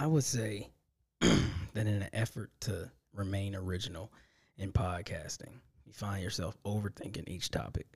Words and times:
I 0.00 0.06
would 0.06 0.24
say 0.24 0.70
that 1.20 1.36
in 1.74 1.86
an 1.86 2.08
effort 2.14 2.50
to 2.60 2.90
remain 3.12 3.54
original 3.54 4.10
in 4.56 4.72
podcasting, 4.72 5.52
you 5.84 5.92
find 5.92 6.22
yourself 6.22 6.56
overthinking 6.64 7.28
each 7.28 7.50
topic. 7.50 7.86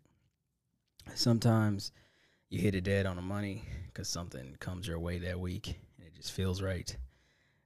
Sometimes 1.14 1.92
you 2.50 2.58
hit 2.58 2.74
it 2.74 2.84
dead 2.84 3.06
on 3.06 3.16
the 3.16 3.22
money 3.22 3.64
because 3.86 4.06
something 4.06 4.54
comes 4.60 4.86
your 4.86 4.98
way 4.98 5.16
that 5.20 5.40
week 5.40 5.78
and 5.96 6.06
it 6.06 6.14
just 6.14 6.32
feels 6.32 6.60
right. 6.60 6.94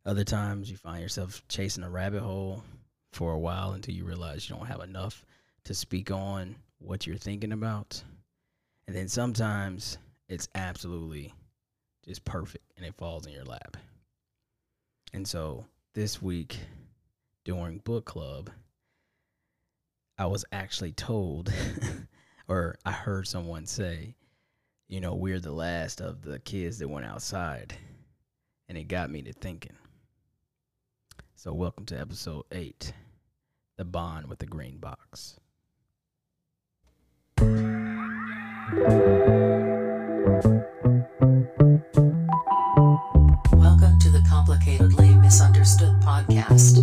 Other 0.07 0.23
times 0.23 0.71
you 0.71 0.77
find 0.77 1.03
yourself 1.03 1.43
chasing 1.49 1.83
a 1.83 1.91
rabbit 1.91 2.23
hole 2.23 2.63
for 3.11 3.33
a 3.33 3.39
while 3.41 3.73
until 3.73 3.97
you 3.97 4.05
realize 4.05 4.49
you 4.49 4.55
don't 4.55 4.67
have 4.67 4.83
enough 4.83 5.27
to 5.65 5.75
speak 5.75 6.13
on 6.13 6.55
what 6.79 7.09
you're 7.09 7.17
thinking 7.17 7.51
about. 7.51 8.01
And 8.87 8.95
then 8.95 9.09
sometimes 9.09 9.99
it's 10.29 10.49
absolutely 10.55 11.35
just 12.05 12.25
perfect 12.25 12.73
and 12.77 12.87
it 12.87 12.95
falls 12.95 13.27
in 13.27 13.33
your 13.33 13.45
lap. 13.45 13.77
And 15.13 15.27
so 15.27 15.65
this 15.95 16.21
week 16.21 16.59
during 17.45 17.79
book 17.79 18.05
club, 18.05 18.51
I 20.19 20.27
was 20.27 20.45
actually 20.53 20.93
told, 20.93 21.53
or 22.49 22.77
I 22.85 22.93
heard 22.93 23.27
someone 23.27 23.67
say, 23.67 24.17
you 24.89 25.01
know, 25.01 25.15
we're 25.15 25.41
the 25.41 25.53
last 25.53 26.01
of 26.01 26.23
the 26.23 26.39
kids 26.39 26.79
that 26.79 26.89
went 26.89 27.07
outside. 27.07 27.75
And 28.69 28.77
it 28.77 28.85
got 28.85 29.11
me 29.11 29.23
to 29.23 29.33
thinking. 29.33 29.77
So, 31.37 31.55
welcome 31.55 31.87
to 31.87 31.99
episode 31.99 32.45
eight 32.53 32.93
The 33.77 33.85
Bond 33.85 34.27
with 34.27 34.41
the 34.41 34.47
Green 34.47 34.79
Box. 34.79 35.39
Welcome 43.53 43.99
to 44.01 44.11
the 44.11 44.23
Complicatedly 44.29 44.98
Misunderstood 45.29 45.93
podcast. 46.01 46.81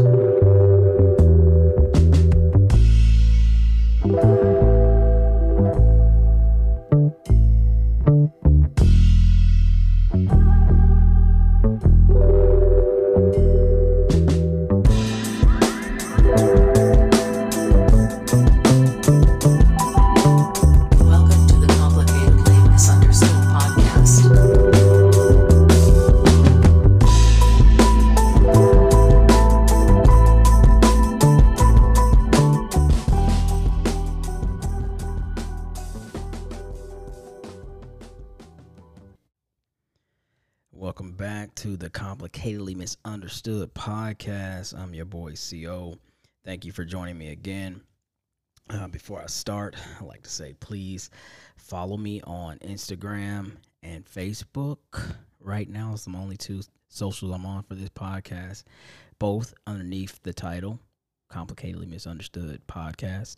Misunderstood 43.45 43.75
podcast. 43.75 44.75
I'm 44.75 44.95
your 44.95 45.05
boy 45.05 45.33
CO. 45.35 45.93
Thank 46.43 46.65
you 46.65 46.71
for 46.71 46.83
joining 46.83 47.15
me 47.15 47.29
again. 47.29 47.79
Uh, 48.71 48.87
before 48.87 49.21
I 49.21 49.27
start, 49.27 49.75
I'd 49.99 50.07
like 50.07 50.23
to 50.23 50.29
say 50.31 50.53
please 50.59 51.11
follow 51.55 51.95
me 51.95 52.21
on 52.23 52.57
Instagram 52.59 53.51
and 53.83 54.03
Facebook. 54.03 54.77
Right 55.39 55.69
now, 55.69 55.91
it's 55.93 56.05
the 56.05 56.17
only 56.17 56.37
two 56.37 56.61
socials 56.89 57.31
I'm 57.31 57.45
on 57.45 57.61
for 57.61 57.75
this 57.75 57.89
podcast, 57.89 58.63
both 59.19 59.53
underneath 59.67 60.19
the 60.23 60.33
title 60.33 60.79
Complicatedly 61.31 61.87
Misunderstood 61.87 62.63
Podcast. 62.67 63.35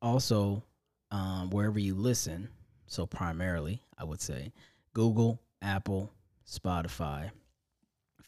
Also, 0.00 0.62
um, 1.10 1.50
wherever 1.50 1.78
you 1.78 1.94
listen, 1.94 2.48
so 2.86 3.04
primarily, 3.04 3.82
I 3.98 4.04
would 4.04 4.22
say 4.22 4.50
Google, 4.94 5.42
Apple, 5.60 6.10
Spotify, 6.48 7.30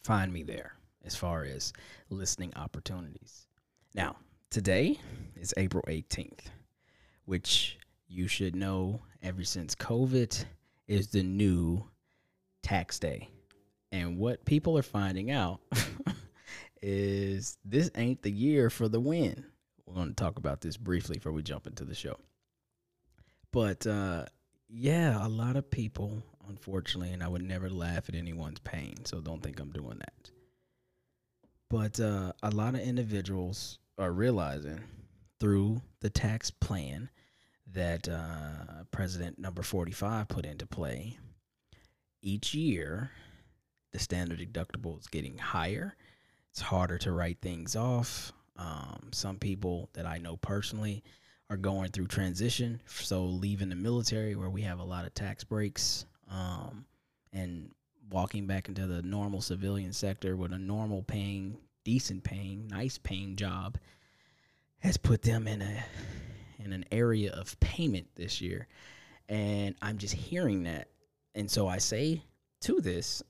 find 0.03 0.31
me 0.31 0.43
there 0.43 0.75
as 1.03 1.15
far 1.15 1.43
as 1.43 1.73
listening 2.09 2.53
opportunities. 2.55 3.47
Now, 3.93 4.15
today 4.49 4.99
is 5.35 5.53
April 5.57 5.83
18th, 5.87 6.45
which 7.25 7.77
you 8.07 8.27
should 8.27 8.55
know 8.55 9.01
ever 9.21 9.43
since 9.43 9.75
COVID 9.75 10.45
is 10.87 11.07
the 11.07 11.23
new 11.23 11.83
tax 12.61 12.99
day. 12.99 13.29
And 13.91 14.17
what 14.17 14.45
people 14.45 14.77
are 14.77 14.83
finding 14.83 15.31
out 15.31 15.61
is 16.81 17.57
this 17.63 17.91
ain't 17.95 18.21
the 18.21 18.31
year 18.31 18.69
for 18.69 18.87
the 18.87 18.99
win. 18.99 19.45
We're 19.85 19.95
going 19.95 20.09
to 20.09 20.15
talk 20.15 20.37
about 20.37 20.61
this 20.61 20.77
briefly 20.77 21.17
before 21.17 21.31
we 21.31 21.43
jump 21.43 21.67
into 21.67 21.85
the 21.85 21.93
show. 21.93 22.17
But 23.51 23.85
uh, 23.85 24.25
yeah, 24.67 25.25
a 25.25 25.29
lot 25.29 25.55
of 25.55 25.69
people, 25.69 26.23
unfortunately, 26.49 27.13
and 27.13 27.21
I 27.21 27.27
would 27.27 27.43
never 27.43 27.69
laugh 27.69 28.09
at 28.09 28.15
anyone's 28.15 28.59
pain, 28.59 29.05
so 29.05 29.21
don't 29.21 29.43
think 29.43 29.59
I'm 29.59 29.71
doing 29.71 29.99
that. 29.99 30.31
But 31.73 31.99
uh, 31.99 32.33
a 32.43 32.51
lot 32.51 32.75
of 32.75 32.81
individuals 32.81 33.79
are 33.97 34.11
realizing 34.11 34.79
through 35.39 35.81
the 36.01 36.09
tax 36.11 36.51
plan 36.51 37.09
that 37.71 38.07
uh, 38.07 38.83
President 38.91 39.39
number 39.39 39.63
45 39.63 40.27
put 40.27 40.45
into 40.45 40.67
play, 40.67 41.17
each 42.21 42.53
year 42.53 43.09
the 43.91 43.97
standard 43.97 44.37
deductible 44.37 44.99
is 44.99 45.07
getting 45.07 45.39
higher. 45.39 45.95
It's 46.51 46.61
harder 46.61 46.99
to 46.99 47.11
write 47.11 47.39
things 47.41 47.75
off. 47.75 48.31
Um, 48.55 49.09
some 49.11 49.39
people 49.39 49.89
that 49.93 50.05
I 50.05 50.19
know 50.19 50.37
personally 50.37 51.03
are 51.49 51.57
going 51.57 51.89
through 51.89 52.05
transition, 52.05 52.81
so 52.85 53.25
leaving 53.25 53.69
the 53.69 53.75
military 53.75 54.35
where 54.35 54.51
we 54.51 54.61
have 54.61 54.77
a 54.77 54.83
lot 54.83 55.05
of 55.05 55.15
tax 55.15 55.43
breaks, 55.43 56.05
um, 56.29 56.85
and 57.31 57.71
walking 58.09 58.47
back 58.47 58.67
into 58.67 58.87
the 58.87 59.01
normal 59.01 59.41
civilian 59.41 59.93
sector 59.93 60.35
with 60.35 60.53
a 60.53 60.57
normal 60.57 61.03
paying, 61.03 61.57
decent 61.83 62.23
paying, 62.23 62.67
nice 62.67 62.97
paying 62.97 63.35
job 63.35 63.77
has 64.79 64.97
put 64.97 65.21
them 65.21 65.47
in 65.47 65.61
a 65.61 65.83
in 66.59 66.73
an 66.73 66.85
area 66.91 67.31
of 67.31 67.59
payment 67.59 68.07
this 68.15 68.41
year. 68.41 68.67
And 69.29 69.75
I'm 69.81 69.97
just 69.97 70.13
hearing 70.13 70.63
that. 70.63 70.89
And 71.35 71.49
so 71.49 71.67
I 71.67 71.77
say 71.77 72.21
to 72.61 72.79
this, 72.81 73.23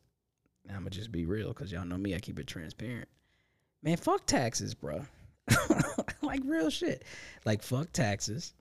I'm 0.69 0.79
gonna 0.79 0.89
just 0.89 1.11
be 1.11 1.25
real 1.25 1.49
because 1.49 1.71
y'all 1.71 1.85
know 1.85 1.97
me, 1.97 2.15
I 2.15 2.19
keep 2.19 2.39
it 2.39 2.47
transparent. 2.47 3.07
Man, 3.81 3.97
fuck 3.97 4.25
taxes, 4.25 4.73
bro. 4.73 5.05
like 6.21 6.41
real 6.45 6.69
shit. 6.69 7.03
Like 7.45 7.61
fuck 7.61 7.91
taxes 7.91 8.53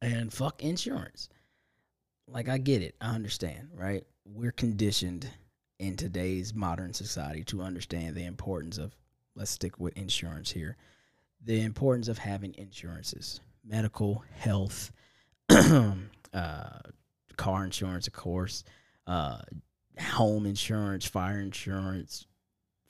and 0.00 0.32
fuck 0.32 0.62
insurance. 0.62 1.28
Like 2.28 2.48
I 2.48 2.58
get 2.58 2.82
it. 2.82 2.94
I 3.00 3.14
understand, 3.14 3.68
right? 3.74 4.04
We're 4.24 4.52
conditioned 4.52 5.28
in 5.78 5.96
today's 5.96 6.54
modern 6.54 6.94
society 6.94 7.44
to 7.44 7.62
understand 7.62 8.14
the 8.14 8.24
importance 8.24 8.78
of 8.78 8.94
let's 9.34 9.50
stick 9.50 9.78
with 9.80 9.96
insurance 9.96 10.50
here. 10.52 10.76
The 11.44 11.60
importance 11.60 12.06
of 12.06 12.18
having 12.18 12.54
insurances, 12.56 13.40
medical, 13.64 14.24
health, 14.36 14.92
uh, 15.48 16.78
car 17.36 17.64
insurance, 17.64 18.06
of 18.06 18.12
course, 18.12 18.62
uh, 19.08 19.38
home 20.00 20.46
insurance, 20.46 21.04
fire 21.04 21.40
insurance, 21.40 22.26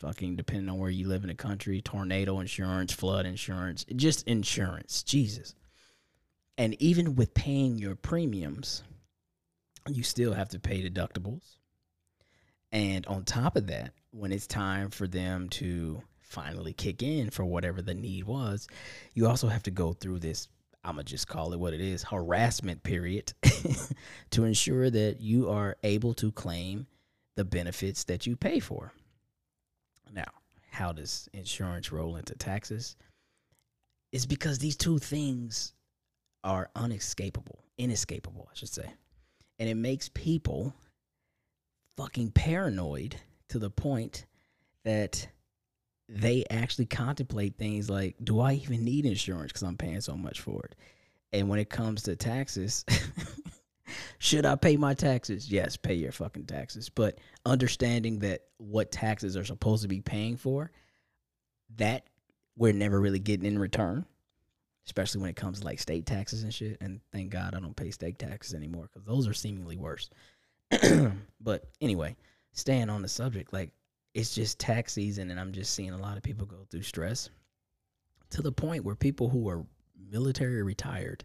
fucking 0.01 0.37
depending 0.37 0.69
on 0.69 0.79
where 0.79 0.91
you 0.91 1.09
live 1.09 1.23
in 1.23 1.29
the 1.29 1.35
country, 1.35 1.81
tornado 1.81 2.41
insurance, 2.41 2.93
flood 2.93 3.25
insurance, 3.25 3.87
just 3.97 4.27
insurance. 4.29 5.03
Jesus. 5.03 5.55
And 6.59 6.75
even 6.83 7.17
with 7.17 7.33
paying 7.33 7.79
your 7.79 7.95
premiums, 7.95 8.83
you 9.89 10.03
still 10.03 10.33
have 10.33 10.49
to 10.51 10.59
pay 10.59 10.89
deductibles. 10.89 11.57
And 12.71 13.07
on 13.07 13.25
top 13.25 13.57
of 13.57 13.67
that, 13.67 13.93
when 14.13 14.33
it's 14.33 14.47
time 14.47 14.91
for 14.91 15.07
them 15.07 15.49
to 15.51 16.03
finally 16.21 16.73
kick 16.73 17.03
in 17.03 17.31
for 17.31 17.45
whatever 17.45 17.83
the 17.83 17.95
need 17.95 18.25
was, 18.25 18.67
you 19.15 19.27
also 19.27 19.49
have 19.49 19.63
to 19.65 19.71
go 19.71 19.93
through 19.93 20.21
this, 20.21 20.49
I'm 20.85 20.95
going 20.95 21.05
to 21.05 21.11
just 21.11 21.29
call 21.29 21.53
it 21.53 21.61
what 21.61 21.75
it 21.75 21.81
is, 21.81 22.03
harassment 22.03 22.83
period 22.83 23.35
to 24.31 24.45
ensure 24.45 24.89
that 24.89 25.21
you 25.21 25.51
are 25.51 25.77
able 25.83 26.15
to 26.15 26.33
claim 26.33 26.87
the 27.37 27.45
benefits 27.45 28.05
that 28.05 28.27
you 28.27 28.37
pay 28.37 28.61
for. 28.61 28.93
Now, 30.13 30.31
how 30.71 30.93
does 30.93 31.29
insurance 31.35 31.93
roll 31.93 32.17
into 32.17 32.35
taxes? 32.35 32.97
It's 34.11 34.27
because 34.27 34.59
these 34.59 34.77
two 34.77 34.99
things 34.99 35.75
are 36.45 36.71
unescapable, 36.75 37.65
inescapable, 37.79 38.49
I 38.51 38.55
should 38.55 38.69
say. 38.69 38.93
And 39.63 39.71
it 39.71 39.77
makes 39.77 40.09
people 40.09 40.75
fucking 41.97 42.33
paranoid 42.33 43.15
to 43.51 43.61
the 43.61 43.71
point 43.71 44.27
that 44.85 45.29
they 46.09 46.45
actually 46.51 46.87
contemplate 46.87 47.59
things 47.59 47.89
like, 47.89 48.17
do 48.25 48.41
I 48.41 48.55
even 48.55 48.83
need 48.85 49.07
insurance 49.07 49.53
because 49.53 49.63
I'm 49.63 49.77
paying 49.77 50.01
so 50.01 50.17
much 50.17 50.41
for 50.41 50.65
it? 50.65 50.75
And 51.33 51.49
when 51.49 51.61
it 51.61 51.71
comes 51.71 52.03
to 52.03 52.17
taxes, 52.17 52.85
Should 54.19 54.47
I 54.47 54.57
pay 54.57 54.77
my 54.77 54.95
taxes? 54.95 55.49
Yes, 55.49 55.77
pay 55.77 55.95
your 55.95 56.11
fucking 56.11 56.47
taxes. 56.47 56.89
But 56.89 57.19
understanding 57.47 58.19
that 58.19 58.41
what 58.59 58.91
taxes 58.91 59.37
are 59.37 59.45
supposed 59.45 59.83
to 59.83 59.89
be 59.89 60.01
paying 60.01 60.37
for, 60.37 60.73
that 61.77 62.07
we're 62.57 62.73
never 62.73 63.01
really 63.01 63.21
getting 63.21 63.47
in 63.47 63.61
return, 63.61 64.07
especially 64.87 65.21
when 65.21 65.31
it 65.31 65.37
comes 65.37 65.61
to 65.61 65.65
like 65.65 65.79
state 65.79 66.07
taxes 66.07 66.43
and 66.43 66.53
shit. 66.53 66.79
And 66.81 67.01
thank 67.13 67.31
God 67.31 67.55
I 67.55 67.61
don't 67.61 67.77
pay 67.77 67.91
state 67.91 68.19
taxes 68.19 68.55
anymore 68.55 68.89
because 68.93 69.07
those 69.07 69.29
are 69.29 69.35
seemingly 69.35 69.77
worse. 69.77 70.11
but 71.41 71.69
anyway, 71.81 72.17
staying 72.53 72.91
on 72.91 73.03
the 73.03 73.09
subject, 73.09 73.53
like 73.53 73.71
it's 74.15 74.35
just 74.35 74.59
tax 74.59 74.93
season, 74.93 75.31
and 75.31 75.41
I'm 75.41 75.53
just 75.53 75.75
seeing 75.75 75.93
a 75.93 75.99
lot 75.99 76.17
of 76.17 76.23
people 76.23 76.47
go 76.47 76.67
through 76.71 76.83
stress 76.83 77.31
to 78.31 78.43
the 78.43 78.53
point 78.53 78.85
where 78.85 78.95
people 78.95 79.29
who 79.29 79.49
are 79.49 79.65
military 80.11 80.63
retired 80.63 81.25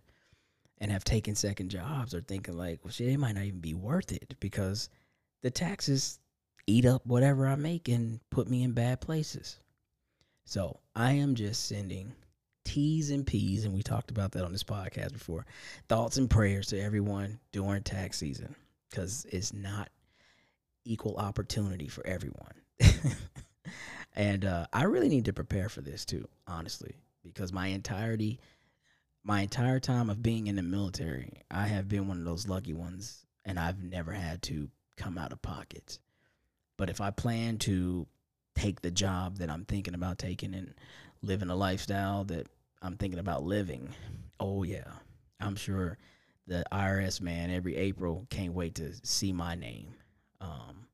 and 0.79 0.91
have 0.91 1.03
taken 1.03 1.35
second 1.35 1.69
jobs 1.69 2.13
are 2.13 2.21
thinking 2.21 2.57
like, 2.57 2.79
well, 2.83 2.91
shit, 2.91 3.09
it 3.09 3.17
might 3.17 3.35
not 3.35 3.45
even 3.45 3.59
be 3.59 3.73
worth 3.73 4.11
it 4.11 4.35
because 4.39 4.89
the 5.41 5.49
taxes 5.49 6.19
eat 6.67 6.85
up 6.85 7.05
whatever 7.05 7.47
I 7.47 7.55
make 7.55 7.87
and 7.87 8.19
put 8.29 8.49
me 8.49 8.63
in 8.63 8.73
bad 8.73 9.01
places. 9.01 9.59
So 10.45 10.79
I 10.95 11.13
am 11.13 11.35
just 11.35 11.65
sending 11.65 12.13
T's 12.67 13.11
and 13.11 13.25
P's, 13.25 13.63
and 13.63 13.73
we 13.73 13.81
talked 13.81 14.11
about 14.11 14.33
that 14.33 14.43
on 14.43 14.51
this 14.51 14.63
podcast 14.63 15.13
before. 15.13 15.45
Thoughts 15.87 16.17
and 16.17 16.29
prayers 16.29 16.67
to 16.67 16.81
everyone 16.81 17.39
during 17.53 17.81
tax 17.81 18.17
season 18.17 18.53
because 18.89 19.25
it's 19.31 19.53
not 19.53 19.89
equal 20.83 21.15
opportunity 21.15 21.87
for 21.87 22.05
everyone. 22.05 22.53
and 24.15 24.43
uh, 24.43 24.67
I 24.73 24.83
really 24.83 25.07
need 25.07 25.25
to 25.25 25.33
prepare 25.33 25.69
for 25.69 25.79
this 25.79 26.03
too, 26.03 26.27
honestly, 26.45 26.95
because 27.23 27.53
my 27.53 27.67
entirety, 27.67 28.41
my 29.23 29.41
entire 29.41 29.79
time 29.79 30.09
of 30.09 30.21
being 30.21 30.47
in 30.47 30.57
the 30.57 30.61
military, 30.61 31.43
I 31.49 31.67
have 31.67 31.87
been 31.87 32.09
one 32.09 32.17
of 32.17 32.25
those 32.25 32.49
lucky 32.49 32.73
ones, 32.73 33.25
and 33.45 33.57
I've 33.57 33.81
never 33.81 34.11
had 34.11 34.41
to 34.43 34.69
come 34.97 35.17
out 35.17 35.31
of 35.31 35.41
pocket. 35.41 35.99
But 36.77 36.89
if 36.89 36.99
I 36.99 37.11
plan 37.11 37.59
to 37.59 38.07
take 38.55 38.81
the 38.81 38.91
job 38.91 39.37
that 39.37 39.49
I'm 39.49 39.63
thinking 39.63 39.93
about 39.93 40.19
taking 40.19 40.53
and 40.53 40.73
living 41.21 41.49
a 41.49 41.55
lifestyle 41.55 42.25
that 42.25 42.47
I'm 42.81 42.97
thinking 42.97 43.19
about 43.19 43.43
living, 43.43 43.93
oh 44.39 44.63
yeah, 44.63 44.91
I'm 45.39 45.55
sure 45.55 45.97
the 46.47 46.63
IRS 46.71 47.21
man 47.21 47.51
every 47.51 47.75
April 47.75 48.25
can't 48.29 48.53
wait 48.53 48.75
to 48.75 48.93
see 49.03 49.33
my 49.33 49.55
name. 49.55 49.93
Um, 50.39 50.87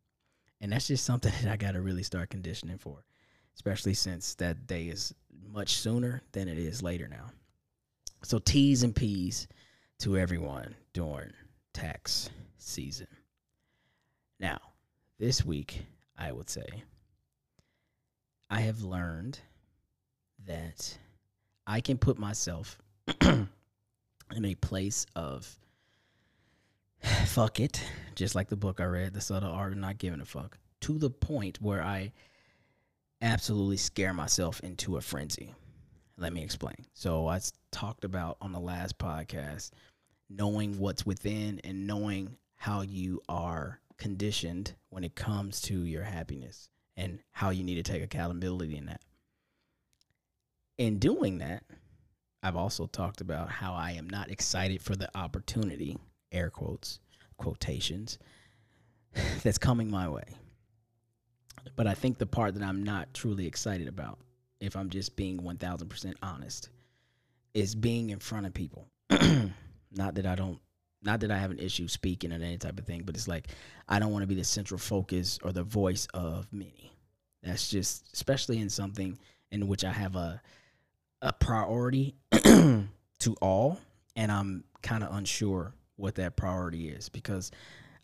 and 0.62 0.72
that's 0.72 0.88
just 0.88 1.06
something 1.06 1.32
that 1.44 1.52
I 1.52 1.58
got 1.58 1.74
to 1.74 1.82
really 1.82 2.04
start 2.04 2.30
conditioning 2.30 2.78
for, 2.78 3.04
especially 3.56 3.94
since 3.94 4.36
that 4.36 4.66
day 4.68 4.88
is 4.88 5.14
much 5.52 5.78
sooner 5.78 6.22
than 6.32 6.48
it 6.48 6.58
is 6.58 6.82
later 6.82 7.08
now. 7.08 7.32
So 8.24 8.40
T's 8.40 8.84
and 8.84 8.96
P's 8.96 9.48
to 10.00 10.18
everyone 10.18 10.76
during 10.94 11.32
tax 11.74 12.30
season. 12.58 13.08
Now, 14.40 14.60
this 15.20 15.46
week, 15.46 15.86
I 16.18 16.32
would 16.32 16.50
say, 16.50 16.84
I 18.50 18.62
have 18.62 18.82
learned 18.82 19.40
that 20.46 20.98
I 21.66 21.82
can 21.82 21.98
put 21.98 22.18
myself 22.18 22.78
in 23.22 23.48
a 24.46 24.56
place 24.56 25.06
of 25.16 25.58
fuck 27.26 27.60
it, 27.60 27.82
just 28.16 28.36
like 28.36 28.50
the 28.50 28.56
book 28.56 28.80
I 28.80 28.86
read, 28.86 29.14
The 29.14 29.22
Subtle 29.22 29.52
Art 29.52 29.74
of 29.74 29.78
Not 29.78 29.98
Giving 29.98 30.22
a 30.22 30.26
Fuck, 30.26 30.58
to 30.82 30.98
the 30.98 31.10
point 31.10 31.62
where 31.62 31.84
I 31.84 32.12
absolutely 33.22 33.78
scare 33.78 34.14
myself 34.14 34.60
into 34.62 34.98
a 34.98 35.02
frenzy. 35.02 35.54
Let 36.18 36.34
me 36.34 36.44
explain. 36.44 36.76
So 36.94 37.28
I 37.28 37.40
talked 37.72 38.04
about 38.04 38.38
on 38.42 38.52
the 38.52 38.60
last 38.60 38.98
podcast 38.98 39.72
knowing 40.30 40.78
what's 40.80 41.06
within 41.06 41.60
and 41.64 41.88
knowing 41.88 42.38
how 42.56 42.82
you 42.82 43.22
are 43.28 43.80
conditioned 43.98 44.74
when 44.90 45.04
it 45.04 45.16
comes 45.16 45.62
to 45.62 45.86
your 45.86 46.04
happiness 46.04 46.70
and 46.96 47.20
how 47.32 47.50
you 47.50 47.64
need 47.64 47.76
to 47.76 47.84
take 47.84 48.04
accountability 48.04 48.78
in 48.78 48.86
that. 48.86 49.02
In 50.78 50.98
doing 50.98 51.38
that, 51.38 51.64
I've 52.42 52.56
also 52.56 52.88
talked 52.88 53.22
about 53.22 53.50
how 53.50 53.74
I 53.74 53.92
am 53.92 54.10
not 54.10 54.32
excited 54.32 54.82
for 54.82 54.96
the 54.96 55.10
opportunity, 55.16 55.98
air 56.32 56.50
quotes, 56.50 57.00
quotations, 57.38 58.18
that's 59.44 59.58
coming 59.58 59.90
my 59.90 60.10
way. 60.10 60.26
But 61.76 61.88
I 61.88 61.94
think 61.94 62.18
the 62.18 62.26
part 62.26 62.56
that 62.56 62.64
I'm 62.64 62.84
not 62.84 63.14
truly 63.14 63.46
excited 63.46 63.88
about, 63.88 64.20
if 64.60 64.76
I'm 64.76 64.90
just 64.90 65.16
being 65.16 65.40
1000% 65.40 66.14
honest, 66.22 66.70
is 67.54 67.76
being 67.76 68.10
in 68.10 68.20
front 68.20 68.46
of 68.46 68.54
people. 68.54 68.88
not 69.10 70.16
that 70.16 70.26
I 70.26 70.36
don't, 70.36 70.60
not 71.04 71.20
that 71.20 71.32
I 71.32 71.38
have 71.38 71.52
an 71.52 71.60
issue 71.60 71.88
speaking 71.88 72.32
or 72.32 72.36
any 72.36 72.58
type 72.58 72.80
of 72.80 72.86
thing, 72.86 73.04
but 73.06 73.16
it's 73.16 73.28
like 73.28 73.50
I 73.88 74.00
don't 74.00 74.12
want 74.12 74.24
to 74.24 74.28
be 74.28 74.36
the 74.36 74.44
central 74.44 74.80
focus 74.80 75.38
or 75.44 75.52
the 75.52 75.64
voice 75.64 76.08
of 76.14 76.52
many. 76.52 76.92
That's 77.44 77.70
just, 77.70 78.10
especially 78.14 78.60
in 78.60 78.70
something 78.70 79.20
in 79.52 79.68
which 79.68 79.84
I 79.84 79.92
have 79.92 80.16
a, 80.16 80.42
a 81.24 81.32
priority 81.32 82.16
to 82.32 83.36
all, 83.42 83.80
and 84.16 84.32
I'm 84.32 84.66
kind 84.84 85.04
of 85.04 85.16
unsure 85.16 85.74
what 85.96 86.16
that 86.16 86.36
priority 86.36 86.90
is 86.90 87.08
because 87.10 87.50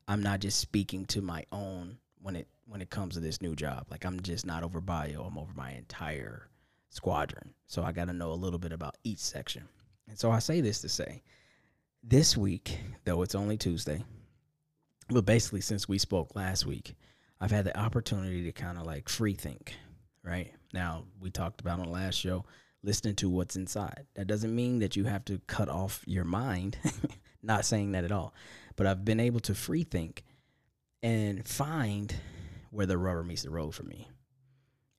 I'm 0.08 0.24
not 0.24 0.40
just 0.40 0.60
speaking 0.60 1.06
to 1.08 1.22
my 1.22 1.44
own 1.52 1.98
when 2.22 2.36
it 2.36 2.48
when 2.66 2.82
it 2.82 2.90
comes 2.90 3.16
to 3.16 3.20
this 3.20 3.42
new 3.42 3.56
job. 3.56 3.88
Like 3.92 4.06
I'm 4.06 4.22
just 4.22 4.46
not 4.46 4.64
over 4.64 4.80
bio, 4.80 5.24
I'm 5.24 5.38
over 5.38 5.52
my 5.54 5.72
entire 5.72 6.48
squadron. 6.90 7.54
So 7.68 7.84
I 7.84 7.92
got 7.92 8.08
to 8.08 8.14
know 8.14 8.32
a 8.32 8.34
little 8.34 8.60
bit 8.60 8.72
about 8.72 8.96
each 9.04 9.20
section. 9.20 9.68
And 10.08 10.18
so 10.18 10.32
I 10.32 10.40
say 10.40 10.62
this 10.62 10.82
to 10.82 10.90
say 10.90 11.22
this 12.02 12.38
week, 12.38 12.80
though 13.04 13.22
it's 13.22 13.36
only 13.36 13.58
Tuesday, 13.58 14.04
but 15.10 15.26
basically 15.26 15.62
since 15.62 15.90
we 15.90 15.98
spoke 15.98 16.36
last 16.36 16.66
week, 16.66 16.96
I've 17.42 17.52
had 17.52 17.66
the 17.66 17.78
opportunity 17.78 18.44
to 18.46 18.52
kind 18.52 18.78
of 18.78 18.86
like 18.86 19.10
free 19.10 19.34
think, 19.34 19.74
right? 20.24 20.54
Now, 20.74 21.06
we 21.20 21.32
talked 21.32 21.62
about 21.62 21.80
on 21.80 21.86
the 21.86 21.92
last 21.92 22.16
show 22.16 22.46
listening 22.84 23.16
to 23.16 23.30
what's 23.30 23.56
inside. 23.56 24.06
That 24.16 24.28
doesn't 24.28 24.56
mean 24.56 24.80
that 24.80 24.96
you 24.96 25.06
have 25.06 25.26
to 25.26 25.40
cut 25.48 25.70
off 25.70 26.04
your 26.06 26.24
mind. 26.24 26.78
Not 27.44 27.66
saying 27.66 27.94
that 27.94 28.04
at 28.04 28.12
all. 28.12 28.34
But 28.76 28.88
I've 28.88 29.06
been 29.06 29.20
able 29.20 29.40
to 29.42 29.56
free 29.56 29.84
think 29.84 30.24
and 31.04 31.48
find 31.48 32.14
where 32.72 32.86
the 32.86 32.98
rubber 32.98 33.24
meets 33.24 33.44
the 33.44 33.50
road 33.50 33.74
for 33.74 33.84
me. 33.84 34.10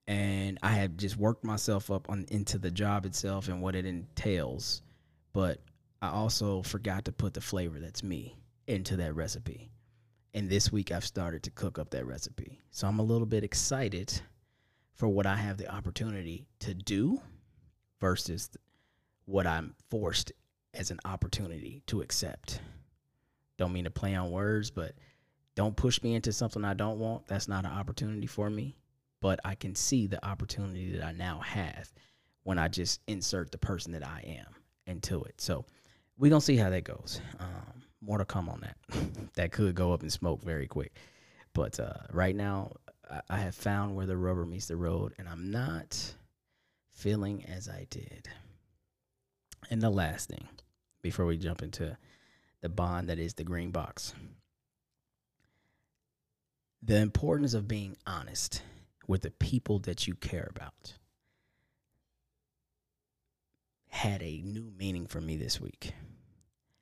And 0.07 0.59
I 0.61 0.71
have 0.71 0.97
just 0.97 1.17
worked 1.17 1.43
myself 1.43 1.89
up 1.89 2.09
on 2.09 2.25
into 2.29 2.57
the 2.57 2.71
job 2.71 3.05
itself 3.05 3.47
and 3.47 3.61
what 3.61 3.75
it 3.75 3.85
entails, 3.85 4.81
but 5.31 5.61
I 6.01 6.09
also 6.09 6.63
forgot 6.63 7.05
to 7.05 7.11
put 7.11 7.33
the 7.33 7.41
flavor 7.41 7.79
that's 7.79 8.03
me 8.03 8.35
into 8.67 8.97
that 8.97 9.15
recipe. 9.15 9.71
And 10.33 10.49
this 10.49 10.71
week 10.71 10.91
I've 10.91 11.05
started 11.05 11.43
to 11.43 11.51
cook 11.51 11.77
up 11.77 11.91
that 11.91 12.05
recipe. 12.05 12.61
So 12.71 12.87
I'm 12.87 12.99
a 12.99 13.03
little 13.03 13.27
bit 13.27 13.43
excited 13.43 14.21
for 14.95 15.07
what 15.07 15.25
I 15.25 15.35
have 15.35 15.57
the 15.57 15.71
opportunity 15.73 16.47
to 16.59 16.73
do 16.73 17.21
versus 18.01 18.49
what 19.25 19.47
I'm 19.47 19.75
forced 19.89 20.33
as 20.73 20.91
an 20.91 20.99
opportunity 21.05 21.83
to 21.87 22.01
accept. 22.01 22.59
Don't 23.57 23.71
mean 23.71 23.85
to 23.85 23.91
play 23.91 24.15
on 24.15 24.31
words, 24.31 24.71
but 24.71 24.95
don't 25.55 25.75
push 25.75 26.01
me 26.01 26.15
into 26.15 26.33
something 26.33 26.65
I 26.65 26.73
don't 26.73 26.99
want. 26.99 27.27
That's 27.27 27.47
not 27.47 27.65
an 27.65 27.71
opportunity 27.71 28.27
for 28.27 28.49
me. 28.49 28.75
But 29.21 29.39
I 29.45 29.55
can 29.55 29.75
see 29.75 30.07
the 30.07 30.25
opportunity 30.25 30.97
that 30.97 31.05
I 31.05 31.11
now 31.11 31.39
have 31.39 31.93
when 32.43 32.57
I 32.57 32.67
just 32.67 33.01
insert 33.07 33.51
the 33.51 33.59
person 33.59 33.91
that 33.91 34.05
I 34.05 34.39
am 34.39 34.55
into 34.87 35.23
it. 35.23 35.39
So 35.39 35.65
we're 36.17 36.29
going 36.29 36.39
to 36.39 36.45
see 36.45 36.57
how 36.57 36.71
that 36.71 36.83
goes. 36.83 37.21
Um, 37.39 37.83
more 38.01 38.17
to 38.17 38.25
come 38.25 38.49
on 38.49 38.61
that. 38.61 38.77
that 39.35 39.51
could 39.51 39.75
go 39.75 39.93
up 39.93 40.01
in 40.01 40.09
smoke 40.09 40.41
very 40.43 40.67
quick. 40.67 40.93
But 41.53 41.79
uh, 41.79 41.93
right 42.11 42.35
now, 42.35 42.71
I, 43.09 43.21
I 43.29 43.37
have 43.37 43.53
found 43.53 43.95
where 43.95 44.07
the 44.07 44.17
rubber 44.17 44.45
meets 44.45 44.67
the 44.67 44.77
road, 44.77 45.13
and 45.19 45.29
I'm 45.29 45.51
not 45.51 46.15
feeling 47.01 47.43
as 47.45 47.67
I 47.67 47.87
did. 47.89 48.29
And 49.71 49.81
the 49.81 49.89
last 49.89 50.29
thing, 50.29 50.47
before 51.01 51.25
we 51.25 51.35
jump 51.35 51.63
into 51.63 51.97
the 52.61 52.69
bond 52.69 53.09
that 53.09 53.17
is 53.17 53.33
the 53.33 53.43
green 53.43 53.71
box, 53.71 54.13
the 56.83 56.97
importance 56.97 57.55
of 57.55 57.67
being 57.67 57.97
honest 58.05 58.61
with 59.07 59.23
the 59.23 59.31
people 59.31 59.79
that 59.79 60.07
you 60.07 60.13
care 60.13 60.47
about 60.51 60.93
had 63.89 64.21
a 64.21 64.41
new 64.43 64.71
meaning 64.77 65.07
for 65.07 65.21
me 65.21 65.37
this 65.37 65.59
week. 65.59 65.93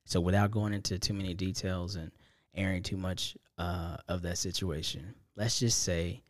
So, 0.06 0.20
without 0.20 0.52
going 0.52 0.74
into 0.74 1.00
too 1.00 1.14
many 1.14 1.34
details 1.34 1.96
and 1.96 2.12
airing 2.56 2.84
too 2.84 2.98
much 2.98 3.38
uh, 3.58 3.98
of 4.10 4.22
that 4.24 4.38
situation, 4.38 5.14
let's 5.38 5.60
just 5.60 5.82
say 5.84 6.22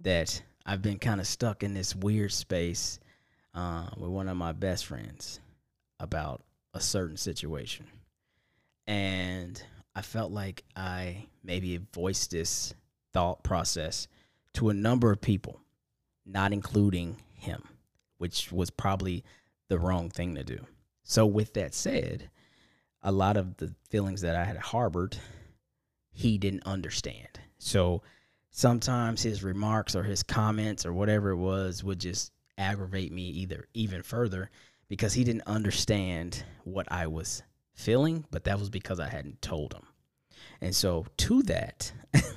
that 0.00 0.42
I've 0.66 0.82
been 0.82 0.98
kind 0.98 1.20
of 1.20 1.26
stuck 1.26 1.62
in 1.62 1.72
this 1.72 1.96
weird 1.96 2.32
space 2.32 2.98
uh, 3.54 3.86
with 3.96 4.10
one 4.10 4.28
of 4.28 4.36
my 4.36 4.52
best 4.52 4.86
friends 4.86 5.40
about 5.98 6.42
a 6.74 6.80
certain 6.80 7.16
situation. 7.16 7.86
And 8.86 9.62
I 9.94 10.02
felt 10.02 10.32
like 10.32 10.64
I 10.76 11.26
maybe 11.42 11.80
voiced 11.92 12.30
this 12.30 12.74
thought 13.12 13.42
process 13.42 14.08
to 14.54 14.68
a 14.68 14.74
number 14.74 15.12
of 15.12 15.20
people, 15.20 15.60
not 16.26 16.52
including 16.52 17.16
him, 17.34 17.62
which 18.18 18.50
was 18.52 18.70
probably 18.70 19.24
the 19.68 19.78
wrong 19.78 20.10
thing 20.10 20.34
to 20.34 20.44
do. 20.44 20.58
So, 21.02 21.26
with 21.26 21.54
that 21.54 21.74
said, 21.74 22.30
a 23.02 23.12
lot 23.12 23.36
of 23.36 23.56
the 23.56 23.74
feelings 23.88 24.20
that 24.20 24.36
I 24.36 24.44
had 24.44 24.56
harbored, 24.56 25.16
he 26.12 26.38
didn't 26.38 26.66
understand. 26.66 27.40
So 27.58 28.02
sometimes 28.50 29.22
his 29.22 29.42
remarks 29.42 29.94
or 29.94 30.02
his 30.02 30.22
comments 30.22 30.84
or 30.84 30.92
whatever 30.92 31.30
it 31.30 31.36
was 31.36 31.82
would 31.84 32.00
just 32.00 32.32
aggravate 32.60 33.12
me 33.12 33.22
either 33.22 33.66
even 33.74 34.02
further 34.02 34.50
because 34.88 35.14
he 35.14 35.24
didn't 35.24 35.42
understand 35.46 36.44
what 36.64 36.90
I 36.90 37.06
was 37.06 37.42
feeling, 37.74 38.24
but 38.30 38.44
that 38.44 38.58
was 38.58 38.70
because 38.70 39.00
I 39.00 39.08
hadn't 39.08 39.40
told 39.40 39.72
him. 39.72 39.86
And 40.60 40.74
so 40.74 41.06
to 41.18 41.42
that, 41.44 41.92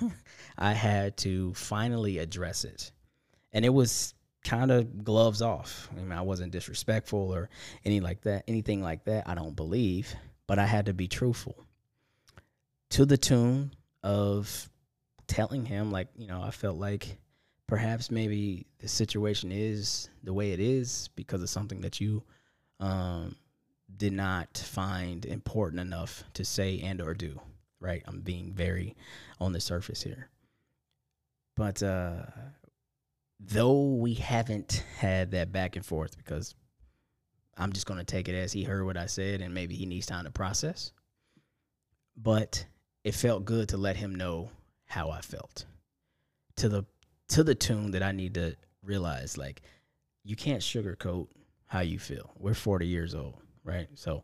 I 0.58 0.74
had 0.74 1.18
to 1.18 1.54
finally 1.54 2.20
address 2.20 2.64
it. 2.64 2.92
And 3.52 3.66
it 3.66 3.70
was 3.70 4.14
kind 4.44 4.72
of 4.72 5.04
gloves 5.04 5.42
off. 5.42 5.90
I 5.92 5.96
mean, 6.00 6.12
I 6.12 6.22
wasn't 6.22 6.52
disrespectful 6.52 7.34
or 7.34 7.50
any 7.86 8.00
like 8.00 8.22
that, 8.22 8.44
anything 8.48 8.82
like 8.82 9.06
that. 9.06 9.28
I 9.28 9.36
don't 9.36 9.56
believe, 9.56 10.16
but 10.48 10.60
I 10.60 10.66
had 10.66 10.86
to 10.88 10.94
be 10.94 11.08
truthful 11.08 11.66
to 12.92 13.06
the 13.06 13.18
tune 13.18 13.74
of 14.04 14.70
telling 15.28 15.66
him, 15.66 15.92
like, 15.92 16.10
you 16.16 16.28
know, 16.28 16.42
I 16.42 16.52
felt 16.52 16.78
like 16.78 17.18
perhaps 17.68 18.12
maybe 18.12 18.66
the 18.80 18.88
situation 18.88 19.52
is 19.52 20.10
the 20.24 20.34
way 20.34 20.52
it 20.52 20.60
is 20.60 21.10
because 21.16 21.42
of 21.42 21.50
something 21.50 21.82
that 21.82 22.00
you 22.00 22.24
um, 22.80 23.36
did 23.98 24.14
not 24.14 24.58
find 24.58 25.26
important 25.26 25.80
enough 25.82 26.24
to 26.34 26.46
say 26.46 26.80
and 26.82 27.02
or 27.02 27.14
do. 27.14 27.40
Right? 27.80 28.04
I'm 28.06 28.22
being 28.22 28.54
very 28.54 28.96
on 29.42 29.52
the 29.52 29.60
surface 29.60 30.02
here, 30.02 30.30
but 31.56 31.84
uh, 31.84 32.24
though 33.40 33.96
we 33.96 34.14
haven't 34.14 34.84
had 34.98 35.32
that 35.32 35.52
back 35.52 35.76
and 35.76 35.86
forth 35.86 36.18
because 36.18 36.56
I'm 37.58 37.74
just 37.74 37.86
going 37.86 38.00
to 38.00 38.06
take 38.06 38.30
it 38.30 38.36
as 38.36 38.54
he 38.54 38.64
heard 38.64 38.86
what 38.86 38.98
I 38.98 39.06
said 39.06 39.42
and 39.42 39.54
maybe 39.54 39.76
he 39.76 39.86
needs 39.86 40.06
time 40.06 40.26
to 40.26 40.32
process. 40.32 40.92
But 42.16 42.66
it 43.04 43.16
felt 43.16 43.46
good 43.46 43.70
to 43.70 43.78
let 43.78 43.98
him 43.98 44.16
know 44.16 44.50
how 44.86 45.10
I 45.10 45.22
felt 45.22 45.66
to 46.58 46.70
the 46.70 46.86
to 47.30 47.44
the 47.44 47.56
tune 47.56 47.92
that 47.92 48.04
I 48.04 48.12
need 48.12 48.36
to 48.36 48.56
realize 48.84 49.38
like 49.38 49.62
you 50.24 50.36
can't 50.36 50.62
sugarcoat 50.62 51.28
how 51.66 51.82
you 51.82 52.00
feel. 52.00 52.32
We're 52.38 52.54
40 52.54 52.86
years 52.88 53.16
old, 53.16 53.36
right? 53.64 53.88
So 53.96 54.24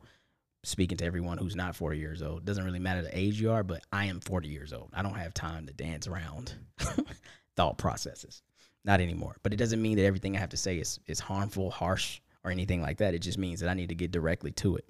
speaking 0.63 0.97
to 0.97 1.05
everyone 1.05 1.37
who's 1.37 1.55
not 1.55 1.75
40 1.75 1.97
years 1.97 2.21
old, 2.21 2.45
doesn't 2.45 2.63
really 2.63 2.79
matter 2.79 3.01
the 3.01 3.17
age 3.17 3.39
you 3.39 3.51
are, 3.51 3.63
but 3.63 3.81
I 3.91 4.05
am 4.05 4.19
40 4.19 4.47
years 4.47 4.73
old. 4.73 4.89
I 4.93 5.01
don't 5.01 5.15
have 5.15 5.33
time 5.33 5.65
to 5.67 5.73
dance 5.73 6.07
around 6.07 6.53
thought 7.55 7.77
processes. 7.77 8.41
Not 8.85 9.01
anymore. 9.01 9.35
But 9.43 9.53
it 9.53 9.57
doesn't 9.57 9.81
mean 9.81 9.97
that 9.97 10.05
everything 10.05 10.35
I 10.35 10.39
have 10.39 10.49
to 10.49 10.57
say 10.57 10.77
is 10.77 10.99
is 11.05 11.19
harmful, 11.19 11.69
harsh, 11.69 12.21
or 12.43 12.51
anything 12.51 12.81
like 12.81 12.97
that. 12.97 13.13
It 13.13 13.19
just 13.19 13.37
means 13.37 13.59
that 13.59 13.69
I 13.69 13.73
need 13.73 13.89
to 13.89 13.95
get 13.95 14.11
directly 14.11 14.51
to 14.51 14.77
it. 14.77 14.85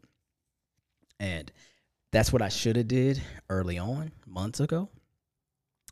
And 1.20 1.52
that's 2.12 2.32
what 2.32 2.42
I 2.42 2.50
should 2.50 2.76
have 2.76 2.88
did 2.88 3.22
early 3.50 3.78
on, 3.78 4.12
months 4.26 4.60
ago. 4.60 4.90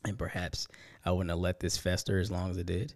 And 0.04 0.18
perhaps 0.18 0.68
I 1.04 1.12
wouldn't 1.12 1.30
have 1.30 1.38
let 1.38 1.60
this 1.60 1.76
fester 1.76 2.18
as 2.18 2.30
long 2.30 2.50
as 2.50 2.56
it 2.56 2.66
did. 2.66 2.94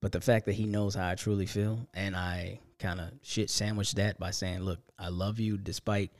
But 0.00 0.12
the 0.12 0.20
fact 0.20 0.46
that 0.46 0.52
he 0.52 0.66
knows 0.66 0.94
how 0.94 1.08
I 1.08 1.14
truly 1.14 1.46
feel 1.46 1.88
and 1.94 2.16
I 2.16 2.60
kind 2.78 3.00
of 3.00 3.10
shit 3.22 3.50
sandwiched 3.50 3.96
that 3.96 4.18
by 4.18 4.30
saying, 4.30 4.60
"Look, 4.60 4.80
I 4.98 5.08
love 5.08 5.40
you 5.40 5.56
despite 5.56 6.12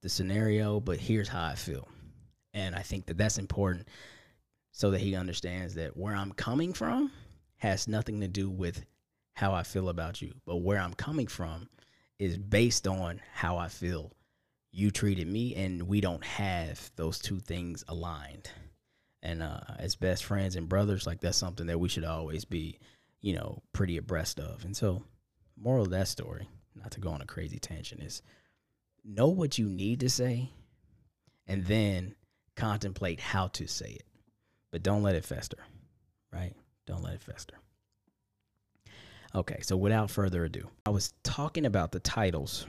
the 0.00 0.08
scenario, 0.08 0.80
but 0.80 0.98
here's 0.98 1.28
how 1.28 1.44
I 1.44 1.54
feel." 1.54 1.88
And 2.52 2.74
I 2.74 2.82
think 2.82 3.06
that 3.06 3.16
that's 3.16 3.38
important 3.38 3.88
so 4.72 4.90
that 4.90 5.00
he 5.00 5.14
understands 5.14 5.74
that 5.74 5.96
where 5.96 6.14
I'm 6.14 6.32
coming 6.32 6.72
from 6.72 7.12
has 7.58 7.86
nothing 7.86 8.20
to 8.20 8.28
do 8.28 8.50
with 8.50 8.84
how 9.34 9.54
I 9.54 9.62
feel 9.62 9.88
about 9.88 10.20
you, 10.20 10.34
but 10.44 10.56
where 10.56 10.78
I'm 10.78 10.94
coming 10.94 11.26
from 11.26 11.68
is 12.18 12.36
based 12.36 12.86
on 12.86 13.20
how 13.32 13.56
I 13.56 13.68
feel 13.68 14.12
you 14.72 14.90
treated 14.90 15.28
me, 15.28 15.54
and 15.54 15.82
we 15.82 16.00
don't 16.00 16.24
have 16.24 16.90
those 16.96 17.18
two 17.18 17.38
things 17.38 17.84
aligned. 17.88 18.50
And 19.22 19.42
uh, 19.42 19.60
as 19.78 19.94
best 19.94 20.24
friends 20.24 20.56
and 20.56 20.68
brothers, 20.68 21.06
like 21.06 21.20
that's 21.20 21.38
something 21.38 21.66
that 21.66 21.78
we 21.78 21.88
should 21.88 22.04
always 22.04 22.44
be, 22.44 22.78
you 23.20 23.34
know, 23.34 23.62
pretty 23.72 23.96
abreast 23.96 24.40
of. 24.40 24.64
And 24.64 24.76
so, 24.76 25.04
moral 25.56 25.84
of 25.84 25.90
that 25.90 26.08
story, 26.08 26.48
not 26.74 26.90
to 26.92 27.00
go 27.00 27.10
on 27.10 27.22
a 27.22 27.26
crazy 27.26 27.58
tangent, 27.58 28.02
is 28.02 28.22
know 29.04 29.28
what 29.28 29.58
you 29.58 29.68
need 29.68 30.00
to 30.00 30.10
say, 30.10 30.50
and 31.46 31.64
then 31.66 32.14
contemplate 32.56 33.20
how 33.20 33.48
to 33.48 33.66
say 33.66 33.90
it, 33.90 34.06
but 34.70 34.82
don't 34.82 35.02
let 35.02 35.14
it 35.14 35.24
fester, 35.24 35.58
right? 36.32 36.54
Don't 36.86 37.02
let 37.02 37.14
it 37.14 37.22
fester. 37.22 37.54
Okay, 39.34 39.60
so 39.62 39.76
without 39.76 40.10
further 40.10 40.44
ado, 40.44 40.68
I 40.84 40.90
was 40.90 41.14
talking 41.22 41.64
about 41.64 41.92
the 41.92 42.00
titles 42.00 42.66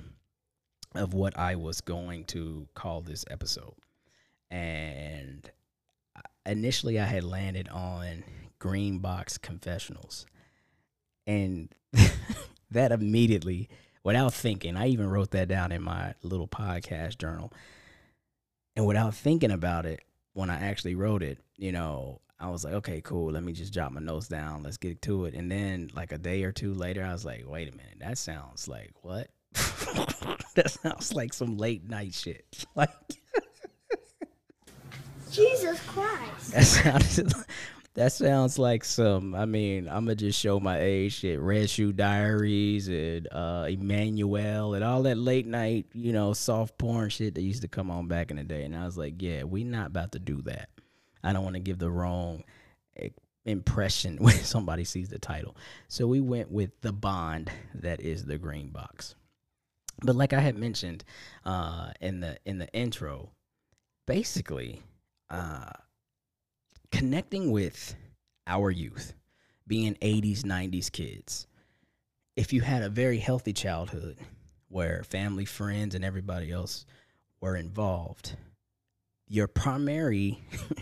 of 0.95 1.13
what 1.13 1.37
I 1.37 1.55
was 1.55 1.81
going 1.81 2.25
to 2.25 2.67
call 2.73 3.01
this 3.01 3.25
episode. 3.29 3.73
And 4.49 5.49
initially, 6.45 6.99
I 6.99 7.05
had 7.05 7.23
landed 7.23 7.69
on 7.69 8.23
Green 8.59 8.99
Box 8.99 9.37
Confessionals. 9.37 10.25
And 11.25 11.73
that 12.71 12.91
immediately, 12.91 13.69
without 14.03 14.33
thinking, 14.33 14.75
I 14.75 14.87
even 14.87 15.09
wrote 15.09 15.31
that 15.31 15.47
down 15.47 15.71
in 15.71 15.81
my 15.81 16.15
little 16.23 16.47
podcast 16.47 17.17
journal. 17.17 17.53
And 18.75 18.85
without 18.85 19.15
thinking 19.15 19.51
about 19.51 19.85
it, 19.85 20.01
when 20.33 20.49
I 20.49 20.55
actually 20.55 20.95
wrote 20.95 21.23
it, 21.23 21.39
you 21.57 21.71
know, 21.71 22.21
I 22.39 22.49
was 22.49 22.65
like, 22.65 22.73
okay, 22.73 23.01
cool. 23.01 23.31
Let 23.31 23.43
me 23.43 23.53
just 23.53 23.71
jot 23.71 23.93
my 23.93 24.01
notes 24.01 24.27
down. 24.27 24.63
Let's 24.63 24.77
get 24.77 25.01
to 25.03 25.25
it. 25.25 25.33
And 25.33 25.49
then, 25.49 25.91
like 25.95 26.11
a 26.11 26.17
day 26.17 26.43
or 26.43 26.51
two 26.51 26.73
later, 26.73 27.03
I 27.03 27.13
was 27.13 27.23
like, 27.23 27.45
wait 27.47 27.69
a 27.69 27.71
minute. 27.71 27.99
That 27.99 28.17
sounds 28.17 28.67
like 28.67 28.91
what? 29.01 29.29
that 30.55 30.77
sounds 30.81 31.13
like 31.13 31.33
some 31.33 31.57
late 31.57 31.87
night 31.87 32.13
shit. 32.13 32.45
Like 32.75 32.89
Jesus 35.33 35.79
Christ. 35.81 36.51
that 36.53 36.65
sounds 36.65 37.45
that 37.95 38.11
sounds 38.11 38.59
like 38.59 38.83
some. 38.83 39.35
I 39.35 39.45
mean, 39.45 39.87
I'm 39.87 40.05
gonna 40.05 40.15
just 40.15 40.39
show 40.39 40.59
my 40.59 40.79
age. 40.79 41.13
Shit, 41.13 41.39
Red 41.39 41.69
Shoe 41.69 41.91
Diaries 41.91 42.87
and 42.87 43.27
uh, 43.31 43.65
Emmanuelle 43.65 44.75
and 44.75 44.83
all 44.83 45.03
that 45.03 45.17
late 45.17 45.47
night, 45.47 45.87
you 45.93 46.13
know, 46.13 46.33
soft 46.33 46.77
porn 46.77 47.09
shit 47.09 47.35
that 47.35 47.41
used 47.41 47.63
to 47.63 47.67
come 47.67 47.91
on 47.91 48.07
back 48.07 48.31
in 48.31 48.37
the 48.37 48.43
day. 48.43 48.63
And 48.63 48.75
I 48.75 48.85
was 48.85 48.97
like, 48.97 49.21
yeah, 49.21 49.43
we 49.43 49.63
not 49.63 49.87
about 49.87 50.13
to 50.13 50.19
do 50.19 50.41
that. 50.43 50.69
I 51.23 51.33
don't 51.33 51.43
want 51.43 51.55
to 51.55 51.61
give 51.61 51.79
the 51.79 51.89
wrong 51.89 52.43
impression 53.45 54.17
when 54.21 54.35
somebody 54.35 54.83
sees 54.83 55.09
the 55.09 55.19
title. 55.19 55.55
So 55.87 56.07
we 56.07 56.21
went 56.21 56.51
with 56.51 56.71
the 56.81 56.93
bond 56.93 57.51
that 57.75 58.01
is 58.01 58.25
the 58.25 58.37
green 58.37 58.69
box. 58.69 59.15
But 60.03 60.15
like 60.15 60.33
I 60.33 60.39
had 60.39 60.57
mentioned 60.57 61.03
uh, 61.45 61.91
in 62.01 62.19
the 62.19 62.37
in 62.45 62.57
the 62.57 62.67
intro, 62.73 63.29
basically 64.07 64.81
uh, 65.33 65.71
connecting 66.91 67.51
with 67.51 67.95
our 68.45 68.69
youth, 68.69 69.15
being 69.65 69.95
80s, 69.95 70.41
90s 70.41 70.91
kids. 70.91 71.47
If 72.35 72.53
you 72.53 72.61
had 72.61 72.83
a 72.83 72.89
very 72.89 73.17
healthy 73.17 73.51
childhood 73.51 74.19
where 74.67 75.03
family, 75.03 75.45
friends, 75.45 75.95
and 75.95 76.05
everybody 76.05 76.51
else 76.51 76.85
were 77.41 77.55
involved, 77.55 78.35
your 79.27 79.47
primary, 79.47 80.39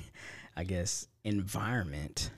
I 0.58 0.65
guess, 0.65 1.08
environment 1.24 2.31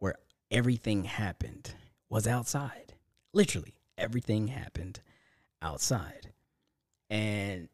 where 0.00 0.16
everything 0.50 1.04
happened 1.04 1.72
was 2.10 2.26
outside. 2.26 2.94
Literally, 3.32 3.74
everything 3.96 4.48
happened 4.48 5.00
outside. 5.62 6.32
And 7.10 7.68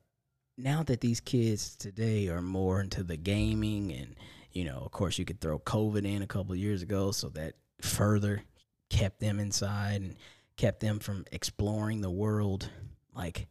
now 0.56 0.82
that 0.84 1.00
these 1.00 1.20
kids 1.20 1.76
today 1.76 2.28
are 2.28 2.42
more 2.42 2.80
into 2.80 3.02
the 3.02 3.16
gaming 3.16 3.92
and 3.92 4.14
you 4.52 4.64
know, 4.64 4.78
of 4.84 4.92
course 4.92 5.18
you 5.18 5.24
could 5.24 5.40
throw 5.40 5.58
COVID 5.58 6.06
in 6.06 6.22
a 6.22 6.26
couple 6.26 6.54
years 6.54 6.82
ago 6.82 7.10
so 7.10 7.28
that 7.30 7.54
further 7.80 8.42
kept 8.88 9.18
them 9.20 9.40
inside 9.40 10.00
and 10.00 10.16
kept 10.56 10.80
them 10.80 11.00
from 11.00 11.24
exploring 11.32 12.00
the 12.00 12.10
world. 12.10 12.70
Like 13.14 13.48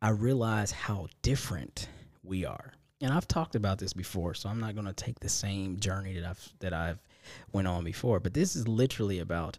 I 0.00 0.10
realize 0.10 0.72
how 0.72 1.08
different 1.20 1.88
we 2.22 2.46
are. 2.46 2.72
And 3.02 3.12
I've 3.12 3.28
talked 3.28 3.54
about 3.54 3.78
this 3.78 3.92
before, 3.92 4.34
so 4.34 4.48
I'm 4.48 4.60
not 4.60 4.74
going 4.74 4.86
to 4.86 4.92
take 4.92 5.20
the 5.20 5.28
same 5.28 5.78
journey 5.78 6.14
that 6.18 6.28
I've 6.28 6.52
that 6.60 6.72
I've 6.72 6.98
went 7.52 7.68
on 7.68 7.84
before, 7.84 8.20
but 8.20 8.34
this 8.34 8.56
is 8.56 8.66
literally 8.66 9.18
about 9.18 9.58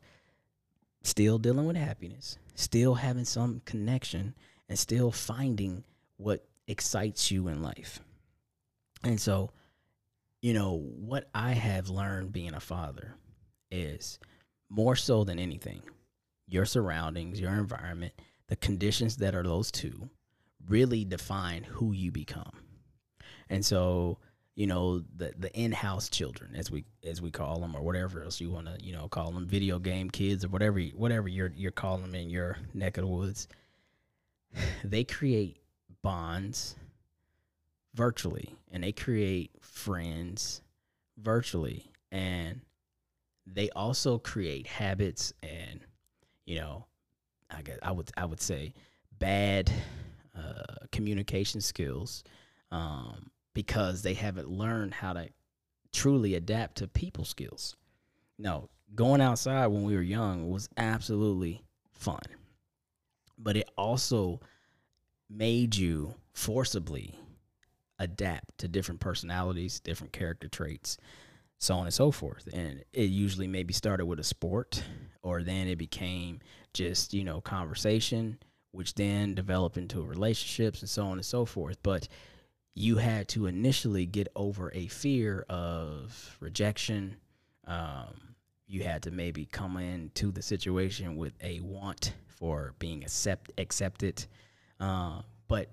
still 1.03 1.38
dealing 1.38 1.65
with 1.65 1.75
happiness, 1.75 2.38
still 2.55 2.95
having 2.95 3.25
some 3.25 3.61
connection, 3.65 4.35
and 4.69 4.77
still 4.77 5.11
finding 5.11 5.83
what 6.17 6.45
excites 6.72 7.30
you 7.30 7.48
in 7.50 7.62
life. 7.62 8.00
And 9.04 9.20
so, 9.20 9.51
you 10.42 10.54
know, 10.54 10.78
what 10.78 11.30
I 11.36 11.51
have 11.51 11.90
learned 11.90 12.32
being 12.32 12.54
a 12.54 12.60
father 12.60 13.16
is 13.70 14.20
more 14.70 14.96
so 14.96 15.24
than 15.24 15.38
anything, 15.38 15.82
your 16.48 16.66
surroundings, 16.66 17.40
your 17.40 17.51
environment, 17.51 18.13
the 18.48 18.56
conditions 18.56 19.18
that 19.18 19.36
are 19.36 19.44
those 19.44 19.72
two 19.72 20.10
really 20.68 21.04
define 21.06 21.63
who 21.63 21.92
you 21.92 22.12
become. 22.12 22.51
And 23.50 23.66
so, 23.66 24.18
you 24.56 24.68
know 24.68 25.00
the 25.16 25.34
the 25.40 25.51
in-house 25.58 26.10
children 26.10 26.56
as 26.56 26.70
we 26.70 26.84
as 27.06 27.22
we 27.22 27.32
call 27.32 27.60
them 27.60 27.75
or 27.75 27.82
whatever 27.82 28.22
else 28.22 28.42
you 28.42 28.51
want 28.51 28.68
to 28.68 28.78
you 28.84 28.92
know 28.92 29.08
call 29.08 29.32
them 29.32 29.48
video 29.48 29.80
game 29.80 30.10
kids 30.10 30.44
or 30.44 30.50
whatever 30.50 30.80
whatever 30.96 31.28
you're 31.28 31.54
you're 31.56 31.72
calling 31.72 32.01
them 32.01 32.16
in 32.16 32.30
your 32.30 32.58
neck 32.74 32.98
of 32.98 33.04
the 33.04 33.08
woods 33.08 33.48
they 34.84 35.04
create 35.04 35.61
bonds 36.01 36.75
virtually 37.93 38.55
and 38.72 38.84
they 38.84 38.91
create 38.91 39.51
friends 39.60 40.62
virtually 41.17 41.91
and 42.12 42.62
they 43.46 43.70
also 43.72 44.17
create 44.17 44.65
habits 44.67 45.34
and 45.43 45.81
you 46.46 46.55
know 46.55 46.86
I 47.50 47.62
guess 47.62 47.77
I 47.81 47.91
would 47.91 48.10
I 48.17 48.25
would 48.25 48.41
say 48.41 48.74
bad 49.20 49.72
uh, 50.38 50.86
communication 50.91 51.62
skills 51.62 52.24
um, 52.72 53.29
because 53.53 54.01
they 54.01 54.13
haven't 54.13 54.50
learned 54.50 54.93
how 54.93 55.13
to 55.13 55.29
truly 55.91 56.36
adapt 56.36 56.77
to 56.77 56.88
people 56.88 57.25
skills. 57.25 57.75
No, 58.38 58.70
going 58.96 59.22
outside 59.22 59.67
when 59.67 59.84
we 59.84 59.96
were 59.96 60.01
young 60.01 60.50
was 60.50 60.70
absolutely 60.77 61.63
fun, 61.91 62.22
but 63.38 63.58
it 63.58 63.70
also 63.77 64.39
made 65.31 65.75
you 65.75 66.13
forcibly 66.33 67.15
adapt 68.00 68.57
to 68.57 68.67
different 68.67 69.00
personalities, 69.00 69.79
different 69.79 70.11
character 70.11 70.47
traits, 70.47 70.97
so 71.57 71.75
on 71.75 71.85
and 71.85 71.93
so 71.93 72.11
forth. 72.11 72.47
And 72.53 72.83
it 72.91 73.09
usually 73.09 73.47
maybe 73.47 73.73
started 73.73 74.05
with 74.05 74.19
a 74.19 74.23
sport, 74.23 74.83
or 75.21 75.43
then 75.43 75.67
it 75.67 75.77
became 75.77 76.39
just, 76.73 77.13
you 77.13 77.23
know, 77.23 77.41
conversation, 77.41 78.39
which 78.71 78.95
then 78.95 79.35
developed 79.35 79.77
into 79.77 80.01
relationships 80.01 80.81
and 80.81 80.89
so 80.89 81.05
on 81.05 81.13
and 81.13 81.25
so 81.25 81.45
forth. 81.45 81.77
But 81.83 82.07
you 82.73 82.97
had 82.97 83.27
to 83.29 83.45
initially 83.45 84.05
get 84.05 84.27
over 84.35 84.71
a 84.73 84.88
fear 84.88 85.45
of 85.50 86.38
rejection. 86.39 87.17
Um, 87.67 88.35
you 88.65 88.83
had 88.83 89.03
to 89.03 89.11
maybe 89.11 89.45
come 89.45 89.77
into 89.77 90.31
the 90.31 90.41
situation 90.41 91.17
with 91.17 91.33
a 91.41 91.59
want 91.59 92.13
for 92.27 92.73
being 92.79 93.03
accept 93.03 93.51
accepted. 93.57 94.25
Uh, 94.81 95.21
but 95.47 95.69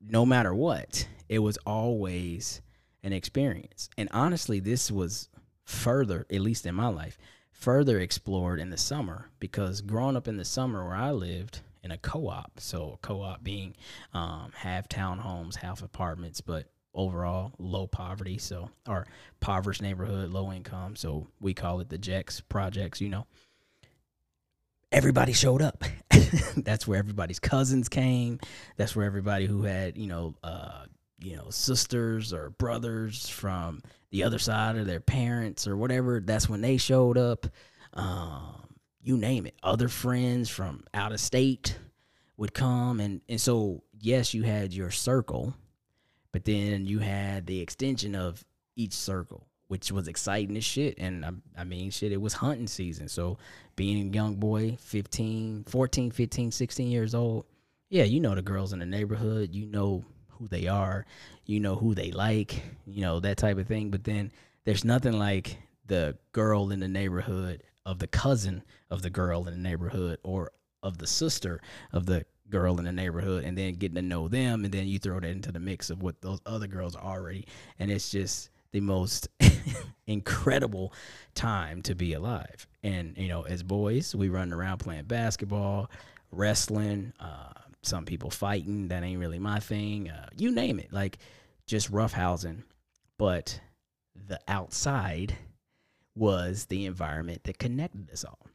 no 0.00 0.24
matter 0.24 0.54
what, 0.54 1.06
it 1.28 1.40
was 1.40 1.58
always 1.66 2.62
an 3.02 3.12
experience. 3.12 3.90
And 3.98 4.08
honestly, 4.12 4.60
this 4.60 4.90
was 4.90 5.28
further, 5.64 6.26
at 6.30 6.40
least 6.40 6.64
in 6.64 6.74
my 6.74 6.88
life, 6.88 7.18
further 7.50 7.98
explored 7.98 8.60
in 8.60 8.70
the 8.70 8.76
summer 8.76 9.30
because 9.40 9.80
growing 9.80 10.16
up 10.16 10.28
in 10.28 10.36
the 10.36 10.44
summer 10.44 10.84
where 10.84 10.96
I 10.96 11.10
lived 11.10 11.60
in 11.82 11.90
a 11.90 11.98
co-op, 11.98 12.60
so 12.60 12.98
co-op 13.02 13.42
being 13.42 13.74
um, 14.14 14.52
half 14.54 14.88
townhomes, 14.88 15.56
half 15.56 15.82
apartments, 15.82 16.40
but 16.40 16.66
overall 16.94 17.52
low 17.58 17.86
poverty, 17.86 18.38
so 18.38 18.70
or 18.86 19.06
impoverished 19.40 19.82
neighborhood, 19.82 20.30
low 20.30 20.52
income, 20.52 20.94
so 20.94 21.26
we 21.40 21.54
call 21.54 21.80
it 21.80 21.88
the 21.88 21.98
Jex 21.98 22.40
projects, 22.40 23.00
you 23.00 23.08
know. 23.08 23.26
Everybody 24.92 25.32
showed 25.32 25.62
up. 25.62 25.84
That's 26.56 26.86
where 26.86 26.98
everybody's 26.98 27.38
cousins 27.38 27.88
came. 27.88 28.38
That's 28.76 28.94
where 28.94 29.06
everybody 29.06 29.46
who 29.46 29.62
had, 29.62 29.96
you 29.96 30.06
know, 30.06 30.34
uh, 30.44 30.84
you 31.18 31.34
know, 31.34 31.48
sisters 31.48 32.32
or 32.34 32.50
brothers 32.50 33.26
from 33.28 33.80
the 34.10 34.24
other 34.24 34.38
side 34.38 34.76
of 34.76 34.86
their 34.86 35.00
parents 35.00 35.66
or 35.66 35.78
whatever. 35.78 36.20
That's 36.20 36.46
when 36.48 36.60
they 36.60 36.76
showed 36.76 37.16
up. 37.16 37.46
Um, 37.94 38.76
you 39.02 39.16
name 39.16 39.46
it. 39.46 39.54
Other 39.62 39.88
friends 39.88 40.50
from 40.50 40.84
out 40.92 41.12
of 41.12 41.20
state 41.20 41.78
would 42.36 42.52
come, 42.52 43.00
and 43.00 43.20
and 43.28 43.40
so 43.40 43.82
yes, 43.98 44.34
you 44.34 44.42
had 44.42 44.74
your 44.74 44.90
circle, 44.90 45.54
but 46.32 46.44
then 46.44 46.84
you 46.86 46.98
had 46.98 47.46
the 47.46 47.60
extension 47.60 48.14
of 48.14 48.44
each 48.76 48.92
circle, 48.92 49.46
which 49.72 49.90
was 49.90 50.06
exciting 50.06 50.54
as 50.58 50.64
shit. 50.64 50.98
And 50.98 51.24
I, 51.24 51.30
I 51.56 51.64
mean, 51.64 51.90
shit, 51.90 52.12
it 52.12 52.20
was 52.20 52.34
hunting 52.34 52.66
season. 52.66 53.08
So 53.08 53.38
being 53.74 54.06
a 54.06 54.12
young 54.14 54.34
boy, 54.34 54.76
15, 54.78 55.64
14, 55.66 56.10
15, 56.10 56.50
16 56.50 56.90
years 56.90 57.14
old, 57.14 57.46
yeah, 57.88 58.04
you 58.04 58.20
know 58.20 58.34
the 58.34 58.42
girls 58.42 58.74
in 58.74 58.80
the 58.80 58.84
neighborhood. 58.84 59.54
You 59.54 59.64
know 59.64 60.04
who 60.28 60.46
they 60.46 60.66
are, 60.68 61.06
you 61.46 61.58
know 61.58 61.74
who 61.74 61.94
they 61.94 62.10
like, 62.10 62.62
you 62.84 63.00
know, 63.00 63.18
that 63.20 63.38
type 63.38 63.56
of 63.56 63.66
thing. 63.66 63.90
But 63.90 64.04
then 64.04 64.30
there's 64.66 64.84
nothing 64.84 65.18
like 65.18 65.56
the 65.86 66.18
girl 66.32 66.70
in 66.70 66.78
the 66.78 66.86
neighborhood 66.88 67.62
of 67.86 67.98
the 67.98 68.08
cousin 68.08 68.62
of 68.90 69.00
the 69.00 69.08
girl 69.08 69.48
in 69.48 69.54
the 69.54 69.68
neighborhood 69.70 70.18
or 70.22 70.52
of 70.82 70.98
the 70.98 71.06
sister 71.06 71.62
of 71.94 72.04
the 72.04 72.26
girl 72.50 72.78
in 72.78 72.84
the 72.84 72.92
neighborhood 72.92 73.42
and 73.44 73.56
then 73.56 73.72
getting 73.72 73.94
to 73.94 74.02
know 74.02 74.28
them 74.28 74.66
and 74.66 74.74
then 74.74 74.86
you 74.86 74.98
throw 74.98 75.18
that 75.18 75.30
into 75.30 75.50
the 75.50 75.58
mix 75.58 75.88
of 75.88 76.02
what 76.02 76.20
those 76.20 76.40
other 76.44 76.66
girls 76.66 76.94
are 76.94 77.16
already 77.16 77.46
and 77.78 77.90
it's 77.90 78.10
just 78.10 78.50
the 78.72 78.80
most 78.80 79.28
incredible 80.06 80.92
time 81.34 81.82
to 81.82 81.94
be 81.94 82.12
alive. 82.12 82.66
And 82.82 83.16
you 83.16 83.28
know 83.28 83.42
as 83.42 83.62
boys 83.62 84.14
we 84.14 84.28
run 84.28 84.52
around 84.52 84.78
playing 84.78 85.04
basketball 85.04 85.90
wrestling 86.30 87.12
uh, 87.20 87.52
some 87.82 88.04
people 88.04 88.30
fighting. 88.30 88.88
That 88.88 89.02
ain't 89.02 89.20
really 89.20 89.38
my 89.38 89.60
thing 89.60 90.10
uh, 90.10 90.28
you 90.36 90.50
name 90.52 90.78
it. 90.78 90.92
Like 90.92 91.18
just 91.66 91.92
roughhousing 91.92 92.62
but 93.18 93.60
the 94.14 94.40
outside 94.48 95.36
was 96.14 96.66
the 96.66 96.86
environment 96.86 97.44
that 97.44 97.58
connected 97.58 98.10
us 98.10 98.24
all 98.24 98.46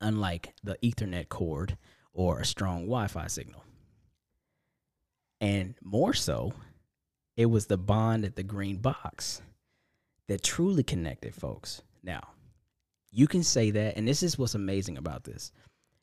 unlike 0.00 0.54
the 0.62 0.76
ethernet 0.82 1.28
cord 1.28 1.76
or 2.12 2.40
a 2.40 2.44
strong 2.44 2.82
wi-fi 2.82 3.26
signal. 3.26 3.64
And 5.40 5.74
more 5.82 6.14
so 6.14 6.52
it 7.38 7.46
was 7.46 7.66
the 7.66 7.78
bond 7.78 8.26
at 8.26 8.36
the 8.36 8.42
green 8.42 8.76
box 8.76 9.40
that 10.26 10.42
truly 10.42 10.82
connected 10.82 11.34
folks 11.34 11.80
now 12.02 12.20
you 13.10 13.26
can 13.26 13.42
say 13.42 13.70
that 13.70 13.96
and 13.96 14.06
this 14.06 14.22
is 14.22 14.38
what's 14.38 14.54
amazing 14.54 14.98
about 14.98 15.24
this 15.24 15.52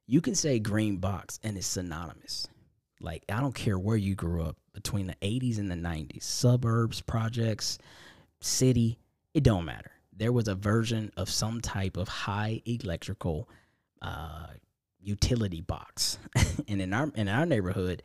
you 0.08 0.22
can 0.22 0.36
say 0.36 0.60
green 0.60 0.98
box 0.98 1.40
and 1.44 1.58
it's 1.58 1.68
synonymous. 1.68 2.48
Like 3.00 3.24
I 3.30 3.40
don't 3.42 3.56
care 3.56 3.78
where 3.78 3.98
you 3.98 4.16
grew 4.16 4.44
up 4.44 4.58
between 4.74 5.08
the 5.08 5.16
80s 5.22 5.58
and 5.58 5.70
the 5.70 5.76
90s, 5.76 6.24
suburbs, 6.24 7.02
projects, 7.02 7.78
city, 8.40 9.00
it 9.34 9.44
don't 9.44 9.66
matter. 9.66 9.92
There 10.14 10.32
was 10.32 10.48
a 10.48 10.56
version 10.56 11.12
of 11.18 11.30
some 11.30 11.60
type 11.60 11.98
of 11.98 12.08
high 12.08 12.62
electrical 12.66 13.50
uh, 14.02 14.48
utility 15.02 15.62
box, 15.62 16.18
and 16.70 16.82
in 16.82 16.94
our 16.94 17.12
in 17.16 17.28
our 17.28 17.46
neighborhood, 17.46 18.02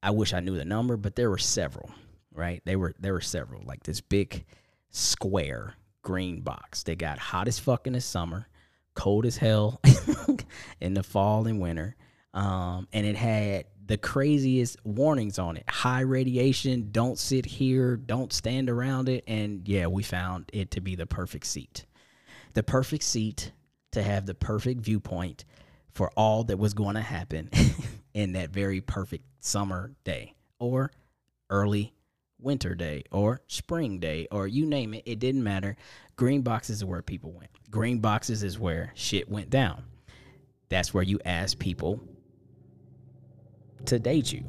I 0.00 0.10
wish 0.10 0.32
I 0.32 0.40
knew 0.40 0.56
the 0.56 0.64
number, 0.64 0.96
but 0.96 1.16
there 1.16 1.30
were 1.30 1.38
several. 1.38 1.90
Right, 2.34 2.62
they 2.64 2.76
were 2.76 2.94
there 2.98 3.12
were 3.12 3.20
several 3.20 3.62
like 3.64 3.84
this 3.84 4.00
big 4.00 4.44
square 4.90 5.74
green 6.02 6.40
box. 6.40 6.82
They 6.82 6.96
got 6.96 7.18
hot 7.18 7.48
as 7.48 7.58
fuck 7.58 7.86
in 7.86 7.92
the 7.92 8.00
summer 8.00 8.48
cold 8.94 9.26
as 9.26 9.36
hell 9.36 9.80
in 10.80 10.94
the 10.94 11.02
fall 11.02 11.46
and 11.46 11.60
winter. 11.60 11.96
Um, 12.32 12.88
and 12.92 13.06
it 13.06 13.16
had 13.16 13.66
the 13.86 13.96
craziest 13.96 14.76
warnings 14.84 15.38
on 15.38 15.56
it 15.56 15.64
high 15.68 16.00
radiation, 16.00 16.88
don't 16.90 17.18
sit 17.18 17.44
here, 17.44 17.96
don't 17.96 18.32
stand 18.32 18.70
around 18.70 19.08
it. 19.08 19.24
And 19.26 19.68
yeah, 19.68 19.86
we 19.86 20.02
found 20.02 20.50
it 20.52 20.70
to 20.72 20.80
be 20.80 20.94
the 20.94 21.06
perfect 21.06 21.46
seat. 21.46 21.86
The 22.54 22.62
perfect 22.62 23.02
seat 23.02 23.52
to 23.92 24.02
have 24.02 24.26
the 24.26 24.34
perfect 24.34 24.80
viewpoint 24.80 25.44
for 25.92 26.10
all 26.16 26.44
that 26.44 26.58
was 26.58 26.74
going 26.74 26.94
to 26.96 27.00
happen 27.00 27.50
in 28.14 28.32
that 28.32 28.50
very 28.50 28.80
perfect 28.80 29.24
summer 29.40 29.92
day 30.02 30.34
or 30.58 30.90
early 31.50 31.92
winter 32.38 32.74
day 32.74 33.04
or 33.10 33.40
spring 33.46 33.98
day 33.98 34.26
or 34.30 34.46
you 34.46 34.66
name 34.66 34.94
it, 34.94 35.02
it 35.06 35.18
didn't 35.18 35.42
matter. 35.42 35.76
Green 36.16 36.42
boxes 36.42 36.76
is 36.76 36.84
where 36.84 37.02
people 37.02 37.32
went. 37.32 37.50
Green 37.70 37.98
boxes 37.98 38.42
is 38.42 38.58
where 38.58 38.92
shit 38.94 39.28
went 39.28 39.50
down. 39.50 39.84
That's 40.68 40.92
where 40.94 41.02
you 41.02 41.20
ask 41.24 41.58
people 41.58 42.00
to 43.86 43.98
date 43.98 44.32
you. 44.32 44.44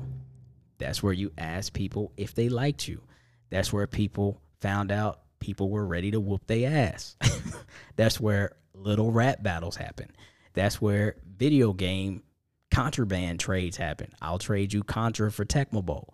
That's 0.77 1.01
where 1.01 1.13
you 1.13 1.31
ask 1.37 1.73
people 1.73 2.11
if 2.17 2.35
they 2.35 2.49
liked 2.49 2.87
you. 2.87 3.01
That's 3.49 3.71
where 3.71 3.87
people 3.87 4.41
found 4.59 4.91
out 4.91 5.21
people 5.39 5.69
were 5.69 5.85
ready 5.85 6.11
to 6.11 6.19
whoop 6.19 6.47
their 6.47 6.69
ass. 6.69 7.15
That's 7.95 8.19
where 8.19 8.55
little 8.73 9.11
rap 9.11 9.43
battles 9.43 9.75
happen. 9.75 10.11
That's 10.53 10.81
where 10.81 11.15
video 11.37 11.73
game 11.73 12.23
contraband 12.71 13.39
trades 13.39 13.77
happen. 13.77 14.11
I'll 14.21 14.39
trade 14.39 14.73
you 14.73 14.83
Contra 14.83 15.31
for 15.31 15.45
Tecmo 15.45 15.85
Bowl. 15.85 16.13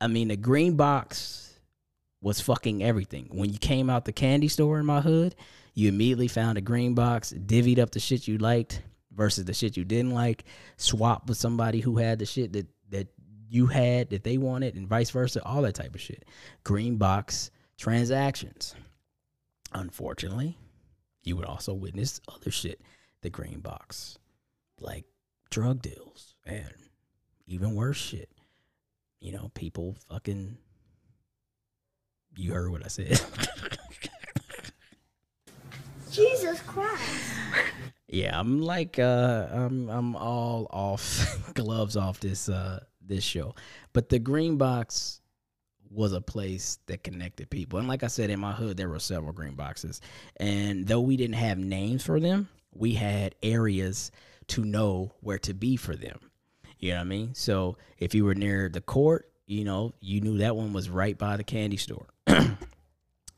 I 0.00 0.08
mean, 0.08 0.28
the 0.28 0.36
green 0.36 0.76
box 0.76 1.58
was 2.20 2.40
fucking 2.40 2.82
everything. 2.82 3.28
When 3.32 3.52
you 3.52 3.58
came 3.58 3.88
out 3.88 4.04
the 4.04 4.12
candy 4.12 4.48
store 4.48 4.78
in 4.78 4.86
my 4.86 5.00
hood, 5.00 5.34
you 5.74 5.88
immediately 5.88 6.28
found 6.28 6.58
a 6.58 6.62
green 6.62 6.94
box, 6.94 7.32
divvied 7.32 7.78
up 7.78 7.90
the 7.90 8.00
shit 8.00 8.26
you 8.26 8.38
liked 8.38 8.82
versus 9.14 9.44
the 9.44 9.54
shit 9.54 9.76
you 9.76 9.84
didn't 9.84 10.12
like, 10.12 10.44
swap 10.76 11.28
with 11.28 11.38
somebody 11.38 11.80
who 11.80 11.96
had 11.98 12.18
the 12.18 12.26
shit 12.26 12.52
that 12.52 12.66
that 12.90 13.08
you 13.48 13.66
had 13.66 14.10
that 14.10 14.24
they 14.24 14.38
wanted, 14.38 14.74
and 14.74 14.88
vice 14.88 15.10
versa, 15.10 15.42
all 15.44 15.62
that 15.62 15.74
type 15.74 15.94
of 15.94 16.00
shit. 16.00 16.24
Green 16.64 16.96
box 16.96 17.50
transactions. 17.78 18.74
Unfortunately, 19.72 20.56
you 21.22 21.36
would 21.36 21.44
also 21.44 21.74
witness 21.74 22.20
other 22.28 22.50
shit, 22.50 22.80
the 23.22 23.30
green 23.30 23.60
box, 23.60 24.18
like 24.80 25.04
drug 25.50 25.82
deals 25.82 26.34
and 26.44 26.72
even 27.46 27.74
worse 27.74 27.96
shit. 27.96 28.30
You 29.20 29.32
know, 29.32 29.50
people 29.54 29.96
fucking. 30.08 30.58
You 32.36 32.52
heard 32.52 32.70
what 32.70 32.84
I 32.84 32.88
said. 32.88 33.20
Jesus 36.10 36.60
Christ. 36.62 37.02
yeah, 38.08 38.38
I'm 38.38 38.62
like 38.62 38.98
uh 38.98 39.48
I'm 39.50 39.88
I'm 39.90 40.16
all 40.16 40.66
off 40.70 41.38
gloves 41.54 41.96
off 41.96 42.20
this 42.20 42.48
uh 42.48 42.80
this 43.04 43.24
show. 43.24 43.54
But 43.92 44.08
the 44.08 44.18
green 44.18 44.56
box 44.56 45.20
was 45.90 46.12
a 46.12 46.20
place 46.20 46.78
that 46.86 47.04
connected 47.04 47.50
people. 47.50 47.78
And 47.78 47.88
like 47.88 48.02
I 48.02 48.08
said, 48.08 48.30
in 48.30 48.40
my 48.40 48.52
hood, 48.52 48.76
there 48.76 48.88
were 48.88 48.98
several 48.98 49.32
green 49.32 49.54
boxes. 49.54 50.00
And 50.36 50.86
though 50.86 51.00
we 51.00 51.16
didn't 51.16 51.36
have 51.36 51.58
names 51.58 52.04
for 52.04 52.18
them, 52.20 52.48
we 52.72 52.94
had 52.94 53.34
areas 53.42 54.10
to 54.48 54.64
know 54.64 55.12
where 55.20 55.38
to 55.40 55.54
be 55.54 55.76
for 55.76 55.94
them. 55.96 56.18
You 56.78 56.90
know 56.90 56.96
what 56.96 57.02
I 57.02 57.04
mean? 57.04 57.34
So 57.34 57.76
if 57.98 58.14
you 58.14 58.24
were 58.24 58.34
near 58.34 58.68
the 58.68 58.80
court, 58.80 59.30
you 59.46 59.64
know, 59.64 59.94
you 60.00 60.20
knew 60.20 60.38
that 60.38 60.56
one 60.56 60.72
was 60.72 60.90
right 60.90 61.16
by 61.16 61.36
the 61.36 61.44
candy 61.44 61.76
store. 61.76 62.06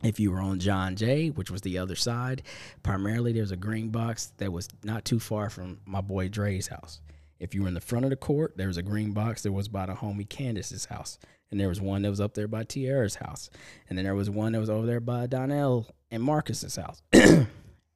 if 0.03 0.19
you 0.19 0.31
were 0.31 0.41
on 0.41 0.59
John 0.59 0.97
Jay, 0.97 1.29
which 1.29 1.51
was 1.51 1.61
the 1.61 1.79
other 1.79 1.97
side, 1.97 2.43
primarily 2.83 3.33
there's 3.33 3.53
a 3.53 3.57
green 3.57 3.91
box 3.91 4.33
that 4.39 4.53
was 4.53 4.69
not 4.83 5.05
too 5.05 5.21
far 5.21 5.51
from 5.51 5.81
my 5.85 6.01
boy 6.01 6.29
Dre's 6.29 6.69
house. 6.69 7.01
If 7.39 7.55
you 7.55 7.63
were 7.63 7.69
in 7.69 7.75
the 7.75 7.81
front 7.81 8.05
of 8.05 8.11
the 8.11 8.17
court, 8.17 8.57
there 8.57 8.67
was 8.67 8.79
a 8.79 8.83
green 8.83 9.13
box 9.13 9.43
that 9.43 9.53
was 9.53 9.69
by 9.69 9.87
the 9.87 9.95
homie 9.95 10.29
Candace's 10.29 10.87
house. 10.87 11.19
And 11.51 11.59
there 11.59 11.69
was 11.69 11.81
one 11.81 12.03
that 12.03 12.11
was 12.11 12.21
up 12.21 12.35
there 12.35 12.49
by 12.49 12.65
Tierra's 12.65 13.15
house. 13.15 13.49
And 13.89 13.97
then 13.97 14.05
there 14.05 14.15
was 14.15 14.29
one 14.29 14.53
that 14.53 14.61
was 14.61 14.69
over 14.69 14.87
there 14.87 15.01
by 15.01 15.27
Donnell 15.27 15.87
and 16.11 16.23
Marcus's 16.23 16.77
house. 16.77 17.03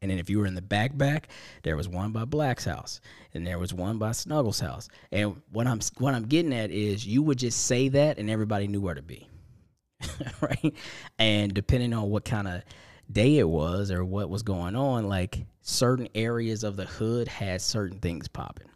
and 0.02 0.10
then 0.10 0.18
if 0.18 0.28
you 0.28 0.40
were 0.40 0.46
in 0.46 0.54
the 0.54 0.60
back 0.60 0.98
back, 0.98 1.28
there 1.62 1.76
was 1.76 1.88
one 1.88 2.10
by 2.10 2.24
Black's 2.24 2.64
house. 2.64 3.00
And 3.32 3.46
there 3.46 3.58
was 3.58 3.72
one 3.72 3.98
by 3.98 4.12
Snuggles' 4.12 4.60
house. 4.60 4.88
And 5.12 5.40
what 5.52 5.68
I'm 5.68 5.80
what 5.98 6.12
I'm 6.12 6.24
getting 6.24 6.52
at 6.52 6.70
is 6.72 7.06
you 7.06 7.22
would 7.22 7.38
just 7.38 7.66
say 7.66 7.88
that 7.88 8.18
and 8.18 8.28
everybody 8.28 8.66
knew 8.66 8.80
where 8.80 8.94
to 8.94 9.02
be. 9.02 9.28
right? 10.40 10.74
And 11.18 11.54
depending 11.54 11.94
on 11.94 12.10
what 12.10 12.24
kind 12.24 12.48
of 12.48 12.62
day 13.10 13.38
it 13.38 13.48
was 13.48 13.92
or 13.92 14.04
what 14.04 14.28
was 14.28 14.42
going 14.42 14.74
on, 14.74 15.08
like 15.08 15.46
certain 15.60 16.08
areas 16.16 16.64
of 16.64 16.76
the 16.76 16.84
hood 16.84 17.28
had 17.28 17.62
certain 17.62 18.00
things 18.00 18.26
popping. 18.26 18.68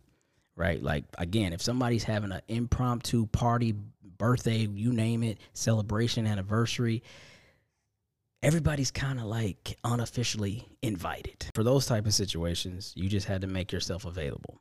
Right? 0.55 0.81
Like 0.81 1.05
again, 1.19 1.53
if 1.53 1.61
somebody's 1.61 2.05
having 2.05 2.31
an 2.31 2.41
impromptu 2.47 3.27
party, 3.27 3.75
birthday, 4.17 4.59
you 4.59 4.93
name 4.93 5.25
it, 5.25 5.39
celebration, 5.55 6.27
anniversary, 6.27 7.03
everybody's 8.46 8.92
kind 8.92 9.18
of 9.18 9.24
like 9.24 9.76
unofficially 9.82 10.68
invited. 10.80 11.46
For 11.52 11.64
those 11.64 11.85
type 11.85 12.06
of 12.06 12.14
situations, 12.14 12.92
you 12.94 13.09
just 13.09 13.26
had 13.26 13.40
to 13.40 13.48
make 13.48 13.72
yourself 13.72 14.04
available. 14.04 14.61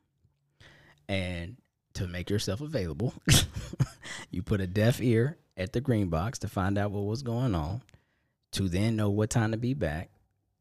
And 1.08 1.56
to 1.94 2.08
make 2.08 2.28
yourself 2.28 2.60
available, 2.60 3.14
you 4.32 4.42
put 4.42 4.60
a 4.60 4.66
deaf 4.66 5.00
ear 5.00 5.38
at 5.56 5.72
the 5.72 5.80
green 5.80 6.08
box 6.08 6.40
to 6.40 6.48
find 6.48 6.76
out 6.76 6.90
what 6.90 7.04
was 7.04 7.22
going 7.22 7.54
on, 7.54 7.80
to 8.52 8.68
then 8.68 8.96
know 8.96 9.10
what 9.10 9.30
time 9.30 9.52
to 9.52 9.56
be 9.56 9.72
back, 9.72 10.10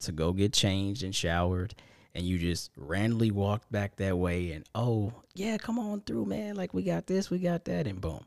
to 0.02 0.12
go 0.12 0.32
get 0.32 0.54
changed 0.54 1.02
and 1.02 1.16
showered, 1.16 1.74
and 2.14 2.28
you 2.28 2.38
just 2.38 2.70
randomly 2.78 3.32
walked 3.32 3.72
back 3.72 3.96
that 3.96 4.16
way 4.16 4.52
and 4.52 4.66
oh 4.76 5.12
yeah, 5.34 5.58
come 5.58 5.80
on 5.80 6.02
through, 6.02 6.26
man. 6.26 6.56
Like 6.56 6.76
we 6.76 6.84
got 6.84 7.08
this, 7.08 7.32
we 7.32 7.40
got 7.40 7.66
that, 7.66 7.88
and 7.88 8.00
boom. 8.00 8.24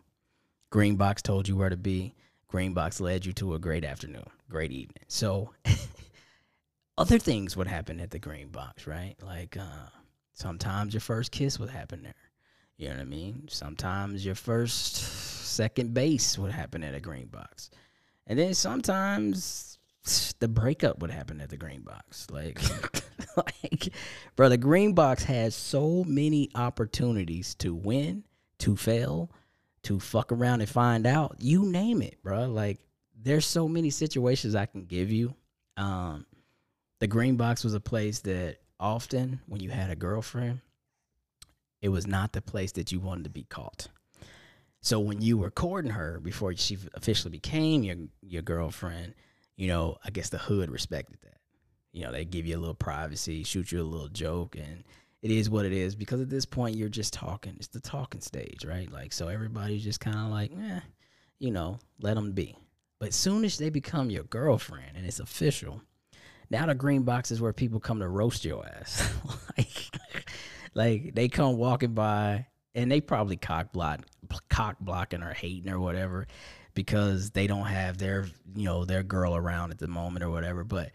Green 0.70 0.96
box 0.96 1.22
told 1.22 1.46
you 1.46 1.56
where 1.56 1.70
to 1.70 1.76
be. 1.76 2.14
Green 2.48 2.72
box 2.72 3.00
led 3.00 3.26
you 3.26 3.32
to 3.34 3.54
a 3.54 3.58
great 3.58 3.84
afternoon, 3.84 4.24
great 4.48 4.72
evening. 4.72 5.04
So 5.06 5.50
other 6.98 7.18
things 7.18 7.56
would 7.56 7.66
happen 7.66 8.00
at 8.00 8.10
the 8.10 8.18
green 8.18 8.48
box, 8.48 8.86
right? 8.86 9.16
Like 9.22 9.56
uh 9.56 9.88
sometimes 10.32 10.94
your 10.94 11.02
first 11.02 11.30
kiss 11.30 11.58
would 11.58 11.70
happen 11.70 12.02
there. 12.02 12.14
You 12.78 12.88
know 12.88 12.94
what 12.94 13.02
I 13.02 13.04
mean? 13.04 13.48
Sometimes 13.50 14.24
your 14.24 14.34
first 14.34 14.96
second 14.96 15.92
base 15.92 16.38
would 16.38 16.52
happen 16.52 16.82
at 16.82 16.94
a 16.94 17.00
green 17.00 17.26
box. 17.26 17.70
And 18.26 18.38
then 18.38 18.54
sometimes 18.54 19.78
the 20.38 20.48
breakup 20.48 21.00
would 21.00 21.10
happen 21.10 21.40
at 21.40 21.50
the 21.50 21.56
green 21.56 21.82
box. 21.82 22.28
Like 22.30 22.60
like 23.36 23.90
bro, 24.36 24.48
the 24.48 24.56
green 24.56 24.94
box 24.94 25.24
has 25.24 25.54
so 25.54 26.02
many 26.06 26.48
opportunities 26.54 27.54
to 27.56 27.74
win, 27.74 28.24
to 28.60 28.74
fail, 28.74 29.30
to 29.84 30.00
fuck 30.00 30.32
around 30.32 30.60
and 30.60 30.68
find 30.68 31.06
out. 31.06 31.36
You 31.38 31.64
name 31.64 32.02
it, 32.02 32.22
bro. 32.22 32.46
Like 32.46 32.78
there's 33.20 33.46
so 33.46 33.68
many 33.68 33.90
situations 33.90 34.54
I 34.54 34.66
can 34.66 34.84
give 34.84 35.10
you. 35.10 35.34
Um 35.76 36.26
the 37.00 37.06
green 37.06 37.36
box 37.36 37.62
was 37.62 37.74
a 37.74 37.80
place 37.80 38.20
that 38.20 38.58
often 38.80 39.40
when 39.46 39.60
you 39.60 39.70
had 39.70 39.90
a 39.90 39.96
girlfriend 39.96 40.60
it 41.80 41.88
was 41.88 42.06
not 42.06 42.32
the 42.32 42.42
place 42.42 42.72
that 42.72 42.90
you 42.90 42.98
wanted 43.00 43.24
to 43.24 43.30
be 43.30 43.44
caught. 43.44 43.88
So 44.80 44.98
when 45.00 45.20
you 45.20 45.38
were 45.38 45.50
courting 45.50 45.92
her 45.92 46.20
before 46.20 46.54
she 46.56 46.78
officially 46.94 47.30
became 47.30 47.82
your 47.82 47.96
your 48.22 48.42
girlfriend, 48.42 49.14
you 49.56 49.68
know, 49.68 49.98
I 50.04 50.10
guess 50.10 50.28
the 50.28 50.38
hood 50.38 50.70
respected 50.70 51.18
that. 51.22 51.38
You 51.92 52.04
know, 52.04 52.12
they 52.12 52.24
give 52.24 52.46
you 52.46 52.56
a 52.56 52.60
little 52.60 52.74
privacy, 52.74 53.42
shoot 53.42 53.72
you 53.72 53.80
a 53.80 53.82
little 53.82 54.08
joke, 54.08 54.56
and 54.56 54.84
it 55.22 55.30
is 55.30 55.50
what 55.50 55.66
it 55.66 55.72
is 55.72 55.96
because 55.96 56.20
at 56.20 56.30
this 56.30 56.44
point 56.44 56.76
you're 56.76 56.88
just 56.88 57.12
talking. 57.12 57.54
It's 57.56 57.68
the 57.68 57.80
talking 57.80 58.20
stage, 58.20 58.64
right? 58.64 58.90
Like 58.90 59.12
so 59.12 59.28
everybody's 59.28 59.84
just 59.84 60.00
kind 60.00 60.16
of 60.16 60.30
like, 60.30 60.52
eh, 60.52 60.80
you 61.38 61.50
know, 61.50 61.78
let 62.00 62.14
them 62.14 62.32
be. 62.32 62.56
But 63.00 63.14
soon 63.14 63.44
as 63.44 63.58
they 63.58 63.70
become 63.70 64.10
your 64.10 64.24
girlfriend 64.24 64.96
and 64.96 65.06
it's 65.06 65.20
official, 65.20 65.82
now 66.50 66.66
the 66.66 66.74
green 66.74 67.02
box 67.02 67.30
is 67.30 67.40
where 67.40 67.52
people 67.52 67.80
come 67.80 68.00
to 68.00 68.08
roast 68.08 68.44
your 68.44 68.66
ass. 68.66 69.12
like 69.58 69.90
like 70.74 71.14
they 71.14 71.28
come 71.28 71.56
walking 71.56 71.94
by 71.94 72.46
and 72.74 72.90
they 72.90 73.00
probably 73.00 73.36
cock 73.36 73.72
block, 73.72 74.00
cock 74.48 74.76
blocking 74.80 75.22
or 75.22 75.32
hating 75.32 75.70
or 75.70 75.80
whatever 75.80 76.26
because 76.74 77.30
they 77.30 77.48
don't 77.48 77.66
have 77.66 77.98
their 77.98 78.26
you 78.54 78.64
know 78.64 78.84
their 78.84 79.02
girl 79.02 79.34
around 79.34 79.72
at 79.72 79.78
the 79.78 79.88
moment 79.88 80.24
or 80.24 80.30
whatever. 80.30 80.62
But 80.62 80.92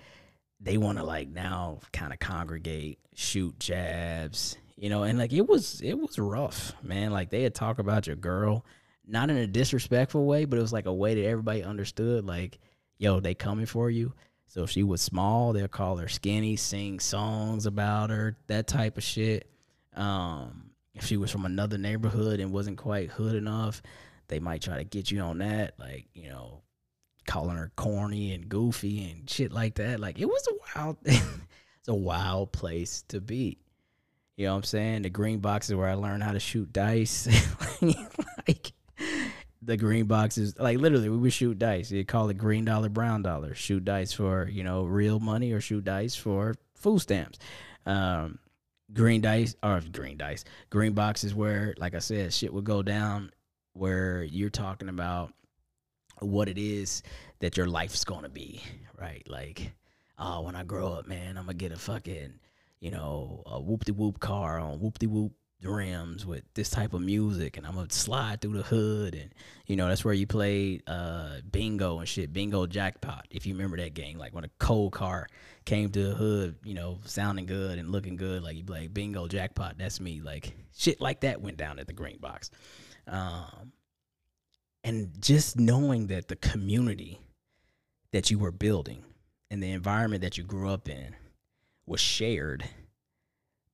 they 0.63 0.78
want 0.78 0.97
to 0.97 1.04
like 1.04 1.30
now 1.30 1.80
kind 1.91 2.13
of 2.13 2.19
congregate, 2.19 2.99
shoot 3.13 3.60
jabs, 3.60 4.58
you 4.78 4.89
know, 4.89 5.04
and 5.04 5.19
like 5.19 5.34
it 5.34 5.47
was 5.47 5.82
it 5.82 5.99
was 5.99 6.17
rough, 6.17 6.73
man. 6.82 7.12
Like 7.12 7.30
they 7.30 7.43
had 7.43 7.54
talk 7.54 7.80
about 7.80 8.08
your 8.08 8.15
girl, 8.15 8.65
not 9.06 9.30
in 9.30 9.38
a 9.38 9.47
disrespectful 9.47 10.26
way, 10.26 10.45
but 10.45 10.58
it 10.58 10.62
was 10.62 10.73
like 10.73 10.86
a 10.86 10.93
way 10.93 11.15
that 11.15 11.28
everybody 11.28 11.63
understood, 11.63 12.26
like, 12.26 12.60
yo, 12.97 13.19
they 13.19 13.36
coming 13.36 13.65
for 13.65 13.89
you. 13.89 14.13
So 14.47 14.63
if 14.63 14.69
she 14.69 14.84
was 14.84 15.02
small, 15.02 15.52
they'll 15.52 15.67
call 15.67 15.97
her 15.97 16.08
skinny, 16.08 16.56
sing 16.56 16.99
songs 16.99 17.65
about 17.65 18.12
her, 18.12 18.38
that 18.47 18.67
type 18.67 18.97
of 18.97 19.04
shit. 19.04 19.49
Um, 19.95 20.71
if 20.93 21.06
she 21.06 21.17
was 21.17 21.32
from 21.32 21.45
another 21.45 21.78
neighborhood 21.78 22.39
and 22.39 22.52
wasn't 22.52 22.78
quite 22.78 23.10
hood 23.10 23.36
enough, 23.36 23.82
they 24.28 24.39
might 24.39 24.62
try 24.62 24.78
to 24.78 24.84
get 24.84 25.12
you 25.12 25.19
on 25.21 25.39
that, 25.39 25.73
like 25.80 26.08
you 26.13 26.30
know, 26.30 26.62
calling 27.25 27.57
her 27.57 27.71
corny 27.75 28.33
and 28.33 28.49
goofy 28.49 29.09
and 29.09 29.29
shit 29.29 29.51
like 29.51 29.75
that. 29.75 29.99
Like 29.99 30.19
it 30.19 30.25
was 30.25 30.47
a 30.47 30.79
wild, 30.79 30.97
it's 31.05 31.88
a 31.88 31.93
wild 31.93 32.51
place 32.51 33.03
to 33.09 33.21
be. 33.21 33.59
You 34.36 34.45
know 34.45 34.53
what 34.53 34.57
I'm 34.57 34.63
saying? 34.63 35.01
The 35.03 35.09
green 35.09 35.39
box 35.39 35.69
is 35.69 35.75
where 35.75 35.88
I 35.88 35.93
learned 35.93 36.23
how 36.23 36.31
to 36.31 36.39
shoot 36.39 36.73
dice. 36.73 37.27
like 38.47 38.73
the 39.62 39.77
green 39.77 40.05
boxes, 40.05 40.57
like 40.57 40.79
literally, 40.79 41.09
we 41.09 41.17
would 41.17 41.33
shoot 41.33 41.59
dice. 41.59 41.91
You 41.91 42.03
call 42.03 42.29
it 42.29 42.38
green 42.38 42.65
dollar, 42.65 42.89
brown 42.89 43.21
dollar. 43.21 43.53
Shoot 43.53 43.86
dice 43.86 44.12
for 44.12 44.47
you 44.47 44.63
know 44.63 44.83
real 44.83 45.19
money, 45.19 45.51
or 45.51 45.62
shoot 45.62 45.86
dice 45.86 46.15
for 46.15 46.55
food 46.75 46.99
stamps. 46.99 47.39
Um, 47.86 48.39
green 48.91 49.21
dice 49.21 49.55
or 49.63 49.81
green 49.91 50.17
dice, 50.17 50.45
green 50.69 50.93
boxes 50.93 51.33
where, 51.33 51.73
like 51.77 51.95
I 51.95 51.99
said, 51.99 52.33
shit 52.33 52.53
would 52.53 52.63
go 52.63 52.81
down 52.81 53.31
where 53.73 54.23
you're 54.23 54.49
talking 54.49 54.89
about 54.89 55.33
what 56.19 56.49
it 56.49 56.58
is 56.58 57.04
that 57.39 57.58
your 57.58 57.67
life's 57.67 58.04
gonna 58.04 58.30
be, 58.30 58.62
right? 58.99 59.23
Like, 59.28 59.73
oh, 60.17 60.41
when 60.41 60.56
I 60.56 60.63
grow 60.63 60.93
up, 60.93 61.08
man, 61.08 61.38
I'm 61.38 61.45
gonna 61.45 61.56
get 61.56 61.71
a 61.71 61.78
fucking, 61.78 62.34
you 62.80 62.91
know, 62.91 63.43
a 63.45 63.60
whoop 63.60 63.86
de 63.86 63.93
whoop 63.93 64.19
car 64.19 64.60
on 64.60 64.80
whoop 64.80 64.99
de 64.99 65.08
whoop 65.08 65.34
rims 65.63 66.26
with 66.26 66.43
this 66.54 66.69
type 66.69 66.93
of 66.93 67.02
music 67.02 67.58
and 67.58 67.65
I'm 67.65 67.76
gonna 67.76 67.89
slide 67.89 68.41
through 68.41 68.58
the 68.58 68.63
hood 68.63 69.15
and 69.15 69.34
you 69.65 69.76
know 69.76 69.88
that's 69.88 70.04
where 70.04 70.13
you 70.13 70.28
played 70.28 70.84
uh 70.88 71.38
bingo 71.52 71.99
and 71.99 72.08
shit 72.08 72.34
bingo 72.34 72.65
jackpot 72.65 73.28
if 73.32 73.45
you 73.45 73.54
remember 73.54 73.78
that 73.78 73.93
game. 73.93 74.17
Like 74.17 74.34
when 74.34 74.43
a 74.43 74.49
cold 74.60 74.93
car 74.93 75.28
came 75.65 75.89
to 75.91 76.10
the 76.10 76.15
hood 76.15 76.56
you 76.63 76.73
know 76.73 76.99
sounding 77.06 77.45
good 77.45 77.80
and 77.80 77.91
looking 77.91 78.15
good 78.15 78.43
like 78.43 78.56
you 78.56 78.63
play 78.63 78.88
bingo 78.88 79.28
jackpot 79.28 79.78
that's 79.78 79.99
me. 79.99 80.21
Like 80.21 80.54
shit 80.76 80.99
like 80.99 81.21
that 81.21 81.41
went 81.41 81.58
down 81.58 81.80
at 81.80 81.88
the 81.88 81.93
green 81.93 82.17
box. 82.17 82.52
Um 83.08 83.71
and 84.84 85.12
just 85.22 85.58
knowing 85.58 86.08
that 86.08 86.28
the 86.28 86.36
community 86.36 87.19
that 88.12 88.30
you 88.30 88.39
were 88.39 88.52
building 88.52 89.04
and 89.50 89.62
the 89.62 89.72
environment 89.72 90.22
that 90.22 90.38
you 90.38 90.43
grew 90.43 90.69
up 90.69 90.89
in 90.89 91.15
was 91.86 92.02
shared 92.02 92.67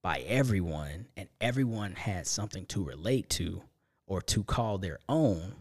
by 0.02 0.20
everyone 0.28 1.08
and 1.18 1.28
everyone 1.42 1.94
had 1.94 2.26
something 2.26 2.66
to 2.68 2.84
relate 2.84 3.30
to 3.30 3.62
or 4.08 4.22
to 4.22 4.44
call 4.44 4.78
their 4.78 5.00
own 5.08 5.54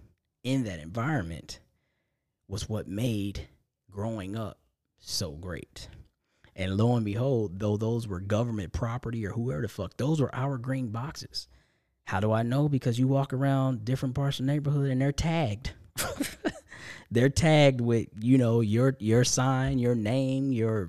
in 0.45 0.65
that 0.65 0.81
environment 0.81 1.61
was 2.49 2.69
what 2.69 2.89
made 2.89 3.49
growing 3.91 4.37
up 4.37 4.59
so 4.99 5.33
great. 5.33 5.89
And 6.57 6.77
lo 6.77 6.97
and 6.97 7.05
behold, 7.05 7.61
though 7.61 7.77
those 7.77 8.09
were 8.09 8.21
government 8.21 8.73
property 8.73 9.27
or 9.27 9.31
whoever 9.31 9.63
the 9.63 9.69
fuck, 9.69 9.97
those 9.97 10.21
were 10.21 10.35
our 10.35 10.59
green 10.59 10.89
boxes. 10.89 11.47
How 12.09 12.21
do 12.21 12.33
I 12.33 12.43
know? 12.43 12.71
Because 12.71 12.99
you 12.99 13.07
walk 13.07 13.35
around 13.35 13.85
different 13.85 14.15
parts 14.15 14.41
of 14.41 14.47
the 14.47 14.53
neighborhood 14.53 14.89
and 14.89 14.99
they're 14.99 15.13
tagged. 15.13 15.73
they're 17.11 17.29
tagged 17.29 17.83
with, 17.83 18.09
you 18.19 18.39
know, 18.39 18.63
your 18.63 18.97
your 18.99 19.25
sign, 19.25 19.79
your 19.79 19.95
name, 19.95 20.51
your 20.51 20.89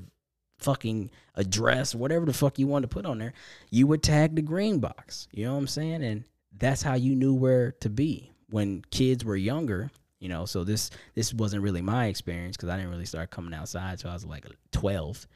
fucking 0.59 1.11
address, 1.35 1.93
whatever 1.93 2.25
the 2.25 2.31
fuck 2.31 2.57
you 2.57 2.67
want 2.67 2.83
to 2.83 2.87
put 2.87 3.05
on 3.05 3.17
there, 3.17 3.33
you 3.69 3.85
would 3.85 4.01
tag 4.01 4.33
the 4.37 4.41
green 4.41 4.79
box. 4.79 5.27
You 5.33 5.43
know 5.45 5.55
what 5.55 5.59
I'm 5.59 5.67
saying? 5.67 6.03
And 6.05 6.23
that's 6.57 6.81
how 6.83 6.93
you 6.95 7.15
knew 7.15 7.33
where 7.33 7.73
to 7.81 7.89
be. 7.89 8.31
When 8.49 8.81
kids 8.89 9.25
were 9.25 9.35
younger, 9.35 9.91
You 10.19 10.29
know, 10.29 10.45
so 10.45 10.63
this 10.63 10.89
this 11.15 11.33
wasn't 11.33 11.63
really 11.63 11.81
my 11.81 12.07
experience 12.07 12.57
because 12.57 12.69
I 12.69 12.77
didn't 12.77 12.91
really 12.91 13.05
start 13.05 13.29
coming 13.31 13.53
outside 13.53 13.99
till 13.99 14.09
I 14.11 14.13
was 14.13 14.25
like 14.25 14.45
twelve. 14.71 15.27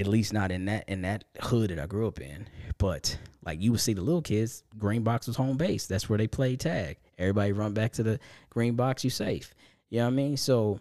At 0.00 0.06
least 0.06 0.32
not 0.32 0.50
in 0.50 0.64
that 0.64 0.88
in 0.88 1.02
that 1.02 1.24
hood 1.42 1.68
that 1.70 1.78
I 1.78 1.86
grew 1.86 2.08
up 2.08 2.20
in. 2.20 2.48
But 2.78 3.18
like 3.44 3.60
you 3.60 3.72
would 3.72 3.80
see 3.80 3.92
the 3.92 4.00
little 4.00 4.22
kids, 4.22 4.64
green 4.78 5.02
box 5.02 5.26
was 5.26 5.36
home 5.36 5.58
base. 5.58 5.86
That's 5.86 6.08
where 6.08 6.16
they 6.16 6.26
played 6.26 6.60
tag. 6.60 6.96
Everybody 7.18 7.52
run 7.52 7.74
back 7.74 7.92
to 7.92 8.02
the 8.02 8.18
green 8.48 8.76
box, 8.76 9.04
you 9.04 9.10
safe. 9.10 9.54
You 9.90 9.98
know 9.98 10.06
what 10.06 10.12
I 10.12 10.16
mean? 10.16 10.36
So 10.38 10.80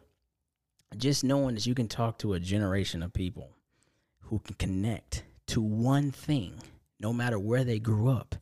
just 0.98 1.26
knowing 1.26 1.56
that 1.56 1.66
you 1.66 1.76
can 1.76 1.90
talk 1.90 2.18
to 2.20 2.34
a 2.34 2.40
generation 2.40 3.04
of 3.04 3.12
people 3.12 3.50
who 4.22 4.40
can 4.40 4.56
connect 4.56 5.24
to 5.48 5.62
one 5.62 6.12
thing, 6.12 6.54
no 7.00 7.12
matter 7.12 7.38
where 7.38 7.66
they 7.66 7.80
grew 7.80 8.10
up, 8.10 8.36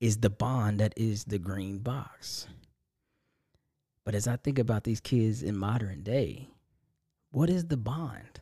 is 0.00 0.16
the 0.16 0.30
bond 0.30 0.80
that 0.80 0.94
is 0.96 1.24
the 1.24 1.38
green 1.38 1.78
box. 1.78 2.48
But 4.04 4.14
as 4.14 4.26
I 4.26 4.36
think 4.36 4.58
about 4.58 4.84
these 4.84 5.00
kids 5.00 5.42
in 5.42 5.56
modern 5.56 6.02
day, 6.02 6.48
what 7.30 7.48
is 7.48 7.66
the 7.66 7.76
bond? 7.76 8.40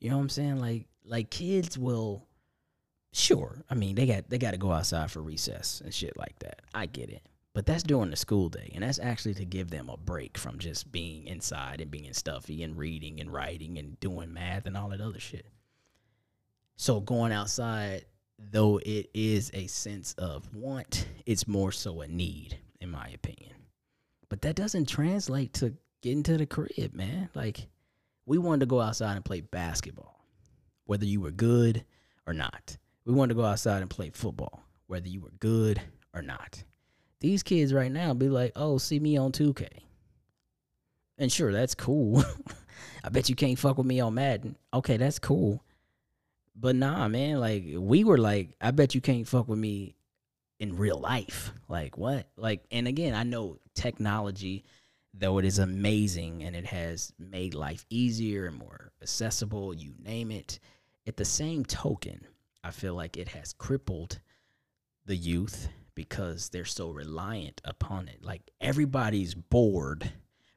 You 0.00 0.10
know 0.10 0.16
what 0.16 0.22
I'm 0.22 0.28
saying? 0.28 0.60
Like 0.60 0.86
like 1.04 1.30
kids 1.30 1.78
will 1.78 2.26
sure, 3.12 3.62
I 3.70 3.74
mean 3.74 3.94
they 3.94 4.06
got 4.06 4.28
they 4.28 4.38
got 4.38 4.52
to 4.52 4.56
go 4.56 4.72
outside 4.72 5.10
for 5.10 5.22
recess 5.22 5.80
and 5.84 5.92
shit 5.92 6.16
like 6.16 6.38
that. 6.40 6.62
I 6.74 6.86
get 6.86 7.10
it. 7.10 7.22
But 7.54 7.66
that's 7.66 7.84
during 7.84 8.10
the 8.10 8.16
school 8.16 8.48
day, 8.48 8.72
and 8.74 8.82
that's 8.82 8.98
actually 8.98 9.34
to 9.34 9.44
give 9.44 9.70
them 9.70 9.88
a 9.88 9.96
break 9.96 10.36
from 10.36 10.58
just 10.58 10.90
being 10.90 11.28
inside 11.28 11.80
and 11.80 11.88
being 11.88 12.12
stuffy 12.12 12.64
and 12.64 12.76
reading 12.76 13.20
and 13.20 13.32
writing 13.32 13.78
and 13.78 13.98
doing 14.00 14.32
math 14.32 14.66
and 14.66 14.76
all 14.76 14.88
that 14.88 15.00
other 15.00 15.20
shit. 15.20 15.46
So 16.76 17.00
going 17.00 17.30
outside, 17.30 18.06
though 18.38 18.78
it 18.78 19.08
is 19.14 19.52
a 19.54 19.68
sense 19.68 20.14
of 20.14 20.52
want, 20.52 21.06
it's 21.26 21.46
more 21.46 21.70
so 21.70 22.00
a 22.00 22.08
need, 22.08 22.58
in 22.80 22.90
my 22.90 23.06
opinion. 23.14 23.52
But 24.28 24.42
that 24.42 24.56
doesn't 24.56 24.88
translate 24.88 25.52
to 25.54 25.74
getting 26.02 26.24
to 26.24 26.36
the 26.36 26.46
crib, 26.46 26.92
man. 26.92 27.28
Like 27.34 27.68
we 28.26 28.36
wanted 28.38 28.60
to 28.60 28.66
go 28.66 28.80
outside 28.80 29.14
and 29.14 29.24
play 29.24 29.42
basketball, 29.42 30.23
whether 30.86 31.04
you 31.04 31.20
were 31.20 31.30
good 31.30 31.84
or 32.26 32.32
not. 32.32 32.76
We 33.04 33.12
wanted 33.12 33.34
to 33.34 33.40
go 33.40 33.44
outside 33.44 33.82
and 33.82 33.90
play 33.90 34.10
football, 34.10 34.62
whether 34.86 35.08
you 35.08 35.20
were 35.20 35.32
good 35.38 35.80
or 36.14 36.22
not. 36.22 36.64
These 37.20 37.42
kids 37.42 37.72
right 37.72 37.92
now 37.92 38.14
be 38.14 38.28
like, 38.28 38.52
"Oh, 38.56 38.78
see 38.78 39.00
me 39.00 39.16
on 39.16 39.32
2K." 39.32 39.68
And 41.18 41.30
sure, 41.30 41.52
that's 41.52 41.74
cool. 41.74 42.24
I 43.04 43.08
bet 43.08 43.28
you 43.28 43.34
can't 43.34 43.58
fuck 43.58 43.78
with 43.78 43.86
me 43.86 44.00
on 44.00 44.14
Madden. 44.14 44.56
Okay, 44.72 44.96
that's 44.96 45.18
cool. 45.18 45.62
But 46.56 46.76
nah, 46.76 47.08
man, 47.08 47.40
like 47.40 47.64
we 47.76 48.04
were 48.04 48.18
like, 48.18 48.56
I 48.60 48.70
bet 48.70 48.94
you 48.94 49.00
can't 49.00 49.26
fuck 49.26 49.48
with 49.48 49.58
me 49.58 49.96
in 50.58 50.76
real 50.76 50.98
life. 50.98 51.52
Like 51.68 51.96
what? 51.96 52.28
Like 52.36 52.64
and 52.70 52.88
again, 52.88 53.14
I 53.14 53.22
know 53.22 53.58
technology 53.74 54.64
though 55.16 55.38
it 55.38 55.44
is 55.44 55.58
amazing 55.58 56.42
and 56.42 56.56
it 56.56 56.66
has 56.66 57.12
made 57.18 57.54
life 57.54 57.86
easier 57.88 58.46
and 58.46 58.56
more 58.56 58.92
accessible, 59.00 59.74
you 59.74 59.94
name 60.02 60.30
it. 60.30 60.58
At 61.06 61.16
the 61.16 61.24
same 61.24 61.64
token, 61.64 62.26
I 62.62 62.70
feel 62.70 62.94
like 62.94 63.16
it 63.16 63.28
has 63.28 63.52
crippled 63.52 64.20
the 65.04 65.16
youth 65.16 65.68
because 65.94 66.48
they're 66.48 66.64
so 66.64 66.90
reliant 66.90 67.60
upon 67.64 68.08
it. 68.08 68.22
Like 68.22 68.42
everybody's 68.60 69.34
bored 69.34 70.10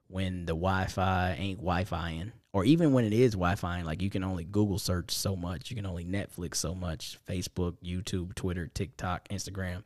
when 0.07 0.45
the 0.45 0.53
Wi-Fi 0.53 1.35
ain't 1.37 1.59
Wi-Fiing, 1.59 2.31
or 2.53 2.63
even 2.63 2.93
when 2.93 3.03
it 3.03 3.11
is 3.13 3.33
Wi-Fi. 3.33 3.81
Like 3.81 4.01
you 4.01 4.09
can 4.09 4.23
only 4.23 4.45
Google 4.45 4.79
search 4.79 5.11
so 5.11 5.35
much, 5.35 5.69
you 5.69 5.75
can 5.75 5.85
only 5.85 6.05
Netflix 6.05 6.55
so 6.55 6.73
much, 6.73 7.19
Facebook, 7.27 7.75
YouTube, 7.83 8.33
Twitter, 8.35 8.67
TikTok, 8.67 9.27
Instagram, 9.27 9.85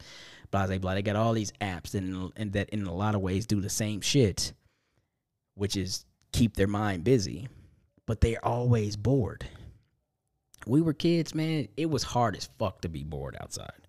blah 0.51 0.67
blah 0.67 0.77
blah. 0.77 0.93
They 0.93 1.01
got 1.01 1.15
all 1.15 1.33
these 1.33 1.51
apps 1.59 1.95
and 1.95 2.31
and 2.35 2.53
that 2.53 2.69
in 2.69 2.83
a 2.85 2.93
lot 2.93 3.15
of 3.15 3.21
ways 3.21 3.47
do 3.47 3.61
the 3.61 3.69
same 3.69 3.99
shit, 3.99 4.53
which 5.55 5.75
is 5.75 6.05
keep 6.31 6.55
their 6.55 6.67
mind 6.67 7.03
busy, 7.03 7.47
but 8.05 8.21
they're 8.21 8.45
always 8.45 8.95
bored. 8.95 9.47
We 10.67 10.81
were 10.81 10.93
kids, 10.93 11.33
man. 11.35 11.67
It 11.77 11.89
was 11.89 12.03
hard 12.03 12.35
as 12.35 12.49
fuck 12.57 12.81
to 12.81 12.89
be 12.89 13.03
bored 13.03 13.35
outside 13.39 13.81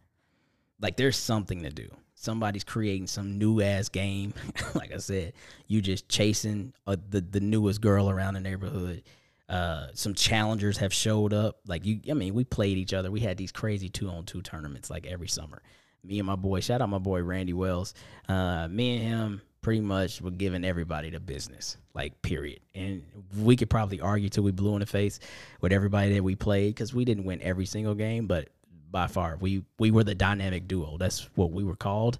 like 0.82 0.96
there's 0.96 1.16
something 1.16 1.62
to 1.62 1.70
do. 1.70 1.88
Somebody's 2.14 2.64
creating 2.64 3.06
some 3.06 3.38
new 3.38 3.62
ass 3.62 3.88
game. 3.88 4.34
like 4.74 4.92
I 4.92 4.98
said, 4.98 5.32
you 5.68 5.80
just 5.80 6.08
chasing 6.08 6.74
uh, 6.86 6.96
the 7.08 7.22
the 7.22 7.40
newest 7.40 7.80
girl 7.80 8.10
around 8.10 8.34
the 8.34 8.40
neighborhood. 8.40 9.02
Uh, 9.48 9.86
some 9.94 10.14
challengers 10.14 10.78
have 10.78 10.92
showed 10.92 11.32
up. 11.32 11.60
Like 11.66 11.86
you, 11.86 12.00
I 12.10 12.14
mean, 12.14 12.34
we 12.34 12.44
played 12.44 12.78
each 12.78 12.92
other. 12.92 13.10
We 13.10 13.20
had 13.20 13.36
these 13.36 13.52
crazy 13.52 13.88
two 13.88 14.08
on 14.08 14.24
two 14.24 14.42
tournaments 14.42 14.90
like 14.90 15.06
every 15.06 15.28
summer. 15.28 15.62
Me 16.04 16.18
and 16.18 16.26
my 16.26 16.36
boy, 16.36 16.60
shout 16.60 16.80
out 16.80 16.88
my 16.88 16.98
boy 16.98 17.22
Randy 17.22 17.52
Wells. 17.52 17.94
Uh, 18.28 18.66
me 18.68 18.96
and 18.96 19.04
him 19.04 19.42
pretty 19.62 19.80
much 19.80 20.20
were 20.20 20.30
giving 20.30 20.64
everybody 20.64 21.08
the 21.10 21.20
business, 21.20 21.76
like 21.94 22.20
period. 22.20 22.60
And 22.74 23.02
we 23.38 23.56
could 23.56 23.70
probably 23.70 24.00
argue 24.00 24.28
till 24.28 24.44
we 24.44 24.52
blew 24.52 24.74
in 24.74 24.80
the 24.80 24.86
face 24.86 25.20
with 25.60 25.72
everybody 25.72 26.14
that 26.14 26.22
we 26.22 26.34
played 26.34 26.74
because 26.74 26.92
we 26.92 27.04
didn't 27.04 27.24
win 27.24 27.40
every 27.42 27.66
single 27.66 27.94
game, 27.94 28.26
but 28.26 28.48
by 28.90 29.06
far. 29.06 29.36
We 29.40 29.64
we 29.78 29.90
were 29.90 30.04
the 30.04 30.14
dynamic 30.14 30.68
duo. 30.68 30.98
That's 30.98 31.28
what 31.34 31.50
we 31.50 31.64
were 31.64 31.76
called, 31.76 32.18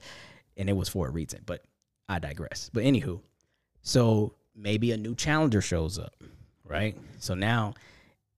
and 0.57 0.69
it 0.69 0.73
was 0.73 0.89
for 0.89 1.07
a 1.07 1.11
reason. 1.11 1.43
But 1.45 1.63
I 2.09 2.19
digress. 2.19 2.71
But 2.73 2.85
anywho, 2.85 3.21
so 3.83 4.35
maybe 4.57 4.93
a 4.93 4.97
new 4.97 5.15
challenger 5.15 5.61
shows 5.61 5.99
up, 5.99 6.15
right? 6.65 6.97
So 7.19 7.35
now 7.35 7.75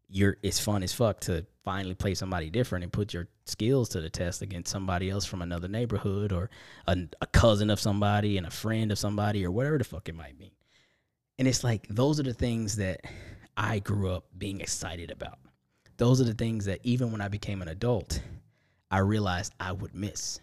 you're 0.08 0.36
it's 0.42 0.58
fun 0.58 0.82
as 0.82 0.92
fuck 0.92 1.20
to 1.20 1.46
finally 1.64 1.94
play 1.94 2.14
somebody 2.14 2.50
different 2.50 2.82
and 2.82 2.92
put 2.92 3.14
your 3.14 3.28
skills 3.46 3.88
to 3.90 4.00
the 4.00 4.10
test 4.10 4.42
against 4.42 4.70
somebody 4.70 5.10
else 5.10 5.24
from 5.24 5.42
another 5.42 5.68
neighborhood 5.68 6.32
or 6.32 6.50
a, 6.86 6.96
a 7.20 7.26
cousin 7.26 7.70
of 7.70 7.80
somebody 7.80 8.36
and 8.36 8.46
a 8.46 8.50
friend 8.50 8.92
of 8.92 8.98
somebody 8.98 9.44
or 9.44 9.50
whatever 9.50 9.78
the 9.78 9.84
fuck 9.84 10.08
it 10.08 10.14
might 10.14 10.38
be. 10.38 10.52
And 11.38 11.48
it's 11.48 11.64
like 11.64 11.86
those 11.88 12.20
are 12.20 12.24
the 12.24 12.34
things 12.34 12.76
that 12.76 13.00
I 13.56 13.78
grew 13.78 14.10
up 14.10 14.26
being 14.36 14.60
excited 14.60 15.10
about 15.10 15.38
those 15.96 16.20
are 16.20 16.24
the 16.24 16.34
things 16.34 16.64
that 16.64 16.80
even 16.82 17.12
when 17.12 17.20
I 17.20 17.28
became 17.28 17.62
an 17.62 17.68
adult, 17.68 18.20
I 18.90 18.98
realized 18.98 19.54
I 19.60 19.72
would 19.72 19.94
miss. 19.94 20.40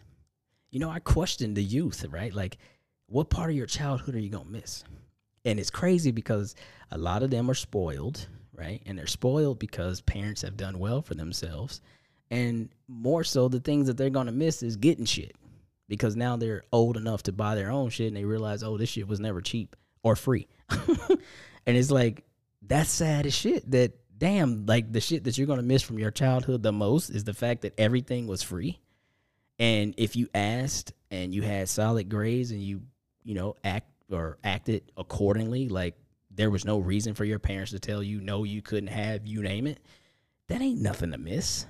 You 0.71 0.79
know, 0.79 0.89
I 0.89 0.99
questioned 0.99 1.57
the 1.57 1.63
youth, 1.63 2.05
right? 2.09 2.33
Like, 2.33 2.57
what 3.07 3.29
part 3.29 3.49
of 3.49 3.55
your 3.55 3.65
childhood 3.65 4.15
are 4.15 4.19
you 4.19 4.29
going 4.29 4.45
to 4.45 4.51
miss? 4.51 4.83
And 5.43 5.59
it's 5.59 5.69
crazy 5.69 6.11
because 6.11 6.55
a 6.91 6.97
lot 6.97 7.23
of 7.23 7.31
them 7.31 7.49
are 7.49 7.55
spoiled, 7.55 8.27
right? 8.61 8.81
And 8.85 8.97
they're 8.97 9.07
spoiled 9.07 9.59
because 9.59 10.01
parents 10.01 10.43
have 10.43 10.55
done 10.55 10.77
well 10.77 11.01
for 11.01 11.15
themselves. 11.15 11.81
And 12.29 12.69
more 12.87 13.23
so, 13.23 13.47
the 13.47 13.59
things 13.59 13.87
that 13.87 13.97
they're 13.97 14.09
going 14.09 14.27
to 14.27 14.31
miss 14.31 14.63
is 14.63 14.75
getting 14.75 15.05
shit 15.05 15.35
because 15.89 16.15
now 16.15 16.37
they're 16.37 16.63
old 16.71 16.95
enough 16.95 17.23
to 17.23 17.31
buy 17.31 17.55
their 17.55 17.71
own 17.71 17.89
shit 17.89 18.07
and 18.07 18.15
they 18.15 18.23
realize, 18.23 18.63
oh, 18.63 18.77
this 18.77 18.89
shit 18.89 19.07
was 19.07 19.19
never 19.19 19.41
cheap 19.41 19.75
or 20.03 20.15
free. 20.15 20.47
and 20.69 21.17
it's 21.65 21.91
like, 21.91 22.23
that's 22.61 22.91
sad 22.91 23.25
as 23.25 23.33
shit 23.33 23.69
that 23.71 23.93
damn, 24.17 24.67
like 24.67 24.93
the 24.93 25.01
shit 25.01 25.23
that 25.23 25.37
you're 25.37 25.47
gonna 25.47 25.63
miss 25.63 25.81
from 25.81 25.97
your 25.97 26.11
childhood 26.11 26.61
the 26.61 26.71
most 26.71 27.09
is 27.09 27.23
the 27.23 27.33
fact 27.33 27.63
that 27.63 27.73
everything 27.79 28.27
was 28.27 28.43
free. 28.43 28.79
And 29.57 29.95
if 29.97 30.15
you 30.15 30.29
asked 30.33 30.93
and 31.09 31.33
you 31.33 31.41
had 31.41 31.67
solid 31.67 32.07
grades 32.07 32.51
and 32.51 32.61
you, 32.61 32.83
you 33.23 33.33
know, 33.33 33.55
act 33.63 33.89
or 34.11 34.37
acted 34.43 34.91
accordingly, 34.95 35.69
like 35.69 35.95
there 36.33 36.49
was 36.49 36.65
no 36.65 36.79
reason 36.79 37.13
for 37.13 37.25
your 37.25 37.39
parents 37.39 37.71
to 37.71 37.79
tell 37.79 38.01
you 38.01 38.21
no, 38.21 38.43
you 38.43 38.61
couldn't 38.61 38.89
have, 38.89 39.25
you 39.25 39.41
name 39.41 39.67
it, 39.67 39.79
that 40.47 40.61
ain't 40.61 40.81
nothing 40.81 41.11
to 41.11 41.17
miss. 41.17 41.65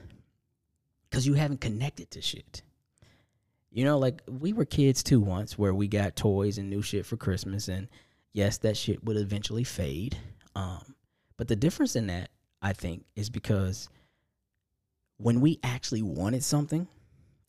Cause 1.11 1.25
you 1.25 1.33
haven't 1.33 1.59
connected 1.59 2.09
to 2.11 2.21
shit. 2.21 2.61
You 3.69 3.83
know, 3.83 3.97
like 3.97 4.21
we 4.27 4.53
were 4.53 4.65
kids 4.65 5.03
too 5.03 5.19
once 5.19 5.57
where 5.57 5.73
we 5.73 5.87
got 5.87 6.15
toys 6.15 6.57
and 6.57 6.69
new 6.69 6.81
shit 6.81 7.05
for 7.05 7.17
Christmas 7.17 7.67
and 7.67 7.89
yes, 8.31 8.57
that 8.59 8.77
shit 8.77 9.03
would 9.03 9.17
eventually 9.17 9.65
fade. 9.65 10.17
Um, 10.55 10.95
but 11.35 11.47
the 11.47 11.55
difference 11.55 11.95
in 11.95 12.07
that 12.07 12.29
I 12.61 12.73
think, 12.73 13.05
is 13.15 13.29
because 13.29 13.89
when 15.17 15.41
we 15.41 15.59
actually 15.63 16.03
wanted 16.03 16.43
something, 16.43 16.87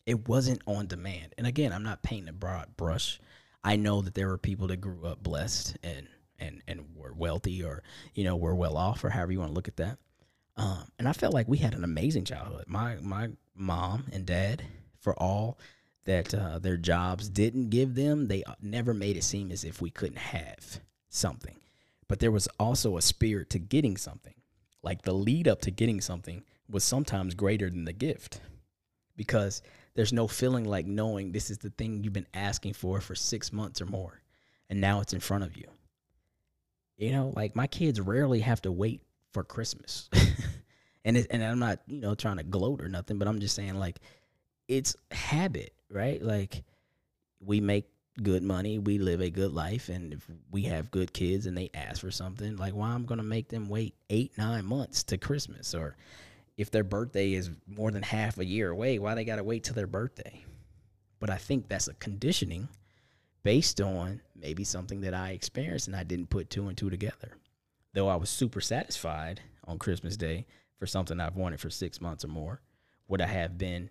it 0.07 0.29
wasn't 0.29 0.62
on 0.66 0.87
demand. 0.87 1.35
And 1.38 1.46
again, 1.46 1.72
I'm 1.72 1.83
not 1.83 2.03
painting 2.03 2.29
a 2.29 2.33
broad 2.33 2.77
brush. 2.77 3.20
I 3.62 3.77
know 3.77 4.01
that 4.03 4.14
there 4.14 4.29
were 4.29 4.38
people 4.38 4.66
that 4.68 4.81
grew 4.81 5.05
up 5.05 5.22
blessed 5.22 5.77
and 5.83 6.09
and 6.42 6.62
and 6.68 6.85
were 6.94 7.12
wealthy 7.14 7.62
or 7.62 7.83
you 8.14 8.24
know 8.24 8.37
were 8.37 8.55
well 8.55 8.76
off 8.76 9.05
or 9.05 9.11
however 9.11 9.33
you 9.33 9.38
want 9.38 9.50
to 9.50 9.55
look 9.55 9.68
at 9.68 9.76
that. 9.76 9.98
Um, 10.57 10.85
and 10.98 11.09
I 11.09 11.12
felt 11.12 11.33
like 11.33 11.48
we 11.48 11.59
had 11.59 11.74
an 11.74 11.85
amazing 11.85 12.24
childhood. 12.24 12.64
My 12.66 12.96
my 12.96 13.31
mom 13.55 14.05
and 14.12 14.26
dad, 14.26 14.62
for 14.98 15.14
all 15.14 15.59
that 16.05 16.35
uh, 16.35 16.59
their 16.59 16.76
jobs 16.76 17.28
didn't 17.28 17.70
give 17.70 17.94
them, 17.94 18.26
they 18.26 18.42
uh, 18.44 18.55
never 18.61 18.92
made 18.92 19.16
it 19.16 19.24
seem 19.24 19.50
as 19.52 19.64
if 19.64 19.81
we 19.81 19.90
couldn't 19.90 20.18
have 20.18 20.81
something. 21.09 21.57
But 22.09 22.18
there 22.18 22.33
was 22.33 22.48
also 22.59 22.96
a 22.96 23.02
spirit 23.02 23.48
to 23.50 23.59
getting 23.59 23.96
something 23.96 24.35
like 24.83 25.02
the 25.02 25.14
lead 25.14 25.48
up 25.48 25.61
to 25.62 25.70
getting 25.70 26.00
something 26.00 26.42
was 26.68 26.85
sometimes 26.85 27.35
greater 27.35 27.70
than 27.70 27.85
the 27.85 27.92
gift 27.92 28.40
because 29.16 29.62
there's 29.94 30.12
no 30.12 30.26
feeling 30.26 30.64
like 30.64 30.87
knowing 30.87 31.33
this 31.33 31.50
is 31.50 31.59
the 31.59 31.70
thing 31.70 32.02
you've 32.02 32.12
been 32.12 32.26
asking 32.35 32.72
for 32.72 33.00
for 33.00 33.14
six 33.14 33.52
months 33.52 33.81
or 33.81 33.87
more 33.87 34.20
and 34.70 34.81
now 34.81 35.00
it's 35.00 35.12
in 35.12 35.20
front 35.20 35.44
of 35.44 35.57
you 35.57 35.64
you 36.96 37.12
know 37.12 37.33
like 37.37 37.57
my 37.57 37.66
kids 37.66 38.00
rarely 38.00 38.40
have 38.40 38.62
to 38.62 38.72
wait 38.72 39.02
for 39.33 39.44
christmas. 39.44 40.09
And 41.05 41.16
it, 41.16 41.26
and 41.31 41.42
i'm 41.42 41.59
not 41.59 41.81
you 41.88 41.98
know 41.98 42.14
trying 42.14 42.37
to 42.37 42.44
gloat 42.44 42.81
or 42.81 42.88
nothing 42.88 43.18
but 43.18 43.26
i'm 43.26 43.40
just 43.40 43.57
saying 43.57 43.74
like 43.74 43.98
it's 44.68 44.94
habit 45.11 45.74
right? 45.92 46.22
Like 46.22 46.64
we 47.40 47.61
make 47.61 47.87
good 48.22 48.42
money, 48.42 48.78
we 48.78 48.98
live 48.98 49.20
a 49.20 49.31
good 49.31 49.52
life, 49.52 49.88
and 49.88 50.12
if 50.14 50.26
we 50.50 50.62
have 50.62 50.90
good 50.90 51.12
kids 51.12 51.46
and 51.46 51.57
they 51.57 51.70
ask 51.74 52.00
for 52.00 52.11
something, 52.11 52.57
like 52.57 52.74
why 52.74 52.88
I'm 52.88 53.05
gonna 53.05 53.22
make 53.22 53.48
them 53.48 53.68
wait 53.68 53.94
eight, 54.11 54.37
nine 54.37 54.64
months 54.64 55.02
to 55.05 55.18
Christmas, 55.18 55.74
or 55.74 55.96
if 56.57 56.70
their 56.70 56.85
birthday 56.85 57.33
is 57.33 57.50
more 57.66 57.90
than 57.90 58.02
half 58.02 58.38
a 58.38 58.44
year 58.44 58.70
away, 58.70 58.98
why 58.98 59.14
they 59.14 59.24
gotta 59.24 59.44
wait 59.44 59.64
till 59.64 59.74
their 59.74 59.87
birthday? 59.87 60.44
But 61.20 61.31
I 61.31 61.37
think 61.37 61.68
that's 61.68 61.88
a 61.88 61.94
conditioning 61.94 62.68
based 63.42 63.81
on 63.81 64.20
maybe 64.37 64.64
something 64.64 65.00
that 65.02 65.14
I 65.14 65.31
experienced 65.31 65.87
and 65.87 65.96
I 65.96 66.05
didn't 66.05 66.31
put 66.31 66.50
two 66.50 66.68
and 66.68 66.76
two 66.76 66.90
together. 66.90 67.33
Though 67.94 68.09
I 68.09 68.16
was 68.16 68.31
super 68.31 68.61
satisfied 68.61 69.40
on 69.64 69.78
Christmas 69.78 70.16
Day 70.16 70.46
for 70.78 70.87
something 70.87 71.20
I've 71.20 71.37
wanted 71.37 71.61
for 71.61 71.70
six 71.70 72.00
months 72.00 72.24
or 72.24 72.28
more, 72.28 72.61
would 73.09 73.20
I 73.20 73.26
have 73.26 73.59
been 73.59 73.90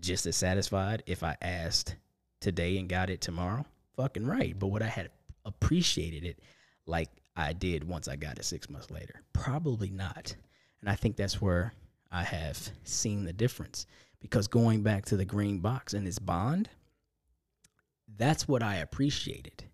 just 0.00 0.26
as 0.26 0.36
satisfied 0.36 1.02
if 1.06 1.22
I 1.22 1.36
asked 1.42 1.96
today 2.40 2.78
and 2.78 2.88
got 2.88 3.10
it 3.10 3.20
tomorrow? 3.20 3.66
Fucking 3.96 4.26
right. 4.26 4.58
But 4.58 4.68
would 4.68 4.82
I 4.82 4.86
have 4.86 5.08
appreciated 5.44 6.24
it 6.24 6.40
like 6.86 7.10
I 7.36 7.52
did 7.52 7.84
once 7.84 8.08
I 8.08 8.16
got 8.16 8.38
it 8.38 8.44
six 8.44 8.70
months 8.70 8.90
later? 8.90 9.22
Probably 9.32 9.90
not. 9.90 10.34
And 10.80 10.88
I 10.88 10.94
think 10.94 11.16
that's 11.16 11.40
where 11.40 11.72
I 12.10 12.22
have 12.22 12.58
seen 12.84 13.24
the 13.24 13.32
difference. 13.32 13.86
Because 14.20 14.46
going 14.46 14.82
back 14.82 15.04
to 15.06 15.16
the 15.16 15.24
green 15.24 15.58
box 15.58 15.94
and 15.94 16.06
its 16.06 16.18
bond, 16.18 16.68
that's 18.16 18.46
what 18.48 18.62
I 18.62 18.76
appreciated. 18.76 19.64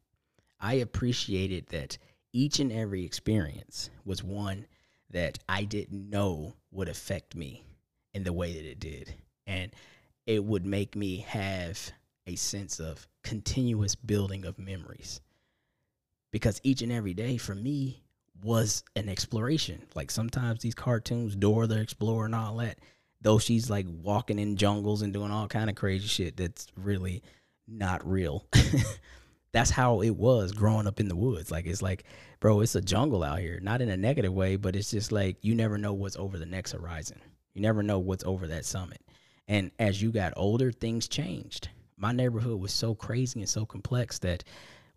I 0.61 0.74
appreciated 0.74 1.68
that 1.68 1.98
each 2.33 2.61
and 2.61 2.72
every 2.72 3.05
experience 3.05 3.90
was 4.05 4.22
one 4.22 4.66
that 5.11 5.38
I 5.48 5.64
didn't 5.64 6.11
know 6.11 6.55
would 6.70 6.88
affect 6.88 7.35
me 7.35 7.64
in 8.12 8.24
the 8.24 8.33
way 8.33 8.53
that 8.55 8.64
it 8.64 8.81
did. 8.81 9.14
And 9.46 9.72
it 10.27 10.44
would 10.44 10.66
make 10.66 10.94
me 10.94 11.18
have 11.29 11.90
a 12.27 12.37
sense 12.37 12.81
of 12.81 13.07
continuous 13.22 13.94
building 13.94 14.44
of 14.44 14.59
memories. 14.59 15.20
Because 16.31 16.61
each 16.62 16.83
and 16.83 16.92
every 16.92 17.14
day 17.14 17.38
for 17.38 17.55
me 17.55 18.03
was 18.42 18.85
an 18.94 19.09
exploration. 19.09 19.83
Like 19.94 20.11
sometimes 20.11 20.61
these 20.61 20.74
cartoons, 20.74 21.35
Dora 21.35 21.66
the 21.66 21.81
Explorer 21.81 22.27
and 22.27 22.35
all 22.35 22.57
that, 22.57 22.79
though 23.22 23.38
she's 23.38 23.70
like 23.70 23.87
walking 23.88 24.38
in 24.38 24.57
jungles 24.57 25.03
and 25.03 25.12
doing 25.12 25.31
all 25.31 25.48
kind 25.48 25.70
of 25.70 25.77
crazy 25.77 26.07
shit 26.07 26.37
that's 26.37 26.66
really 26.77 27.22
not 27.68 28.07
real. 28.09 28.46
that's 29.52 29.70
how 29.70 30.00
it 30.02 30.11
was 30.16 30.52
growing 30.52 30.87
up 30.87 31.00
in 31.00 31.09
the 31.09 31.16
woods. 31.16 31.50
Like 31.50 31.66
it's 31.66 31.83
like, 31.83 32.04
bro, 32.40 32.61
it's 32.61 32.74
a 32.74 32.81
jungle 32.81 33.22
out 33.22 33.38
here. 33.38 33.61
Not 33.61 33.81
in 33.81 33.88
a 33.88 33.96
negative 33.96 34.33
way, 34.33 34.57
but 34.57 34.76
it's 34.76 34.90
just 34.90 35.12
like 35.12 35.37
you 35.42 35.54
never 35.54 35.78
know 35.78 35.92
what's 35.92 36.16
over 36.16 36.38
the 36.38 36.46
next 36.46 36.72
horizon. 36.72 37.20
You 37.54 37.62
never 37.62 37.83
know 37.83 37.98
what's 37.98 38.24
over 38.24 38.46
that 38.48 38.64
summit. 38.64 39.00
And 39.48 39.70
as 39.78 40.00
you 40.02 40.12
got 40.12 40.35
older, 40.37 40.70
things 40.70 41.09
changed. 41.09 41.70
My 41.96 42.12
neighborhood 42.12 42.61
was 42.61 42.72
so 42.72 42.94
crazy 42.94 43.40
and 43.40 43.48
so 43.48 43.64
complex 43.64 44.18
that 44.20 44.44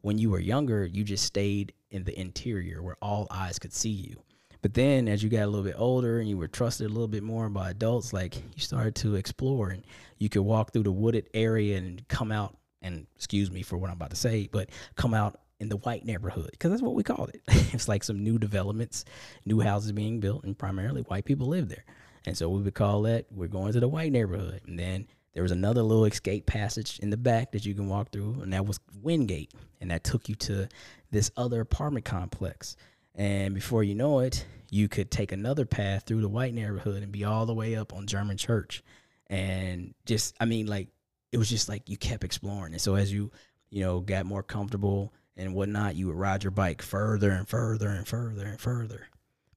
when 0.01 0.17
you 0.17 0.29
were 0.29 0.39
younger, 0.39 0.85
you 0.85 1.03
just 1.03 1.25
stayed 1.25 1.73
in 1.89 2.03
the 2.03 2.19
interior 2.19 2.83
where 2.83 2.97
all 3.01 3.27
eyes 3.31 3.57
could 3.57 3.73
see 3.73 3.89
you. 3.89 4.21
But 4.61 4.75
then 4.75 5.07
as 5.07 5.23
you 5.23 5.29
got 5.29 5.43
a 5.43 5.47
little 5.47 5.63
bit 5.63 5.75
older 5.77 6.19
and 6.19 6.29
you 6.29 6.37
were 6.37 6.47
trusted 6.47 6.85
a 6.85 6.93
little 6.93 7.07
bit 7.07 7.23
more 7.23 7.49
by 7.49 7.71
adults, 7.71 8.13
like 8.13 8.35
you 8.35 8.61
started 8.61 8.93
to 8.95 9.15
explore 9.15 9.69
and 9.69 9.83
you 10.19 10.29
could 10.29 10.43
walk 10.43 10.71
through 10.71 10.83
the 10.83 10.91
wooded 10.91 11.29
area 11.33 11.77
and 11.77 12.07
come 12.07 12.31
out 12.31 12.55
and 12.81 13.07
excuse 13.15 13.51
me 13.51 13.61
for 13.61 13.77
what 13.77 13.89
I'm 13.89 13.95
about 13.95 14.09
to 14.11 14.15
say, 14.15 14.49
but 14.51 14.69
come 14.95 15.13
out 15.13 15.39
in 15.59 15.69
the 15.69 15.77
white 15.77 16.03
neighborhood 16.05 16.49
because 16.51 16.71
that's 16.71 16.81
what 16.81 16.95
we 16.95 17.03
called 17.03 17.29
it. 17.29 17.41
it's 17.73 17.87
like 17.87 18.03
some 18.03 18.23
new 18.23 18.39
developments, 18.39 19.05
new 19.45 19.59
houses 19.59 19.91
being 19.91 20.19
built, 20.19 20.43
and 20.43 20.57
primarily 20.57 21.03
white 21.03 21.25
people 21.25 21.47
live 21.47 21.69
there. 21.69 21.85
And 22.25 22.37
so 22.37 22.49
we 22.49 22.61
would 22.61 22.73
call 22.73 23.03
that 23.03 23.25
we're 23.31 23.47
going 23.47 23.73
to 23.73 23.79
the 23.79 23.87
white 23.87 24.11
neighborhood. 24.11 24.61
And 24.67 24.77
then 24.77 25.07
there 25.33 25.43
was 25.43 25.51
another 25.51 25.81
little 25.81 26.05
escape 26.05 26.45
passage 26.45 26.99
in 26.99 27.09
the 27.09 27.17
back 27.17 27.51
that 27.51 27.65
you 27.65 27.73
can 27.73 27.87
walk 27.87 28.11
through, 28.11 28.41
and 28.41 28.53
that 28.53 28.65
was 28.65 28.79
Wingate. 29.01 29.53
And 29.79 29.91
that 29.91 30.03
took 30.03 30.27
you 30.27 30.35
to 30.35 30.67
this 31.11 31.31
other 31.37 31.61
apartment 31.61 32.05
complex. 32.05 32.75
And 33.15 33.53
before 33.53 33.83
you 33.83 33.95
know 33.95 34.19
it, 34.19 34.45
you 34.69 34.87
could 34.87 35.11
take 35.11 35.31
another 35.31 35.65
path 35.65 36.03
through 36.05 36.21
the 36.21 36.29
white 36.29 36.53
neighborhood 36.53 37.03
and 37.03 37.11
be 37.11 37.23
all 37.23 37.45
the 37.45 37.53
way 37.53 37.75
up 37.75 37.93
on 37.93 38.07
German 38.07 38.37
Church. 38.37 38.83
And 39.27 39.93
just, 40.05 40.35
I 40.39 40.45
mean, 40.45 40.67
like, 40.67 40.89
it 41.31 41.37
was 41.37 41.49
just 41.49 41.69
like 41.69 41.89
you 41.89 41.97
kept 41.97 42.23
exploring. 42.23 42.73
And 42.73 42.81
so 42.81 42.95
as 42.95 43.11
you, 43.11 43.31
you 43.69 43.81
know, 43.81 43.99
got 43.99 44.25
more 44.25 44.43
comfortable 44.43 45.13
and 45.37 45.53
whatnot, 45.53 45.95
you 45.95 46.07
would 46.07 46.15
ride 46.15 46.43
your 46.43 46.51
bike 46.51 46.81
further 46.81 47.31
and 47.31 47.47
further 47.47 47.89
and 47.89 48.07
further 48.07 48.45
and 48.45 48.59
further. 48.59 49.07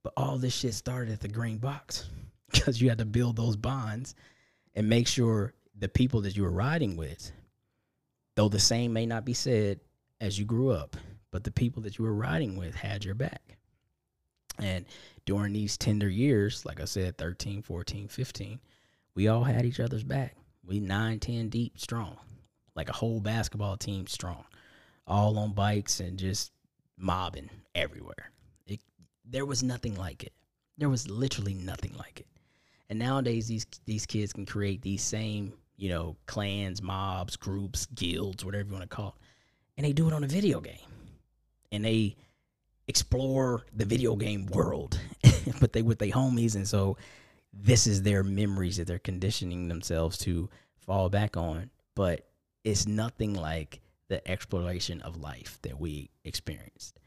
But 0.02 0.12
all 0.16 0.38
this 0.38 0.54
shit 0.54 0.74
started 0.74 1.12
at 1.12 1.20
the 1.20 1.28
green 1.28 1.58
box 1.58 2.08
because 2.52 2.80
you 2.80 2.88
had 2.88 2.98
to 2.98 3.04
build 3.04 3.36
those 3.36 3.56
bonds 3.56 4.14
and 4.74 4.88
make 4.88 5.08
sure 5.08 5.54
the 5.78 5.88
people 5.88 6.20
that 6.22 6.36
you 6.36 6.44
were 6.44 6.50
riding 6.50 6.96
with, 6.96 7.32
though 8.36 8.48
the 8.48 8.60
same 8.60 8.92
may 8.92 9.06
not 9.06 9.24
be 9.24 9.34
said 9.34 9.80
as 10.20 10.38
you 10.38 10.44
grew 10.44 10.70
up, 10.70 10.96
but 11.30 11.42
the 11.42 11.50
people 11.50 11.82
that 11.82 11.98
you 11.98 12.04
were 12.04 12.14
riding 12.14 12.56
with 12.56 12.74
had 12.74 13.04
your 13.04 13.14
back. 13.14 13.56
And 14.58 14.84
during 15.26 15.52
these 15.52 15.76
tender 15.76 16.08
years, 16.08 16.64
like 16.64 16.80
I 16.80 16.84
said, 16.84 17.18
13, 17.18 17.62
14, 17.62 18.06
15, 18.06 18.60
we 19.16 19.26
all 19.26 19.42
had 19.42 19.64
each 19.64 19.80
other's 19.80 20.04
back. 20.04 20.36
We 20.66 20.80
nine, 20.80 21.20
ten 21.20 21.48
deep 21.48 21.78
strong, 21.78 22.16
like 22.74 22.88
a 22.88 22.94
whole 22.94 23.20
basketball 23.20 23.76
team 23.76 24.06
strong, 24.06 24.44
all 25.06 25.38
on 25.38 25.52
bikes 25.52 26.00
and 26.00 26.18
just 26.18 26.52
mobbing 26.96 27.50
everywhere. 27.74 28.30
It, 28.66 28.80
there 29.24 29.44
was 29.44 29.62
nothing 29.62 29.94
like 29.94 30.24
it. 30.24 30.32
There 30.78 30.88
was 30.88 31.08
literally 31.08 31.54
nothing 31.54 31.94
like 31.96 32.20
it. 32.20 32.26
And 32.88 32.98
nowadays, 32.98 33.46
these 33.46 33.66
these 33.86 34.06
kids 34.06 34.32
can 34.32 34.46
create 34.46 34.82
these 34.82 35.02
same, 35.02 35.52
you 35.76 35.88
know, 35.88 36.16
clans, 36.26 36.82
mobs, 36.82 37.36
groups, 37.36 37.86
guilds, 37.86 38.44
whatever 38.44 38.68
you 38.68 38.72
want 38.72 38.88
to 38.88 38.94
call 38.94 39.16
it, 39.16 39.24
and 39.76 39.86
they 39.86 39.92
do 39.92 40.06
it 40.06 40.12
on 40.12 40.24
a 40.24 40.28
video 40.28 40.60
game, 40.60 40.90
and 41.72 41.84
they 41.84 42.16
explore 42.86 43.62
the 43.74 43.84
video 43.84 44.16
game 44.16 44.46
world, 44.46 45.00
but 45.60 45.72
they 45.72 45.82
with 45.82 45.98
their 45.98 46.10
homies, 46.10 46.56
and 46.56 46.68
so 46.68 46.96
this 47.56 47.86
is 47.86 48.02
their 48.02 48.22
memories 48.22 48.76
that 48.76 48.86
they're 48.86 48.98
conditioning 48.98 49.68
themselves 49.68 50.18
to 50.18 50.48
fall 50.76 51.08
back 51.08 51.36
on. 51.36 51.70
But 51.94 52.26
it's 52.64 52.86
nothing 52.86 53.34
like 53.34 53.80
the 54.08 54.26
exploration 54.28 55.00
of 55.02 55.16
life 55.16 55.58
that 55.62 55.78
we 55.78 56.10
experienced, 56.24 56.98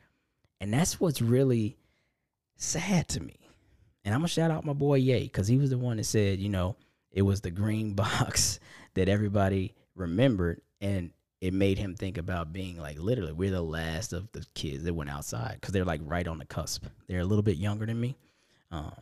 and 0.59 0.73
that's 0.73 0.99
what's 0.99 1.21
really 1.21 1.77
sad 2.55 3.07
to 3.09 3.19
me 3.19 3.47
and 4.07 4.13
I'm 4.13 4.21
gonna 4.21 4.29
shout 4.29 4.51
out 4.51 4.63
my 4.63 4.71
boy 4.71 4.95
Ye 4.95 5.23
because 5.23 5.49
he 5.49 5.57
was 5.57 5.69
the 5.69 5.77
one 5.77 5.97
that 5.97 6.05
said, 6.05 6.39
you 6.39 6.47
know, 6.47 6.77
it 7.11 7.23
was 7.23 7.41
the 7.41 7.51
green 7.51 7.93
box 7.93 8.61
that 8.93 9.09
everybody 9.09 9.73
remembered, 9.95 10.61
and 10.79 11.11
it 11.41 11.53
made 11.53 11.77
him 11.77 11.93
think 11.93 12.17
about 12.17 12.53
being 12.53 12.77
like 12.77 12.97
literally 12.97 13.33
we're 13.33 13.51
the 13.51 13.61
last 13.61 14.13
of 14.13 14.31
the 14.31 14.45
kids 14.53 14.85
that 14.85 14.93
went 14.93 15.09
outside 15.09 15.57
because 15.59 15.73
they're 15.73 15.83
like 15.83 15.99
right 16.05 16.25
on 16.25 16.37
the 16.37 16.45
cusp. 16.45 16.85
They're 17.07 17.19
a 17.19 17.25
little 17.25 17.43
bit 17.43 17.57
younger 17.57 17.85
than 17.85 17.99
me, 17.99 18.15
um, 18.71 18.93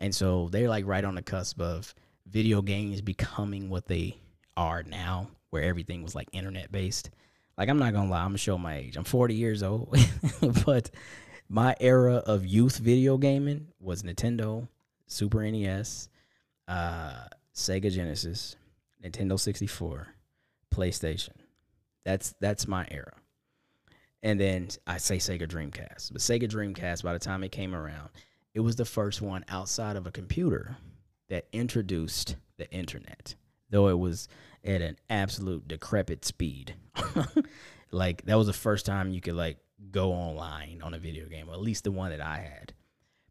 and 0.00 0.14
so 0.14 0.48
they're 0.50 0.68
like 0.68 0.86
right 0.86 1.04
on 1.04 1.14
the 1.14 1.22
cusp 1.22 1.60
of 1.60 1.94
video 2.26 2.62
games 2.62 3.00
becoming 3.02 3.68
what 3.68 3.86
they 3.86 4.16
are 4.56 4.82
now, 4.82 5.28
where 5.50 5.62
everything 5.62 6.02
was 6.02 6.14
like 6.14 6.28
internet 6.32 6.72
based. 6.72 7.10
Like 7.58 7.68
I'm 7.68 7.78
not 7.78 7.92
gonna 7.92 8.10
lie, 8.10 8.20
I'm 8.20 8.28
gonna 8.28 8.38
show 8.38 8.56
my 8.58 8.76
age. 8.76 8.96
I'm 8.96 9.04
40 9.04 9.34
years 9.34 9.62
old, 9.62 9.96
but 10.64 10.90
my 11.48 11.76
era 11.80 12.16
of 12.16 12.46
youth 12.46 12.78
video 12.78 13.18
gaming 13.18 13.68
was 13.78 14.02
Nintendo, 14.02 14.66
Super 15.06 15.42
NES, 15.42 16.08
uh, 16.66 17.24
Sega 17.54 17.92
Genesis, 17.92 18.56
Nintendo 19.04 19.38
64, 19.38 20.08
PlayStation. 20.74 21.34
That's 22.04 22.34
that's 22.40 22.66
my 22.66 22.86
era. 22.90 23.12
And 24.22 24.40
then 24.40 24.68
I 24.86 24.98
say 24.98 25.16
Sega 25.16 25.46
Dreamcast. 25.48 26.12
But 26.12 26.20
Sega 26.20 26.48
Dreamcast, 26.48 27.02
by 27.02 27.12
the 27.12 27.18
time 27.18 27.42
it 27.42 27.52
came 27.52 27.74
around, 27.74 28.10
it 28.54 28.60
was 28.60 28.76
the 28.76 28.84
first 28.84 29.22
one 29.22 29.44
outside 29.48 29.96
of 29.96 30.06
a 30.06 30.10
computer 30.10 30.76
that 31.28 31.46
introduced 31.52 32.36
the 32.58 32.70
internet, 32.72 33.34
though 33.70 33.88
it 33.88 33.98
was 33.98 34.28
at 34.64 34.82
an 34.82 34.96
absolute 35.08 35.66
decrepit 35.68 36.24
speed. 36.24 36.74
like 37.90 38.22
that 38.26 38.36
was 38.36 38.48
the 38.48 38.52
first 38.52 38.84
time 38.84 39.10
you 39.10 39.20
could 39.20 39.34
like 39.34 39.58
go 39.90 40.12
online 40.12 40.80
on 40.82 40.94
a 40.94 40.98
video 40.98 41.26
game, 41.26 41.48
or 41.48 41.54
at 41.54 41.60
least 41.60 41.84
the 41.84 41.92
one 41.92 42.10
that 42.10 42.20
I 42.20 42.38
had. 42.38 42.74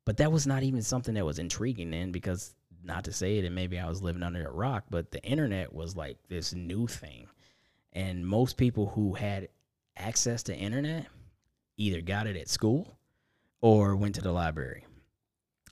But 0.06 0.18
that 0.18 0.32
was 0.32 0.48
not 0.48 0.64
even 0.64 0.82
something 0.82 1.14
that 1.16 1.26
was 1.26 1.40
intriguing 1.40 1.92
then 1.92 2.12
because 2.12 2.56
not 2.84 3.04
to 3.04 3.12
say 3.12 3.38
it 3.38 3.46
and 3.46 3.54
maybe 3.54 3.78
I 3.78 3.88
was 3.88 4.02
living 4.02 4.24
under 4.24 4.48
a 4.48 4.52
rock, 4.52 4.86
but 4.90 5.12
the 5.12 5.24
internet 5.24 5.74
was 5.74 5.96
like 5.96 6.18
this 6.30 6.54
new 6.54 6.88
thing. 6.88 7.28
And 7.94 8.26
most 8.26 8.58
people 8.58 8.88
who 8.88 9.14
had 9.14 9.50
access 9.98 10.44
to 10.44 10.56
internet 10.56 11.08
either 11.78 12.02
got 12.02 12.28
it 12.28 12.38
at 12.38 12.48
school 12.48 12.98
or 13.62 13.96
went 13.96 14.16
to 14.16 14.22
the 14.22 14.32
library 14.32 14.86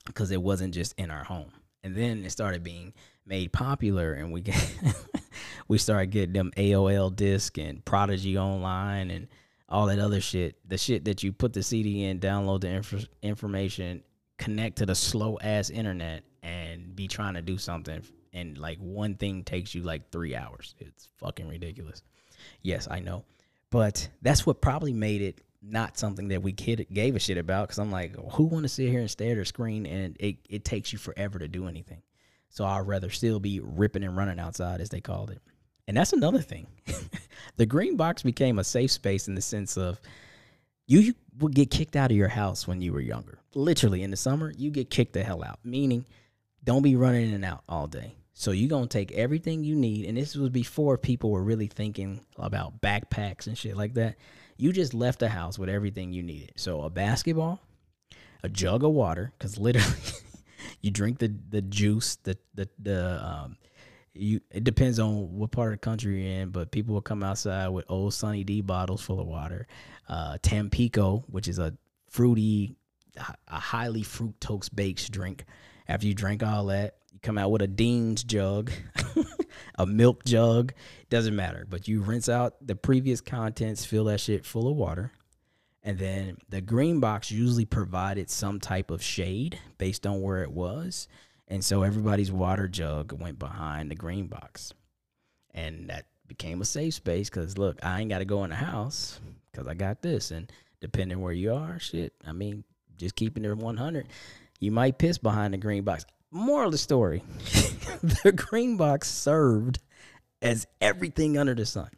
because 0.07 0.31
it 0.31 0.41
wasn't 0.41 0.73
just 0.73 0.93
in 0.97 1.11
our 1.11 1.23
home. 1.23 1.51
And 1.83 1.95
then 1.95 2.25
it 2.25 2.31
started 2.31 2.63
being 2.63 2.93
made 3.25 3.51
popular 3.51 4.13
and 4.13 4.31
we 4.31 4.41
get 4.41 4.75
we 5.67 5.77
started 5.77 6.07
getting 6.07 6.33
them 6.33 6.51
AOL 6.57 7.15
disc 7.15 7.57
and 7.57 7.83
Prodigy 7.85 8.37
online 8.37 9.11
and 9.11 9.27
all 9.69 9.85
that 9.87 9.99
other 9.99 10.21
shit. 10.21 10.57
The 10.67 10.77
shit 10.77 11.05
that 11.05 11.23
you 11.23 11.31
put 11.31 11.53
the 11.53 11.63
CD 11.63 12.05
in, 12.05 12.19
download 12.19 12.61
the 12.61 12.69
inf- 12.69 13.07
information, 13.21 14.03
connect 14.37 14.77
to 14.77 14.85
the 14.85 14.95
slow 14.95 15.37
ass 15.41 15.69
internet, 15.69 16.23
and 16.41 16.95
be 16.95 17.07
trying 17.07 17.35
to 17.35 17.41
do 17.41 17.57
something. 17.57 18.01
And 18.33 18.57
like 18.57 18.77
one 18.79 19.15
thing 19.15 19.43
takes 19.43 19.75
you 19.75 19.81
like 19.81 20.11
three 20.11 20.35
hours. 20.35 20.75
It's 20.79 21.09
fucking 21.17 21.47
ridiculous. 21.47 22.01
Yes, 22.61 22.87
I 22.89 22.99
know. 22.99 23.25
But 23.69 24.07
that's 24.21 24.45
what 24.45 24.61
probably 24.61 24.93
made 24.93 25.21
it 25.21 25.41
not 25.61 25.97
something 25.97 26.27
that 26.29 26.41
we 26.41 26.53
kid, 26.53 26.87
gave 26.91 27.15
a 27.15 27.19
shit 27.19 27.37
about 27.37 27.67
because 27.67 27.79
I'm 27.79 27.91
like, 27.91 28.15
who 28.33 28.43
want 28.43 28.63
to 28.63 28.69
sit 28.69 28.89
here 28.89 28.99
and 28.99 29.09
stare 29.09 29.33
at 29.33 29.37
a 29.39 29.45
screen 29.45 29.85
and 29.85 30.15
it, 30.19 30.37
it 30.49 30.65
takes 30.65 30.93
you 30.93 30.99
forever 30.99 31.39
to 31.39 31.47
do 31.47 31.67
anything. 31.67 32.01
So 32.49 32.65
I'd 32.65 32.87
rather 32.87 33.09
still 33.09 33.39
be 33.39 33.59
ripping 33.59 34.03
and 34.03 34.15
running 34.15 34.39
outside, 34.39 34.81
as 34.81 34.89
they 34.89 35.01
called 35.01 35.31
it. 35.31 35.41
And 35.87 35.95
that's 35.95 36.13
another 36.13 36.41
thing. 36.41 36.67
the 37.57 37.65
green 37.65 37.97
box 37.97 38.23
became 38.23 38.59
a 38.59 38.63
safe 38.63 38.91
space 38.91 39.27
in 39.27 39.35
the 39.35 39.41
sense 39.41 39.77
of 39.77 39.99
you, 40.85 41.13
would 41.39 41.53
get 41.53 41.69
kicked 41.69 41.95
out 41.95 42.11
of 42.11 42.17
your 42.17 42.29
house 42.29 42.67
when 42.67 42.81
you 42.81 42.93
were 42.93 43.01
younger. 43.01 43.39
Literally, 43.53 44.03
in 44.03 44.11
the 44.11 44.17
summer, 44.17 44.51
you 44.57 44.71
get 44.71 44.89
kicked 44.89 45.13
the 45.13 45.23
hell 45.23 45.43
out, 45.43 45.59
meaning 45.63 46.05
don't 46.63 46.81
be 46.81 46.95
running 46.95 47.27
in 47.27 47.33
and 47.33 47.45
out 47.45 47.63
all 47.69 47.87
day. 47.87 48.15
So 48.33 48.51
you're 48.51 48.69
gonna 48.69 48.87
take 48.87 49.11
everything 49.13 49.63
you 49.63 49.75
need, 49.75 50.05
and 50.05 50.17
this 50.17 50.35
was 50.35 50.49
before 50.49 50.97
people 50.97 51.31
were 51.31 51.43
really 51.43 51.67
thinking 51.67 52.21
about 52.37 52.81
backpacks 52.81 53.47
and 53.47 53.57
shit 53.57 53.75
like 53.75 53.95
that. 53.95 54.15
You 54.57 54.73
just 54.73 54.93
left 54.93 55.19
the 55.19 55.29
house 55.29 55.59
with 55.59 55.69
everything 55.69 56.13
you 56.13 56.23
needed. 56.23 56.53
So 56.55 56.81
a 56.81 56.89
basketball, 56.89 57.61
a 58.43 58.49
jug 58.49 58.83
of 58.83 58.91
water, 58.91 59.31
because 59.37 59.57
literally 59.57 59.95
you 60.81 60.91
drink 60.91 61.19
the 61.19 61.33
the 61.49 61.61
juice, 61.61 62.15
the 62.17 62.37
the 62.55 62.67
the 62.79 63.25
um 63.25 63.57
you 64.13 64.41
it 64.51 64.63
depends 64.63 64.99
on 64.99 65.37
what 65.37 65.51
part 65.51 65.73
of 65.73 65.79
the 65.79 65.85
country 65.85 66.23
you're 66.23 66.41
in, 66.41 66.49
but 66.49 66.71
people 66.71 66.95
will 66.95 67.01
come 67.01 67.23
outside 67.23 67.67
with 67.69 67.85
old 67.87 68.13
Sunny 68.13 68.43
D 68.43 68.61
bottles 68.61 69.01
full 69.01 69.19
of 69.19 69.27
water. 69.27 69.67
Uh 70.09 70.37
Tampico, 70.41 71.23
which 71.27 71.47
is 71.47 71.59
a 71.59 71.73
fruity, 72.09 72.75
a 73.47 73.59
highly 73.59 74.01
fructose 74.01 74.73
based 74.73 75.11
drink. 75.11 75.45
After 75.87 76.07
you 76.07 76.13
drink 76.13 76.43
all 76.43 76.65
that, 76.65 76.95
you 77.13 77.19
come 77.21 77.37
out 77.37 77.51
with 77.51 77.61
a 77.61 77.67
Dean's 77.67 78.23
jug, 78.23 78.71
a 79.77 79.85
milk 79.85 80.25
jug, 80.25 80.73
doesn't 81.09 81.35
matter. 81.35 81.65
But 81.69 81.87
you 81.87 82.01
rinse 82.01 82.29
out 82.29 82.55
the 82.65 82.75
previous 82.75 83.21
contents, 83.21 83.85
fill 83.85 84.05
that 84.05 84.19
shit 84.19 84.45
full 84.45 84.69
of 84.69 84.75
water. 84.75 85.11
And 85.83 85.97
then 85.97 86.37
the 86.49 86.59
green 86.59 86.99
box 86.99 87.31
usually 87.31 87.65
provided 87.65 88.29
some 88.29 88.59
type 88.59 88.91
of 88.91 89.01
shade 89.01 89.59
based 89.77 90.05
on 90.05 90.21
where 90.21 90.43
it 90.43 90.51
was. 90.51 91.07
And 91.47 91.63
so 91.63 91.83
everybody's 91.83 92.31
water 92.31 92.67
jug 92.67 93.13
went 93.13 93.39
behind 93.39 93.89
the 93.89 93.95
green 93.95 94.27
box. 94.27 94.73
And 95.53 95.89
that 95.89 96.07
became 96.27 96.61
a 96.61 96.65
safe 96.65 96.95
space 96.95 97.29
because, 97.29 97.57
look, 97.57 97.79
I 97.83 98.01
ain't 98.01 98.09
got 98.09 98.19
to 98.19 98.25
go 98.25 98.43
in 98.43 98.49
the 98.49 98.57
house 98.57 99.19
because 99.51 99.67
I 99.67 99.75
got 99.75 100.01
this. 100.01 100.31
And 100.31 100.51
depending 100.81 101.21
where 101.21 101.31
you 101.31 101.53
are, 101.53 101.79
shit, 101.79 102.13
I 102.25 102.33
mean, 102.33 102.65
just 102.97 103.15
keeping 103.15 103.45
it 103.45 103.55
100, 103.55 104.07
you 104.59 104.71
might 104.71 104.97
piss 104.97 105.17
behind 105.17 105.53
the 105.53 105.57
green 105.57 105.83
box. 105.83 106.05
Moral 106.31 106.67
of 106.67 106.71
the 106.71 106.77
story 106.77 107.23
the 108.23 108.33
green 108.35 108.77
box 108.77 109.09
served 109.09 109.79
as 110.41 110.67
everything 110.81 111.37
under 111.37 111.55
the 111.55 111.65
sun. 111.65 111.89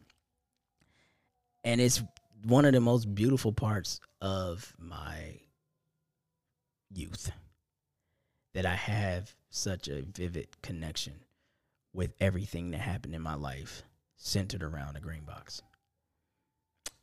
And 1.64 1.80
it's 1.80 2.02
one 2.44 2.64
of 2.64 2.72
the 2.72 2.80
most 2.80 3.14
beautiful 3.14 3.52
parts 3.52 4.00
of 4.20 4.72
my 4.78 5.40
youth 6.92 7.30
that 8.54 8.66
I 8.66 8.74
have 8.74 9.34
such 9.50 9.88
a 9.88 10.02
vivid 10.02 10.48
connection 10.62 11.14
with 11.92 12.12
everything 12.20 12.70
that 12.70 12.80
happened 12.80 13.14
in 13.14 13.22
my 13.22 13.34
life 13.34 13.82
centered 14.16 14.62
around 14.62 14.94
the 14.94 15.00
green 15.00 15.24
box. 15.24 15.62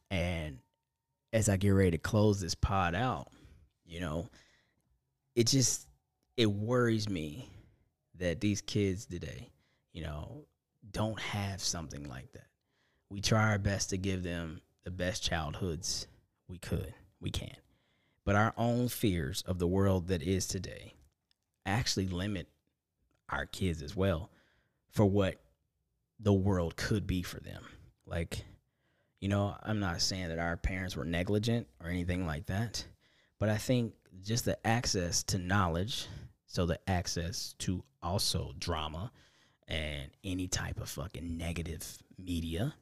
And 0.09 0.59
as 1.33 1.49
I 1.49 1.57
get 1.57 1.69
ready 1.69 1.91
to 1.91 1.97
close 1.97 2.39
this 2.39 2.55
pod 2.55 2.95
out, 2.95 3.27
you 3.85 3.99
know, 3.99 4.29
it 5.35 5.47
just 5.47 5.87
it 6.37 6.51
worries 6.51 7.09
me 7.09 7.49
that 8.15 8.39
these 8.39 8.61
kids 8.61 9.05
today, 9.05 9.49
you 9.91 10.03
know, 10.03 10.45
don't 10.91 11.19
have 11.19 11.61
something 11.61 12.07
like 12.07 12.31
that. 12.33 12.47
We 13.09 13.21
try 13.21 13.49
our 13.49 13.57
best 13.59 13.89
to 13.89 13.97
give 13.97 14.23
them 14.23 14.61
the 14.83 14.91
best 14.91 15.23
childhoods 15.23 16.07
we 16.47 16.59
could, 16.59 16.93
we 17.19 17.31
can. 17.31 17.55
But 18.23 18.35
our 18.35 18.53
own 18.57 18.87
fears 18.87 19.43
of 19.47 19.57
the 19.57 19.67
world 19.67 20.07
that 20.07 20.21
is 20.21 20.47
today 20.47 20.93
actually 21.65 22.07
limit 22.07 22.47
our 23.29 23.45
kids 23.45 23.81
as 23.81 23.95
well 23.95 24.29
for 24.89 25.05
what 25.05 25.41
the 26.19 26.33
world 26.33 26.75
could 26.75 27.07
be 27.07 27.23
for 27.23 27.39
them. 27.39 27.63
Like, 28.05 28.43
you 29.19 29.29
know, 29.29 29.55
I'm 29.63 29.79
not 29.79 30.01
saying 30.01 30.29
that 30.29 30.39
our 30.39 30.57
parents 30.57 30.95
were 30.95 31.05
negligent 31.05 31.67
or 31.83 31.89
anything 31.89 32.25
like 32.25 32.45
that, 32.47 32.85
but 33.39 33.49
I 33.49 33.57
think 33.57 33.93
just 34.23 34.45
the 34.45 34.65
access 34.65 35.23
to 35.23 35.37
knowledge, 35.37 36.07
so 36.47 36.65
the 36.65 36.79
access 36.89 37.53
to 37.59 37.83
also 38.01 38.53
drama 38.57 39.11
and 39.67 40.09
any 40.23 40.47
type 40.47 40.79
of 40.79 40.89
fucking 40.89 41.37
negative 41.37 41.85
media 42.17 42.73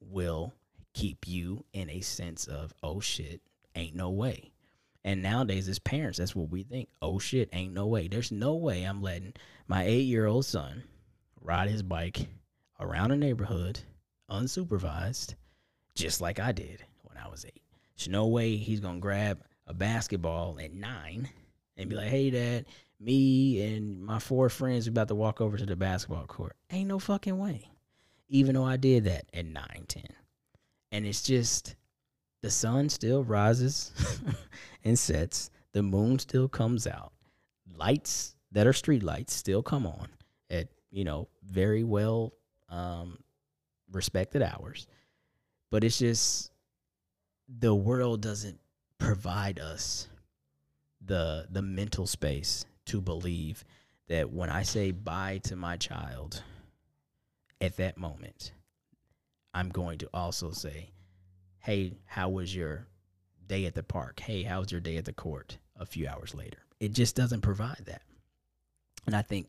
will 0.00 0.54
keep 0.94 1.26
you 1.26 1.64
in 1.72 1.90
a 1.90 2.00
sense 2.00 2.46
of, 2.46 2.72
oh 2.82 3.00
shit, 3.00 3.40
ain't 3.74 3.96
no 3.96 4.10
way. 4.10 4.52
And 5.04 5.22
nowadays, 5.22 5.68
as 5.68 5.78
parents, 5.78 6.18
that's 6.18 6.34
what 6.34 6.48
we 6.50 6.62
think. 6.62 6.88
Oh 7.02 7.18
shit, 7.18 7.50
ain't 7.52 7.74
no 7.74 7.86
way. 7.86 8.08
There's 8.08 8.32
no 8.32 8.54
way 8.54 8.84
I'm 8.84 9.02
letting 9.02 9.34
my 9.68 9.84
eight 9.84 10.06
year 10.06 10.26
old 10.26 10.46
son 10.46 10.84
ride 11.42 11.68
his 11.68 11.82
bike 11.82 12.26
around 12.80 13.10
a 13.10 13.16
neighborhood 13.16 13.80
unsupervised, 14.30 15.34
just 15.94 16.20
like 16.20 16.40
I 16.40 16.52
did 16.52 16.84
when 17.02 17.18
I 17.18 17.28
was 17.28 17.44
eight. 17.44 17.62
There's 17.96 18.08
no 18.08 18.28
way 18.28 18.56
he's 18.56 18.80
gonna 18.80 18.98
grab 18.98 19.42
a 19.66 19.74
basketball 19.74 20.58
at 20.60 20.72
nine 20.72 21.28
and 21.76 21.90
be 21.90 21.96
like, 21.96 22.08
hey, 22.08 22.30
dad, 22.30 22.66
me 23.00 23.74
and 23.74 24.02
my 24.02 24.18
four 24.18 24.48
friends 24.48 24.86
about 24.86 25.08
to 25.08 25.14
walk 25.14 25.40
over 25.40 25.56
to 25.56 25.66
the 25.66 25.76
basketball 25.76 26.26
court. 26.26 26.56
Ain't 26.70 26.88
no 26.88 26.98
fucking 26.98 27.38
way. 27.38 27.70
Even 28.28 28.54
though 28.54 28.64
I 28.64 28.76
did 28.76 29.04
that 29.04 29.26
at 29.34 29.46
9, 29.46 29.84
10. 29.86 30.02
And 30.92 31.06
it's 31.06 31.22
just 31.22 31.76
the 32.42 32.50
sun 32.50 32.88
still 32.88 33.24
rises 33.24 33.92
and 34.84 34.98
sets, 34.98 35.50
the 35.72 35.82
moon 35.82 36.18
still 36.18 36.48
comes 36.48 36.86
out. 36.86 37.12
Lights 37.76 38.34
that 38.52 38.66
are 38.66 38.72
street 38.72 39.02
lights 39.02 39.34
still 39.34 39.62
come 39.62 39.86
on 39.86 40.08
at, 40.48 40.68
you 40.90 41.04
know, 41.04 41.28
very 41.44 41.84
well 41.84 42.32
um, 42.68 43.18
respected 43.90 44.42
hours. 44.42 44.86
But 45.70 45.84
it's 45.84 45.98
just 45.98 46.52
the 47.48 47.74
world 47.74 48.22
doesn't 48.22 48.60
provide 48.98 49.58
us 49.58 50.08
the 51.04 51.46
the 51.50 51.62
mental 51.62 52.06
space 52.06 52.64
to 52.86 53.00
believe 53.00 53.64
that 54.08 54.30
when 54.30 54.50
I 54.50 54.62
say 54.62 54.90
bye 54.90 55.40
to 55.44 55.56
my 55.56 55.76
child 55.76 56.42
at 57.60 57.76
that 57.76 57.96
moment, 57.96 58.52
I'm 59.54 59.70
going 59.70 59.98
to 59.98 60.08
also 60.12 60.50
say, 60.50 60.90
Hey, 61.58 61.94
how 62.06 62.28
was 62.28 62.54
your 62.54 62.86
day 63.46 63.64
at 63.66 63.74
the 63.74 63.82
park? 63.82 64.20
Hey, 64.20 64.42
how 64.42 64.60
was 64.60 64.70
your 64.70 64.80
day 64.80 64.96
at 64.96 65.04
the 65.04 65.12
court 65.12 65.58
a 65.76 65.86
few 65.86 66.06
hours 66.06 66.34
later? 66.34 66.58
It 66.80 66.92
just 66.92 67.16
doesn't 67.16 67.40
provide 67.40 67.82
that. 67.86 68.02
And 69.06 69.16
I 69.16 69.22
think 69.22 69.48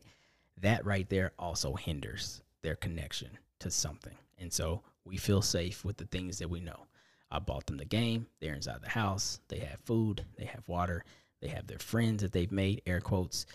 that 0.60 0.86
right 0.86 1.08
there 1.08 1.32
also 1.38 1.74
hinders 1.74 2.40
their 2.62 2.76
connection 2.76 3.30
to 3.60 3.70
something. 3.70 4.16
And 4.38 4.52
so 4.52 4.82
we 5.04 5.16
feel 5.16 5.42
safe 5.42 5.84
with 5.84 5.96
the 5.96 6.06
things 6.06 6.38
that 6.38 6.48
we 6.48 6.60
know. 6.60 6.86
I 7.30 7.38
bought 7.38 7.66
them 7.66 7.76
the 7.76 7.84
game. 7.84 8.26
They're 8.40 8.54
inside 8.54 8.82
the 8.82 8.88
house. 8.88 9.40
They 9.48 9.58
have 9.58 9.80
food. 9.84 10.24
They 10.38 10.44
have 10.46 10.66
water. 10.68 11.04
They 11.46 11.52
have 11.52 11.68
their 11.68 11.78
friends 11.78 12.22
that 12.22 12.32
they've 12.32 12.50
made, 12.50 12.82
air 12.86 13.00
quotes. 13.00 13.46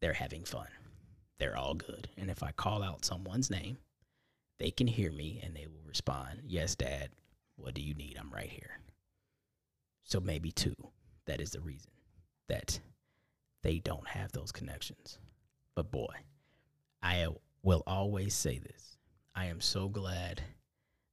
They're 0.00 0.14
having 0.14 0.44
fun. 0.44 0.68
They're 1.38 1.58
all 1.58 1.74
good. 1.74 2.08
And 2.16 2.30
if 2.30 2.42
I 2.42 2.52
call 2.52 2.82
out 2.82 3.04
someone's 3.04 3.50
name, 3.50 3.76
they 4.58 4.70
can 4.70 4.86
hear 4.86 5.12
me 5.12 5.38
and 5.44 5.54
they 5.54 5.66
will 5.66 5.86
respond, 5.86 6.40
Yes, 6.46 6.74
Dad, 6.74 7.10
what 7.56 7.74
do 7.74 7.82
you 7.82 7.92
need? 7.92 8.16
I'm 8.18 8.30
right 8.30 8.48
here. 8.48 8.80
So 10.04 10.20
maybe 10.20 10.52
two. 10.52 10.74
That 11.26 11.42
is 11.42 11.50
the 11.50 11.60
reason 11.60 11.90
that 12.48 12.80
they 13.62 13.78
don't 13.78 14.08
have 14.08 14.32
those 14.32 14.50
connections. 14.50 15.18
But 15.74 15.90
boy, 15.90 16.14
I 17.02 17.26
will 17.62 17.82
always 17.86 18.32
say 18.32 18.58
this. 18.58 18.96
I 19.34 19.48
am 19.48 19.60
so 19.60 19.90
glad 19.90 20.40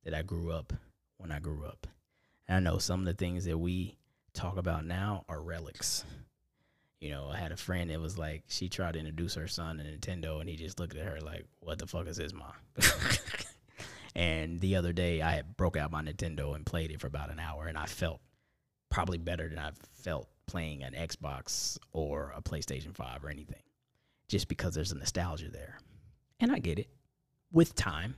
that 0.06 0.14
I 0.14 0.22
grew 0.22 0.54
up 0.54 0.72
when 1.18 1.34
I 1.34 1.40
grew 1.40 1.66
up. 1.66 1.88
And 2.48 2.56
I 2.56 2.72
know 2.72 2.78
some 2.78 3.02
of 3.02 3.06
the 3.06 3.14
things 3.14 3.44
that 3.44 3.58
we 3.58 3.98
talk 4.36 4.58
about 4.58 4.86
now 4.86 5.26
are 5.28 5.42
relics. 5.42 6.04
You 7.00 7.12
know, 7.12 7.30
I 7.30 7.38
had 7.38 7.52
a 7.52 7.58
friend 7.58 7.90
that 7.90 8.00
was 8.00 8.18
like, 8.18 8.44
she 8.48 8.70
tried 8.70 8.94
to 8.94 9.00
introduce 9.00 9.36
her 9.36 9.48
son 9.48 9.78
to 9.78 9.84
Nintendo, 9.84 10.40
and 10.40 10.50
he 10.50 10.56
just 10.56 10.80
looked 10.80 10.96
at 10.96 11.06
her 11.06 11.20
like, 11.22 11.46
"What 11.60 11.80
the 11.80 11.88
fuck 11.88 12.08
is 12.08 12.18
this, 12.18 12.34
mom?" 12.34 12.54
and 14.16 14.60
the 14.60 14.76
other 14.76 14.94
day, 14.94 15.22
I 15.22 15.42
broke 15.42 15.78
out 15.78 15.92
my 15.92 16.02
Nintendo 16.02 16.56
and 16.56 16.66
played 16.66 16.92
it 16.92 17.02
for 17.02 17.08
about 17.08 17.32
an 17.32 17.40
hour, 17.40 17.68
and 17.68 17.78
I 17.78 17.86
felt 17.86 18.22
probably 18.90 19.18
better 19.18 19.50
than 19.50 19.60
I've 19.60 19.78
felt 19.94 20.28
playing 20.48 20.84
an 20.84 20.94
Xbox 20.94 21.78
or 21.92 22.34
a 22.36 22.42
PlayStation 22.42 22.96
Five 22.96 23.24
or 23.24 23.30
anything, 23.30 23.64
just 24.28 24.48
because 24.48 24.74
there's 24.74 24.92
a 24.92 24.98
nostalgia 24.98 25.50
there, 25.50 25.80
and 26.40 26.52
I 26.52 26.60
get 26.60 26.80
it. 26.80 26.90
With 27.52 27.76
time, 27.76 28.16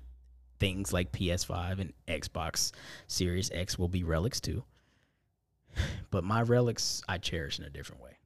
things 0.59 0.93
like 0.93 1.11
PS5 1.11 1.79
and 1.79 1.93
Xbox 2.07 2.71
Series 3.07 3.51
X 3.51 3.77
will 3.77 3.89
be 3.89 4.03
relics 4.03 4.39
too. 4.39 4.63
But 6.11 6.23
my 6.23 6.41
relics 6.41 7.01
I 7.07 7.17
cherish 7.17 7.59
in 7.59 7.65
a 7.65 7.69
different 7.69 8.01
way. 8.01 8.17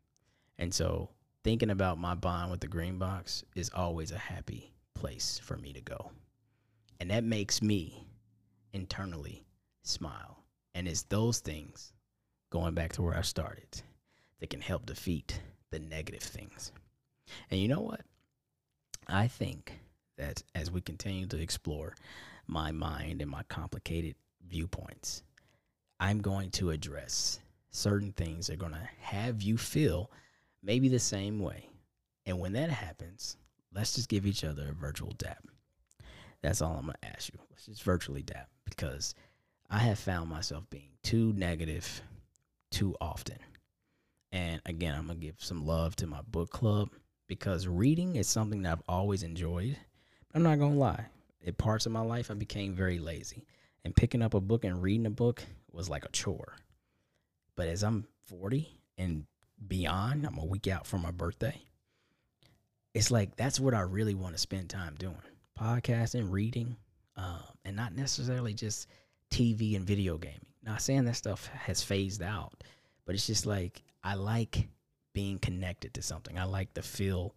And 0.58 0.74
so 0.74 1.10
thinking 1.44 1.70
about 1.70 1.98
my 1.98 2.16
bond 2.16 2.52
with 2.52 2.60
the 2.60 2.68
green 2.68 2.98
box 2.98 3.44
is 3.56 3.72
always 3.74 4.12
a 4.12 4.18
happy 4.18 4.74
place 4.94 5.40
for 5.44 5.58
me 5.58 5.74
to 5.74 5.82
go. 5.82 6.12
And 7.00 7.10
that 7.10 7.24
makes 7.24 7.62
me 7.62 8.08
internally 8.74 9.44
smile. 9.84 10.44
And 10.76 10.88
it's 10.88 11.04
those 11.04 11.40
things, 11.40 11.94
going 12.52 12.74
back 12.74 12.94
to 12.94 13.02
where 13.02 13.18
I 13.18 13.22
started, 13.22 13.82
that 14.40 14.50
can 14.50 14.62
help 14.62 14.86
defeat 14.86 15.42
the 15.72 15.80
negative 15.80 16.22
things. 16.24 16.72
And 17.50 17.60
you 17.60 17.68
know 17.68 17.82
what? 17.82 18.02
I 19.08 19.28
think 19.28 19.80
that 20.18 20.44
as 20.54 20.70
we 20.70 20.82
continue 20.82 21.26
to 21.28 21.42
explore 21.42 21.96
my 22.48 22.72
mind 22.72 23.22
and 23.22 23.32
my 23.32 23.44
complicated 23.50 24.16
viewpoints, 24.48 25.24
I'm 26.02 26.20
going 26.20 26.50
to 26.52 26.72
address 26.72 27.40
certain 27.70 28.12
things 28.12 28.48
that 28.48 28.54
are 28.54 28.58
going 28.58 28.72
to 28.72 28.90
have 29.02 29.44
you 29.44 29.56
feel 29.56 30.10
maybe 30.64 30.90
the 30.90 30.98
same 30.98 31.40
way. 31.40 31.70
And 32.26 32.40
when 32.40 32.54
that 32.54 32.72
happens, 32.72 33.38
let's 33.72 33.94
just 33.94 34.10
give 34.10 34.26
each 34.26 34.44
other 34.44 34.70
a 34.70 34.74
virtual 34.74 35.14
dap. 35.20 35.46
That's 36.42 36.60
all 36.60 36.76
I'm 36.76 36.86
going 36.86 36.96
to 37.04 37.08
ask 37.08 37.32
you. 37.32 37.40
Let's 37.52 37.68
just 37.68 37.84
virtually 37.84 38.24
dap 38.24 38.50
because 38.66 39.14
I 39.70 39.78
have 39.78 40.00
found 40.00 40.28
myself 40.28 40.68
being 40.72 40.90
too 41.04 41.34
negative 41.34 42.02
too 42.72 42.96
often. 43.00 43.38
And 44.32 44.60
again, 44.66 44.96
I'm 44.96 45.06
going 45.06 45.20
to 45.20 45.26
give 45.28 45.36
some 45.38 45.68
love 45.68 45.96
to 45.98 46.08
my 46.08 46.22
book 46.32 46.50
club 46.50 46.90
because 47.28 47.68
reading 47.68 48.16
is 48.16 48.28
something 48.28 48.64
that 48.64 48.72
I've 48.72 48.84
always 48.90 49.22
enjoyed. 49.22 49.78
But 50.32 50.40
I'm 50.40 50.44
not 50.44 50.58
going 50.58 50.74
to 50.74 50.80
lie. 50.80 51.06
In 51.42 51.54
parts 51.54 51.86
of 51.86 51.92
my 51.92 52.02
life, 52.02 52.32
I 52.32 52.34
became 52.34 52.74
very 52.74 52.98
lazy. 52.98 53.46
And 53.86 53.96
picking 53.96 54.24
up 54.24 54.34
a 54.34 54.42
book 54.42 54.66
and 54.66 54.82
reading 54.82 55.06
a 55.06 55.12
book 55.12 55.44
was 55.74 55.90
like 55.90 56.06
a 56.06 56.10
chore. 56.10 56.56
But 57.56 57.68
as 57.68 57.84
I'm 57.84 58.06
40 58.28 58.80
and 58.98 59.26
beyond, 59.68 60.26
I'm 60.26 60.38
a 60.38 60.46
week 60.46 60.68
out 60.68 60.88
from 60.88 61.02
my 61.02 61.12
birthday. 61.12 61.62
It's 62.94 63.12
like 63.12 63.36
that's 63.36 63.60
what 63.60 63.74
I 63.74 63.82
really 63.82 64.16
want 64.16 64.36
to 64.36 64.42
spend 64.42 64.70
time 64.70 64.96
doing 64.98 65.16
podcasting, 65.60 66.32
reading, 66.32 66.76
um, 67.16 67.44
and 67.64 67.76
not 67.76 67.96
necessarily 67.96 68.54
just 68.54 68.88
TV 69.30 69.76
and 69.76 69.86
video 69.86 70.18
gaming. 70.18 70.40
Not 70.64 70.82
saying 70.82 71.06
that 71.06 71.16
stuff 71.16 71.48
has 71.48 71.84
phased 71.84 72.22
out, 72.22 72.64
but 73.06 73.16
it's 73.16 73.28
just 73.28 73.46
like 73.46 73.82
I 74.04 74.16
like 74.16 74.68
being 75.14 75.40
connected 75.40 75.94
to 75.96 76.02
something. 76.02 76.38
I 76.38 76.44
like 76.44 76.74
the 76.74 76.82
feel 76.82 77.36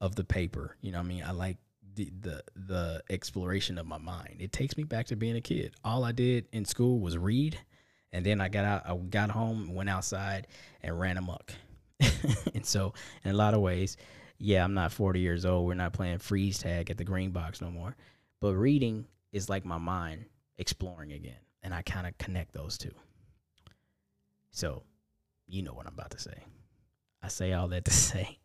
of 0.00 0.14
the 0.14 0.24
paper. 0.24 0.76
You 0.80 0.92
know 0.92 0.98
what 0.98 1.04
I 1.04 1.08
mean? 1.08 1.24
I 1.24 1.30
like 1.32 1.56
the, 1.94 2.10
the 2.20 2.42
the 2.54 3.02
exploration 3.10 3.78
of 3.78 3.86
my 3.86 3.98
mind. 3.98 4.36
It 4.40 4.52
takes 4.52 4.76
me 4.76 4.84
back 4.84 5.06
to 5.06 5.16
being 5.16 5.36
a 5.36 5.40
kid. 5.40 5.74
All 5.84 6.04
I 6.04 6.12
did 6.12 6.46
in 6.52 6.64
school 6.64 7.00
was 7.00 7.16
read, 7.16 7.58
and 8.16 8.24
then 8.24 8.40
I 8.40 8.48
got 8.48 8.64
out. 8.64 8.82
I 8.88 8.96
got 8.96 9.30
home, 9.30 9.74
went 9.74 9.90
outside, 9.90 10.46
and 10.82 10.98
ran 10.98 11.18
amok. 11.18 11.52
and 12.54 12.64
so, 12.64 12.94
in 13.22 13.30
a 13.30 13.34
lot 13.34 13.52
of 13.52 13.60
ways, 13.60 13.98
yeah, 14.38 14.64
I'm 14.64 14.72
not 14.72 14.90
40 14.90 15.20
years 15.20 15.44
old. 15.44 15.66
We're 15.66 15.74
not 15.74 15.92
playing 15.92 16.18
freeze 16.18 16.58
tag 16.58 16.90
at 16.90 16.96
the 16.96 17.04
green 17.04 17.30
box 17.30 17.60
no 17.60 17.70
more. 17.70 17.94
But 18.40 18.54
reading 18.54 19.04
is 19.32 19.50
like 19.50 19.66
my 19.66 19.76
mind 19.76 20.24
exploring 20.56 21.12
again, 21.12 21.36
and 21.62 21.74
I 21.74 21.82
kind 21.82 22.06
of 22.06 22.16
connect 22.16 22.54
those 22.54 22.78
two. 22.78 22.94
So, 24.50 24.82
you 25.46 25.62
know 25.62 25.74
what 25.74 25.86
I'm 25.86 25.92
about 25.92 26.12
to 26.12 26.18
say. 26.18 26.42
I 27.22 27.28
say 27.28 27.52
all 27.52 27.68
that 27.68 27.84
to 27.84 27.90
say 27.92 28.38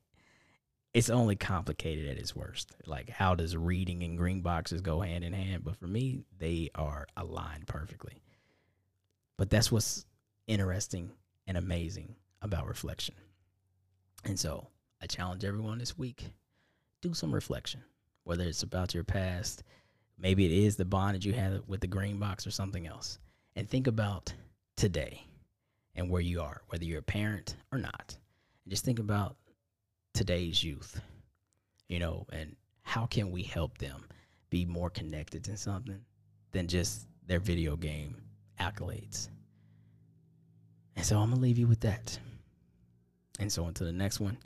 it's 0.94 1.10
only 1.10 1.38
complicated 1.38 2.10
at 2.10 2.18
its 2.18 2.36
worst. 2.36 2.74
Like, 2.86 3.10
how 3.10 3.36
does 3.36 3.56
reading 3.56 4.04
and 4.04 4.18
green 4.18 4.42
boxes 4.42 4.82
go 4.82 5.00
hand 5.00 5.24
in 5.24 5.32
hand? 5.32 5.64
But 5.64 5.78
for 5.78 5.88
me, 5.88 6.26
they 6.38 6.72
are 6.76 7.08
aligned 7.16 7.68
perfectly. 7.68 8.22
But 9.42 9.50
that's 9.50 9.72
what's 9.72 10.06
interesting 10.46 11.10
and 11.48 11.58
amazing 11.58 12.14
about 12.44 12.68
reflection. 12.68 13.16
And 14.24 14.40
so, 14.40 14.68
I 15.02 15.08
challenge 15.08 15.44
everyone 15.44 15.80
this 15.80 15.98
week 15.98 16.26
do 17.02 17.16
some 17.16 17.34
reflection, 17.34 17.82
whether 18.24 18.44
it's 18.44 18.62
about 18.62 18.94
your 18.94 19.04
past, 19.04 19.64
maybe 20.20 20.46
it 20.46 20.52
is 20.52 20.76
the 20.76 20.86
bond 20.86 21.16
that 21.16 21.26
you 21.26 21.34
had 21.34 21.60
with 21.66 21.82
the 21.82 21.88
green 21.88 22.20
box 22.20 22.46
or 22.46 22.52
something 22.52 22.86
else. 22.86 23.18
And 23.56 23.68
think 23.68 23.88
about 23.88 24.32
today 24.78 25.26
and 25.96 26.08
where 26.08 26.22
you 26.22 26.40
are, 26.40 26.62
whether 26.68 26.86
you're 26.86 27.00
a 27.00 27.02
parent 27.02 27.56
or 27.72 27.80
not. 27.80 28.16
And 28.64 28.70
just 28.70 28.86
think 28.86 29.00
about 29.00 29.38
today's 30.14 30.64
youth, 30.64 31.02
you 31.90 31.98
know, 31.98 32.28
and 32.32 32.56
how 32.84 33.08
can 33.08 33.32
we 33.32 33.42
help 33.42 33.80
them 33.80 34.06
be 34.52 34.66
more 34.66 34.92
connected 34.92 35.44
to 35.46 35.58
something 35.58 36.02
than 36.52 36.68
just 36.68 37.08
their 37.26 37.40
video 37.40 37.76
game 37.76 38.18
accolades. 38.62 39.30
And 40.96 41.06
so 41.06 41.18
I'm 41.18 41.30
going 41.30 41.38
to 41.38 41.42
leave 41.42 41.58
you 41.58 41.68
with 41.68 41.82
that. 41.82 42.20
And 43.40 43.52
so 43.52 43.66
until 43.66 43.88
the 43.88 43.94
next 43.94 44.20
one, 44.20 44.38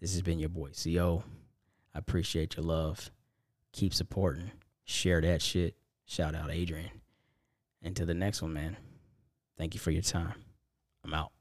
this 0.00 0.12
has 0.12 0.22
been 0.22 0.38
your 0.38 0.50
boy 0.50 0.70
CO. 0.70 1.24
I 1.94 1.98
appreciate 1.98 2.56
your 2.56 2.66
love. 2.66 3.10
Keep 3.72 3.94
supporting. 3.94 4.50
Share 4.84 5.20
that 5.22 5.40
shit. 5.40 5.76
Shout 6.04 6.34
out 6.34 6.50
Adrian. 6.50 6.90
To 7.94 8.04
the 8.04 8.14
next 8.14 8.42
one, 8.42 8.52
man. 8.52 8.76
Thank 9.56 9.74
you 9.74 9.80
for 9.80 9.90
your 9.90 10.02
time. 10.02 10.34
I'm 11.04 11.14
out. 11.14 11.32